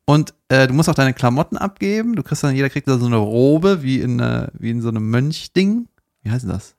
[0.07, 2.15] Und äh, du musst auch deine Klamotten abgeben.
[2.15, 4.89] Du kriegst dann, jeder kriegt da so eine Robe, wie in, äh, wie in so
[4.89, 5.89] einem Mönchding.
[6.23, 6.75] Wie heißt das?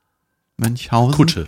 [0.58, 1.16] Mönchhausen?
[1.16, 1.48] Kutsche.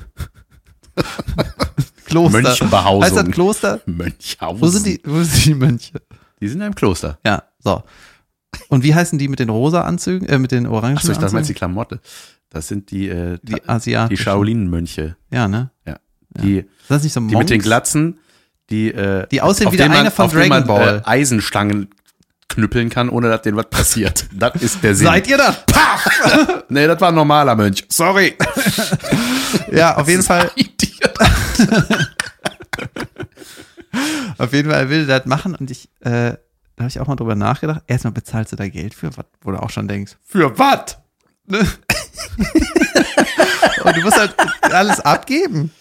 [2.07, 2.41] Kloster.
[2.41, 3.03] Mönchenbehausung.
[3.03, 3.81] Heißt das Kloster?
[3.85, 4.61] Mönchhausen.
[4.61, 6.01] Wo sind die, wo sind die Mönche?
[6.41, 7.19] Die sind ja im Kloster.
[7.25, 7.83] Ja, so.
[8.69, 11.33] Und wie heißen die mit den rosa Anzügen, äh, mit den orangen Achso, ich dachte,
[11.33, 11.57] meinst die Anzügen?
[11.57, 11.99] Klamotte.
[12.49, 14.09] Das sind die, äh, Die Asiatischen.
[14.09, 15.15] die Shaolin-Mönche.
[15.31, 15.69] Ja, ne?
[15.85, 15.97] Ja.
[16.41, 17.65] Die, Ist das nicht so die mit den Monks?
[17.65, 18.19] Glatzen,
[18.69, 20.97] die, äh, Die aussehen wie der eine von Dragon man, Ball.
[21.05, 21.89] Äh, Eisenstangen
[22.49, 24.25] knüppeln kann, ohne dass denen was passiert.
[24.33, 25.07] Das ist der Sinn.
[25.07, 25.63] Seid ihr das?
[26.69, 27.85] Nee, das war ein normaler Mönch.
[27.89, 28.35] Sorry.
[29.71, 30.51] Ja, auf jeden Fall.
[34.37, 36.35] auf jeden Fall will er das machen und ich, äh,
[36.75, 37.81] da habe ich auch mal drüber nachgedacht.
[37.87, 40.97] Erstmal bezahlst du da Geld für, was, wo du auch schon denkst, für was?
[41.45, 41.59] Ne?
[43.83, 45.71] und du musst halt alles abgeben.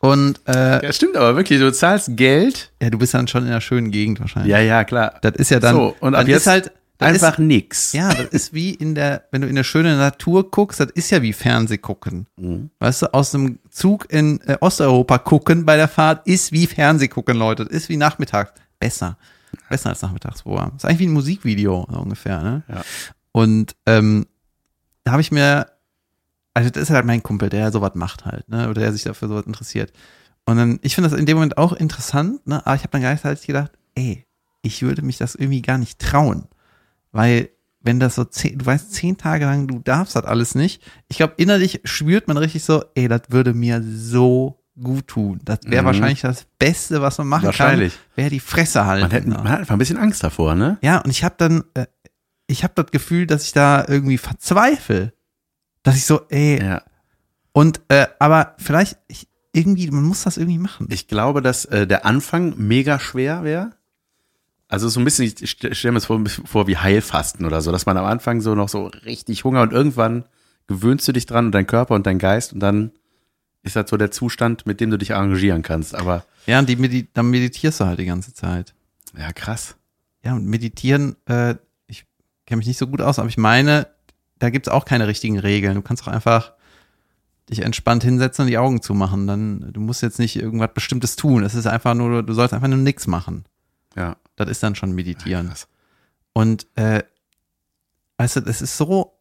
[0.00, 1.58] Und äh, Ja, stimmt aber wirklich.
[1.58, 2.70] Du zahlst Geld.
[2.80, 4.52] ja, du bist dann schon in einer schönen Gegend wahrscheinlich.
[4.52, 5.14] Ja, ja, klar.
[5.22, 7.92] Das ist ja dann, So, und ab dann jetzt ist halt das Einfach ist, nix.
[7.92, 11.10] Ja, das ist wie in der, wenn du in der schönen Natur guckst, das ist
[11.10, 12.26] ja wie Fernseh gucken.
[12.36, 12.70] Mhm.
[12.80, 17.06] Weißt du, aus dem Zug in äh, Osteuropa gucken bei der Fahrt ist wie Fernseh
[17.06, 17.64] gucken, Leute.
[17.64, 18.52] Das ist wie nachmittags.
[18.80, 19.16] Besser.
[19.68, 20.72] Besser als Nachmittagsprogramm.
[20.76, 22.62] Ist eigentlich wie ein Musikvideo so ungefähr, ne?
[22.68, 22.82] Ja.
[23.30, 24.26] Und ähm,
[25.04, 25.68] da habe ich mir,
[26.54, 28.68] also das ist halt mein Kumpel, der sowas macht halt, ne?
[28.68, 29.92] Oder der sich dafür sowas interessiert.
[30.46, 32.66] Und dann, ich finde das in dem Moment auch interessant, ne?
[32.66, 34.26] Aber ich habe dann gleichzeitig gedacht, ey,
[34.62, 36.48] ich würde mich das irgendwie gar nicht trauen.
[37.12, 37.50] Weil,
[37.80, 40.82] wenn das so zehn, du weißt, zehn Tage lang, du darfst das alles nicht.
[41.08, 45.40] Ich glaube, innerlich spürt man richtig so, ey, das würde mir so gut tun.
[45.44, 45.86] Das wäre Mhm.
[45.86, 47.94] wahrscheinlich das Beste, was man machen Wahrscheinlich.
[47.94, 48.02] kann.
[48.16, 49.02] Wäre die Fresse halten.
[49.02, 50.78] Man, hätte, man hat einfach ein bisschen Angst davor, ne?
[50.82, 51.86] Ja, und ich habe dann, äh,
[52.46, 55.12] ich habe das Gefühl, dass ich da irgendwie verzweifle.
[55.82, 56.82] Dass ich so, ey, Ja.
[57.52, 60.86] und, äh, aber vielleicht, ich, irgendwie, man muss das irgendwie machen.
[60.90, 63.70] Ich glaube, dass äh, der Anfang mega schwer wäre.
[64.68, 67.72] Also so ein bisschen, ich st- stell mir das vor, vor wie Heilfasten oder so,
[67.72, 70.24] dass man am Anfang so noch so richtig Hunger und irgendwann
[70.66, 72.92] gewöhnst du dich dran und dein Körper und dein Geist und dann
[73.62, 75.94] ist das so der Zustand, mit dem du dich arrangieren kannst.
[75.94, 78.74] Aber Ja, und die medi dann meditierst du halt die ganze Zeit.
[79.18, 79.76] ja, krass.
[80.22, 81.54] Ja, und meditieren, äh,
[81.86, 82.04] ich
[82.46, 83.86] kenne mich nicht so gut aus, aber ich meine,
[84.38, 85.74] da gibt's auch keine richtigen Regeln.
[85.76, 86.52] Du kannst auch einfach
[87.48, 89.26] dich entspannt hinsetzen und die Augen zumachen.
[89.26, 91.42] Dann, du musst jetzt nicht irgendwas Bestimmtes tun.
[91.42, 93.44] Es ist einfach nur, du sollst einfach nur nichts machen.
[93.96, 94.16] Ja.
[94.36, 95.48] Das ist dann schon meditieren.
[95.48, 95.66] krass.
[96.32, 97.02] Und äh,
[98.18, 99.14] weißt du, es ist so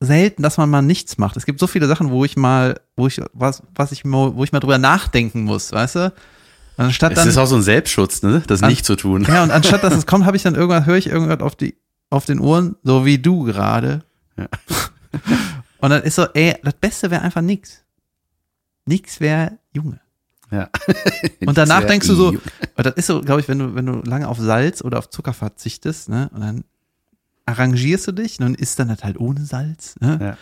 [0.00, 1.36] selten, dass man mal nichts macht.
[1.36, 4.52] Es gibt so viele Sachen, wo ich mal, wo ich was, was ich wo ich
[4.52, 6.12] mal drüber nachdenken muss, weißt du?
[6.76, 8.42] Anstatt Es dann, ist auch so ein Selbstschutz, ne?
[8.46, 9.24] Das An- nicht zu tun.
[9.28, 11.76] ja, und anstatt dass es kommt, habe ich dann irgendwas, höre ich irgendwas auf die,
[12.08, 14.02] auf den Ohren, so wie du gerade.
[14.36, 14.46] Ja.
[15.82, 17.82] Und dann ist so, ey, das Beste wäre einfach nix.
[18.84, 19.98] Nix wäre Junge.
[20.50, 20.68] Ja.
[21.46, 22.36] Und danach denkst du so,
[22.76, 25.32] das ist so, glaube ich, wenn du, wenn du lange auf Salz oder auf Zucker
[25.32, 26.64] verzichtest, ne, und dann
[27.46, 30.18] arrangierst du dich, und isst dann das halt ohne Salz, ne?
[30.20, 30.36] Ja.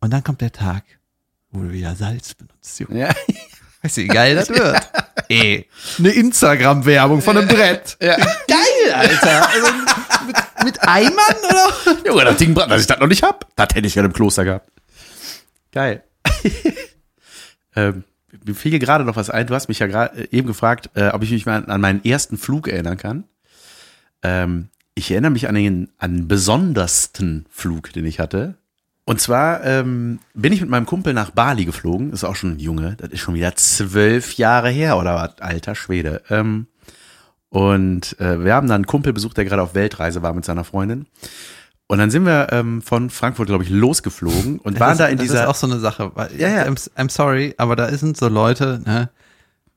[0.00, 0.84] Und dann kommt der Tag,
[1.50, 2.98] wo du wieder Salz benutzt, Junge.
[2.98, 3.14] Ja.
[3.82, 4.90] Weißt du, wie geil das wird?
[5.28, 7.96] Ey, eine Instagram-Werbung von einem Brett.
[8.00, 8.16] ja.
[8.16, 9.48] Geil, Alter.
[9.48, 9.66] Also
[10.26, 12.06] mit, mit Eimern oder?
[12.06, 14.44] Junge, das Ding, dass ich das noch nicht hab, das hätte ich ja im Kloster
[14.44, 14.70] gehabt.
[15.70, 16.02] Geil.
[17.76, 18.04] ähm,
[18.44, 19.46] mir fiel gerade noch was ein.
[19.46, 22.38] Du hast mich ja gerade eben gefragt, äh, ob ich mich mal an meinen ersten
[22.38, 23.24] Flug erinnern kann.
[24.22, 28.56] Ähm, ich erinnere mich an den, an den besondersten Flug, den ich hatte.
[29.06, 32.12] Und zwar ähm, bin ich mit meinem Kumpel nach Bali geflogen.
[32.12, 32.96] Ist auch schon ein Junge.
[32.96, 35.40] Das ist schon wieder zwölf Jahre her oder was?
[35.40, 36.22] Alter Schwede.
[36.30, 36.68] Ähm,
[37.50, 40.64] und äh, wir haben dann einen Kumpel besucht, der gerade auf Weltreise war mit seiner
[40.64, 41.06] Freundin.
[41.86, 45.18] Und dann sind wir ähm, von Frankfurt, glaube ich, losgeflogen und waren das, da in
[45.18, 45.42] das dieser.
[45.42, 46.12] ist auch so eine Sache.
[46.14, 46.62] Weil, Ja, ja.
[46.64, 49.10] I'm, I'm sorry, aber da sind so Leute, ne,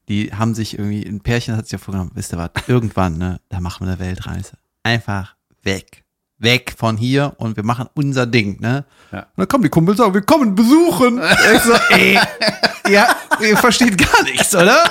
[0.07, 3.39] die haben sich irgendwie, ein Pärchen hat sich ja vorgenommen, wisst ihr was, irgendwann, ne,
[3.49, 4.53] da machen wir eine Weltreise.
[4.83, 6.03] Einfach weg.
[6.39, 8.85] Weg von hier und wir machen unser Ding, ne?
[9.11, 9.21] Ja.
[9.21, 11.19] Und dann kommen die Kumpels sagen, wir kommen besuchen.
[11.53, 12.19] ich so, ey,
[12.89, 13.07] ja,
[13.41, 14.83] ihr versteht gar nichts, oder?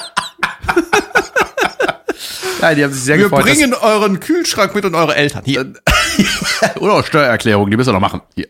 [2.60, 3.46] ja, die haben sich sehr Wir gefreut.
[3.46, 5.72] dass- bringen euren Kühlschrank mit und eure Eltern hier.
[6.80, 8.22] Oder auch Steuererklärung, die müssen wir noch machen.
[8.34, 8.48] Hier.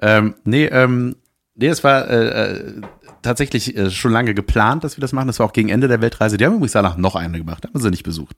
[0.00, 1.16] Ähm, nee, ähm,
[1.54, 2.80] nee, es war äh, äh,
[3.22, 5.26] tatsächlich äh, schon lange geplant, dass wir das machen.
[5.26, 6.36] Das war auch gegen Ende der Weltreise.
[6.36, 8.36] Die haben übrigens danach noch eine gemacht, haben sie nicht besucht.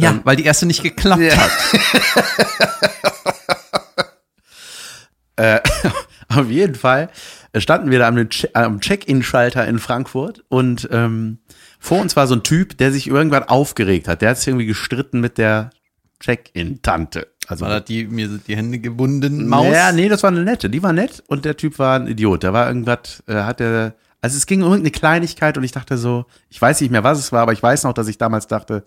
[0.00, 1.36] Ja, weil die erste nicht geklappt Ja.
[1.36, 1.50] hat.
[5.36, 5.60] Äh,
[6.28, 7.08] auf jeden Fall
[7.56, 11.38] standen wir da am, am Check-in-Schalter in Frankfurt und ähm,
[11.78, 14.22] vor uns war so ein Typ, der sich irgendwann aufgeregt hat.
[14.22, 15.70] Der hat sich irgendwie gestritten mit der
[16.20, 17.28] Check-in-Tante.
[17.48, 19.72] Also War das die, mir sind die Hände gebunden, Maus?
[19.72, 20.70] Ja, nee, das war eine nette.
[20.70, 22.42] Die war nett und der Typ war ein Idiot.
[22.44, 25.98] Der war irgendwas, äh, hat der, also es ging um irgendeine Kleinigkeit und ich dachte
[25.98, 28.46] so, ich weiß nicht mehr, was es war, aber ich weiß noch, dass ich damals
[28.46, 28.84] dachte,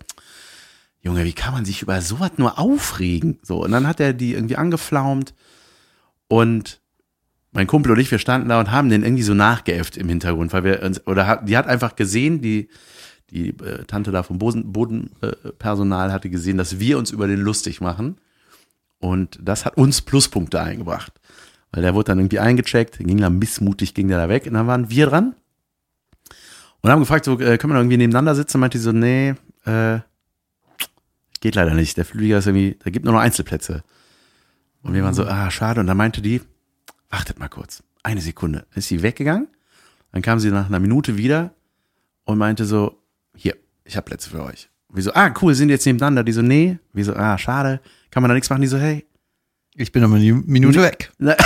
[1.02, 3.38] Junge, wie kann man sich über sowas nur aufregen?
[3.42, 5.34] So, und dann hat er die irgendwie angeflaumt
[6.28, 6.80] und
[7.52, 10.52] mein Kumpel und ich, wir standen da und haben den irgendwie so nachgeäfft im Hintergrund,
[10.52, 12.68] weil wir uns, oder hat, die hat einfach gesehen, die,
[13.30, 17.80] die äh, Tante da vom Boden- Bodenpersonal hatte gesehen, dass wir uns über den lustig
[17.80, 18.16] machen.
[18.98, 21.12] Und das hat uns Pluspunkte eingebracht.
[21.72, 24.46] Weil der wurde dann irgendwie eingecheckt, ging dann missmutig, ging der da weg.
[24.46, 25.34] Und dann waren wir dran.
[26.80, 28.60] Und haben gefragt, so, äh, können wir da irgendwie nebeneinander sitzen?
[28.60, 29.34] Meinte die so, nee,
[29.64, 29.98] äh,
[31.40, 31.96] geht leider nicht.
[31.96, 33.82] Der Flieger ist irgendwie, da gibt nur noch Einzelplätze.
[34.82, 35.80] Und wir waren so, ah, schade.
[35.80, 36.40] Und dann meinte die,
[37.10, 38.60] wartet mal kurz, eine Sekunde.
[38.70, 39.48] Dann ist sie weggegangen.
[40.12, 41.52] Dann kam sie nach einer Minute wieder
[42.24, 43.02] und meinte so,
[43.34, 44.70] hier, ich habe Plätze für euch.
[44.96, 46.24] Wir so, ah, cool, sind jetzt nebeneinander?
[46.24, 46.78] Die so, nee.
[46.94, 47.80] Wir so, ah, schade,
[48.10, 48.62] kann man da nichts machen?
[48.62, 49.04] Die so, hey,
[49.74, 51.12] Ich bin noch eine Minute weg.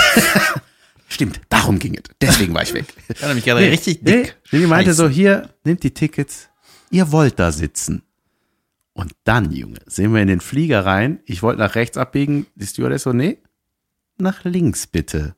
[1.09, 2.03] stimmt, darum ging es.
[2.21, 2.85] Deswegen war ich weg.
[3.09, 4.37] Ich hatte mich gerade richtig dick.
[4.53, 6.47] Nee, die meinte so, hier, nehmt die Tickets,
[6.91, 8.03] ihr wollt da sitzen.
[8.93, 11.19] Und dann, Junge, sind wir in den Flieger rein.
[11.25, 12.45] Ich wollte nach rechts abbiegen.
[12.55, 13.39] Die Stewardess so, nee,
[14.17, 15.35] nach links bitte.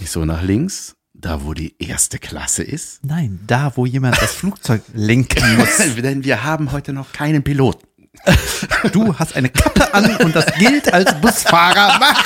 [0.00, 3.04] Ich so, nach links, da wo die erste Klasse ist.
[3.04, 5.76] Nein, da, wo jemand das Flugzeug lenken muss.
[5.96, 7.86] Denn wir haben heute noch keinen Piloten.
[8.92, 11.98] Du hast eine Kappe an und das gilt als Busfahrer.
[11.98, 12.24] Mach!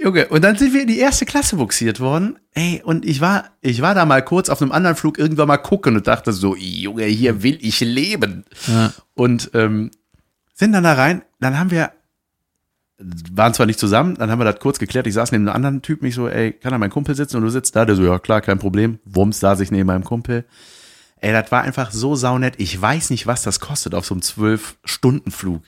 [0.00, 2.38] Junge, und dann sind wir in die erste Klasse buxiert worden.
[2.54, 5.58] Ey, und ich war, ich war da mal kurz auf einem anderen Flug irgendwann mal
[5.58, 8.44] gucken und dachte so, Junge, hier will ich leben.
[8.66, 8.92] Ja.
[9.14, 9.90] Und ähm,
[10.54, 11.92] sind dann da rein, dann haben wir,
[13.32, 15.06] waren zwar nicht zusammen, dann haben wir das kurz geklärt.
[15.06, 17.36] Ich saß neben einem anderen Typ, mich so, ey, kann da mein Kumpel sitzen?
[17.38, 18.98] Und du sitzt da, der so, ja klar, kein Problem.
[19.04, 20.44] Wumms saß ich neben meinem Kumpel.
[21.20, 22.54] Ey, das war einfach so saunett.
[22.58, 25.62] Ich weiß nicht, was das kostet, auf so einem zwölf-Stunden-Flug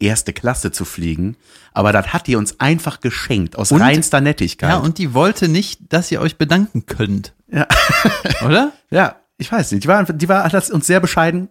[0.00, 1.36] erste Klasse zu fliegen.
[1.72, 4.70] Aber das hat die uns einfach geschenkt, aus Und- reinster Nettigkeit.
[4.70, 7.34] Ja, und die wollte nicht, dass ihr euch bedanken könnt.
[7.50, 7.66] Ja.
[8.44, 8.72] Oder?
[8.90, 9.84] Ja, ich weiß nicht.
[9.84, 11.48] Die war, die war, hat das uns sehr bescheiden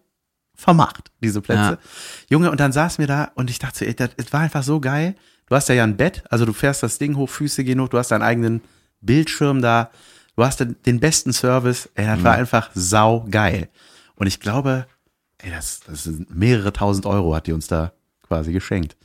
[0.57, 1.61] vermacht, diese Plätze.
[1.61, 1.77] Ja.
[2.29, 4.81] Junge, und dann saßen wir da und ich dachte, ey, das, das war einfach so
[4.81, 5.15] geil.
[5.47, 7.87] Du hast ja ja ein Bett, also du fährst das Ding hoch, Füße gehen hoch,
[7.87, 8.61] du hast deinen eigenen
[8.99, 9.91] Bildschirm da,
[10.35, 11.89] du hast den, den besten Service.
[11.95, 13.69] Ey, das war einfach sau geil.
[14.15, 14.87] Und ich glaube,
[15.37, 17.93] ey, das, das sind mehrere tausend Euro hat die uns da
[18.27, 18.97] quasi geschenkt.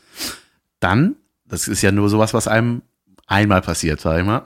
[0.80, 2.82] Dann, das ist ja nur sowas, was einem
[3.26, 4.42] einmal passiert, sag ich mal.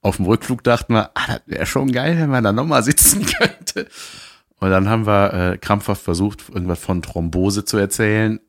[0.00, 3.26] Auf dem Rückflug dachten wir, ah, das wäre schon geil, wenn man da nochmal sitzen
[3.38, 3.86] könnte.
[4.60, 8.40] Und dann haben wir äh, krampfhaft versucht, irgendwas von Thrombose zu erzählen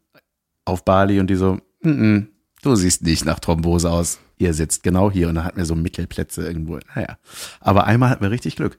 [0.65, 2.27] auf Bali und die so, mm -mm,
[2.61, 4.19] du siehst nicht nach Thrombose aus.
[4.37, 6.79] Ihr sitzt genau hier und dann hatten wir so Mittelplätze irgendwo.
[6.95, 7.17] Naja,
[7.59, 8.77] aber einmal hatten wir richtig Glück.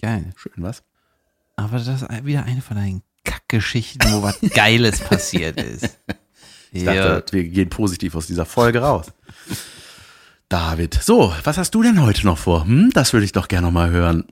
[0.00, 0.32] Geil.
[0.36, 0.82] Schön, was?
[1.56, 5.98] Aber das ist wieder eine von deinen Kackgeschichten, wo was Geiles passiert ist.
[6.72, 9.12] Ich dachte, wir gehen positiv aus dieser Folge raus.
[10.48, 12.64] David, so, was hast du denn heute noch vor?
[12.64, 14.24] Hm, das würde ich doch gerne noch mal hören.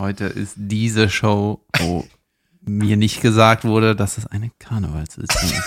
[0.00, 2.06] Heute ist diese Show, wo
[2.62, 5.62] mir nicht gesagt wurde, dass es eine Karnevalssitzung ist.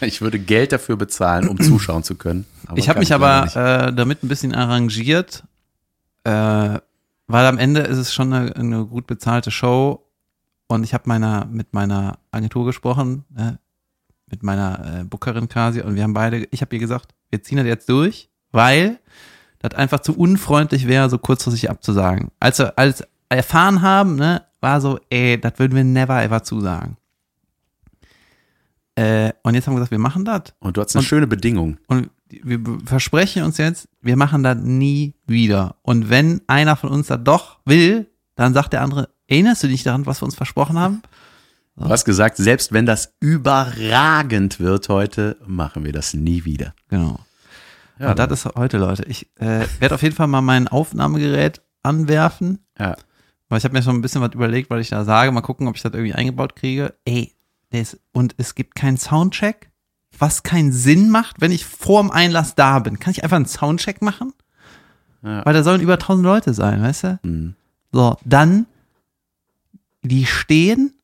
[0.00, 2.46] Ich würde Geld dafür bezahlen, um zuschauen zu können.
[2.76, 5.42] ich habe mich aber äh, damit ein bisschen arrangiert,
[6.22, 10.04] äh, weil am Ende ist es schon eine, eine gut bezahlte Show
[10.68, 13.24] und ich habe meiner mit meiner Agentur gesprochen.
[13.36, 13.52] Äh,
[14.30, 17.58] mit meiner äh, Bookerin quasi und wir haben beide, ich habe ihr gesagt, wir ziehen
[17.58, 18.98] das jetzt durch, weil
[19.60, 22.30] das einfach zu unfreundlich wäre, so kurzfristig abzusagen.
[22.38, 26.96] Als wir als erfahren haben, ne, war so, ey, das würden wir never ever zusagen.
[28.96, 30.42] Äh, und jetzt haben wir gesagt, wir machen das.
[30.58, 31.78] Und du hast eine Und- schöne Bedingung.
[31.86, 35.76] Und wir versprechen uns jetzt, wir machen das nie wieder.
[35.82, 39.82] Und wenn einer von uns das doch will, dann sagt der andere, erinnerst du dich
[39.82, 41.02] daran, was wir uns versprochen haben?
[41.80, 46.74] Du hast gesagt, selbst wenn das überragend wird heute, machen wir das nie wieder.
[46.88, 47.20] Genau.
[48.00, 49.04] Ja, und das ist heute, Leute.
[49.04, 52.96] Ich äh, werde auf jeden Fall mal mein Aufnahmegerät anwerfen, ja.
[53.48, 55.32] Weil ich habe mir schon ein bisschen was überlegt, weil ich da sage.
[55.32, 56.94] Mal gucken, ob ich das irgendwie eingebaut kriege.
[57.04, 57.32] Ey,
[57.70, 59.70] ist, und es gibt keinen Soundcheck,
[60.18, 62.98] was keinen Sinn macht, wenn ich vorm Einlass da bin.
[62.98, 64.32] Kann ich einfach einen Soundcheck machen?
[65.22, 65.44] Ja.
[65.44, 67.18] Weil da sollen über 1000 Leute sein, weißt du?
[67.22, 67.54] Mhm.
[67.92, 68.66] So, dann,
[70.02, 70.94] die stehen.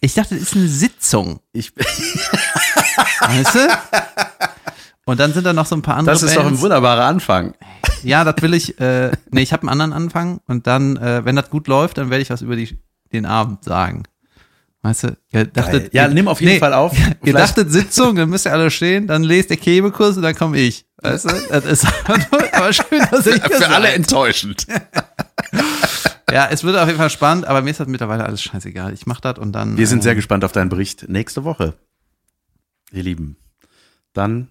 [0.00, 3.68] Ich dachte, das ist eine Sitzung, Ich, weißt du?
[5.04, 6.62] Und dann sind da noch so ein paar andere das ist doch ein Bands.
[6.62, 7.54] wunderbarer Anfang.
[8.04, 8.78] Ja, das will ich.
[8.80, 12.08] Äh, nee, ich habe einen anderen Anfang und dann, äh, wenn das gut läuft, dann
[12.10, 12.78] werde ich was über die,
[13.12, 14.04] den Abend sagen.
[14.82, 15.16] Weißt du?
[15.32, 16.96] Ihr dachtet, Ja, ihr, nimm auf jeden Fall auf.
[16.98, 20.34] Ihr Vielleicht- dachtet Sitzung, dann müsst ihr alle stehen, dann lest der Kebekus und dann
[20.36, 20.84] komme ich.
[21.02, 21.34] Weißt du?
[21.50, 21.86] Das ist
[22.52, 24.66] aber schön, dass ich Für alle enttäuschend.
[26.30, 28.94] Ja, es wird auf jeden Fall spannend, aber mir ist das mittlerweile alles scheißegal.
[28.94, 29.76] Ich mach das und dann.
[29.76, 31.74] Wir sind äh, sehr gespannt auf deinen Bericht nächste Woche.
[32.90, 33.36] Ihr Lieben.
[34.14, 34.48] Dann,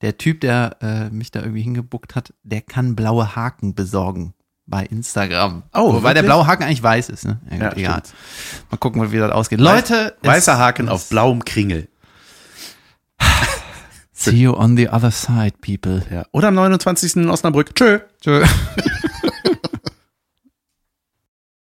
[0.00, 4.34] Der Typ, der äh, mich da irgendwie hingebuckt hat, der kann blaue Haken besorgen
[4.66, 5.64] bei Instagram.
[5.74, 7.40] Oh, Wobei der blaue Haken eigentlich weiß ist, ne?
[7.50, 8.02] Ja, egal.
[8.04, 8.14] stimmt.
[8.70, 9.60] Mal gucken, wie das ausgeht.
[9.60, 11.88] Leute, weißer Haken auf blauem Kringel.
[14.12, 16.02] See you on the other side, people.
[16.10, 16.24] Ja.
[16.32, 17.16] Oder am 29.
[17.16, 17.74] in Osnabrück.
[17.74, 18.00] Tschö.
[18.20, 18.44] Tschö.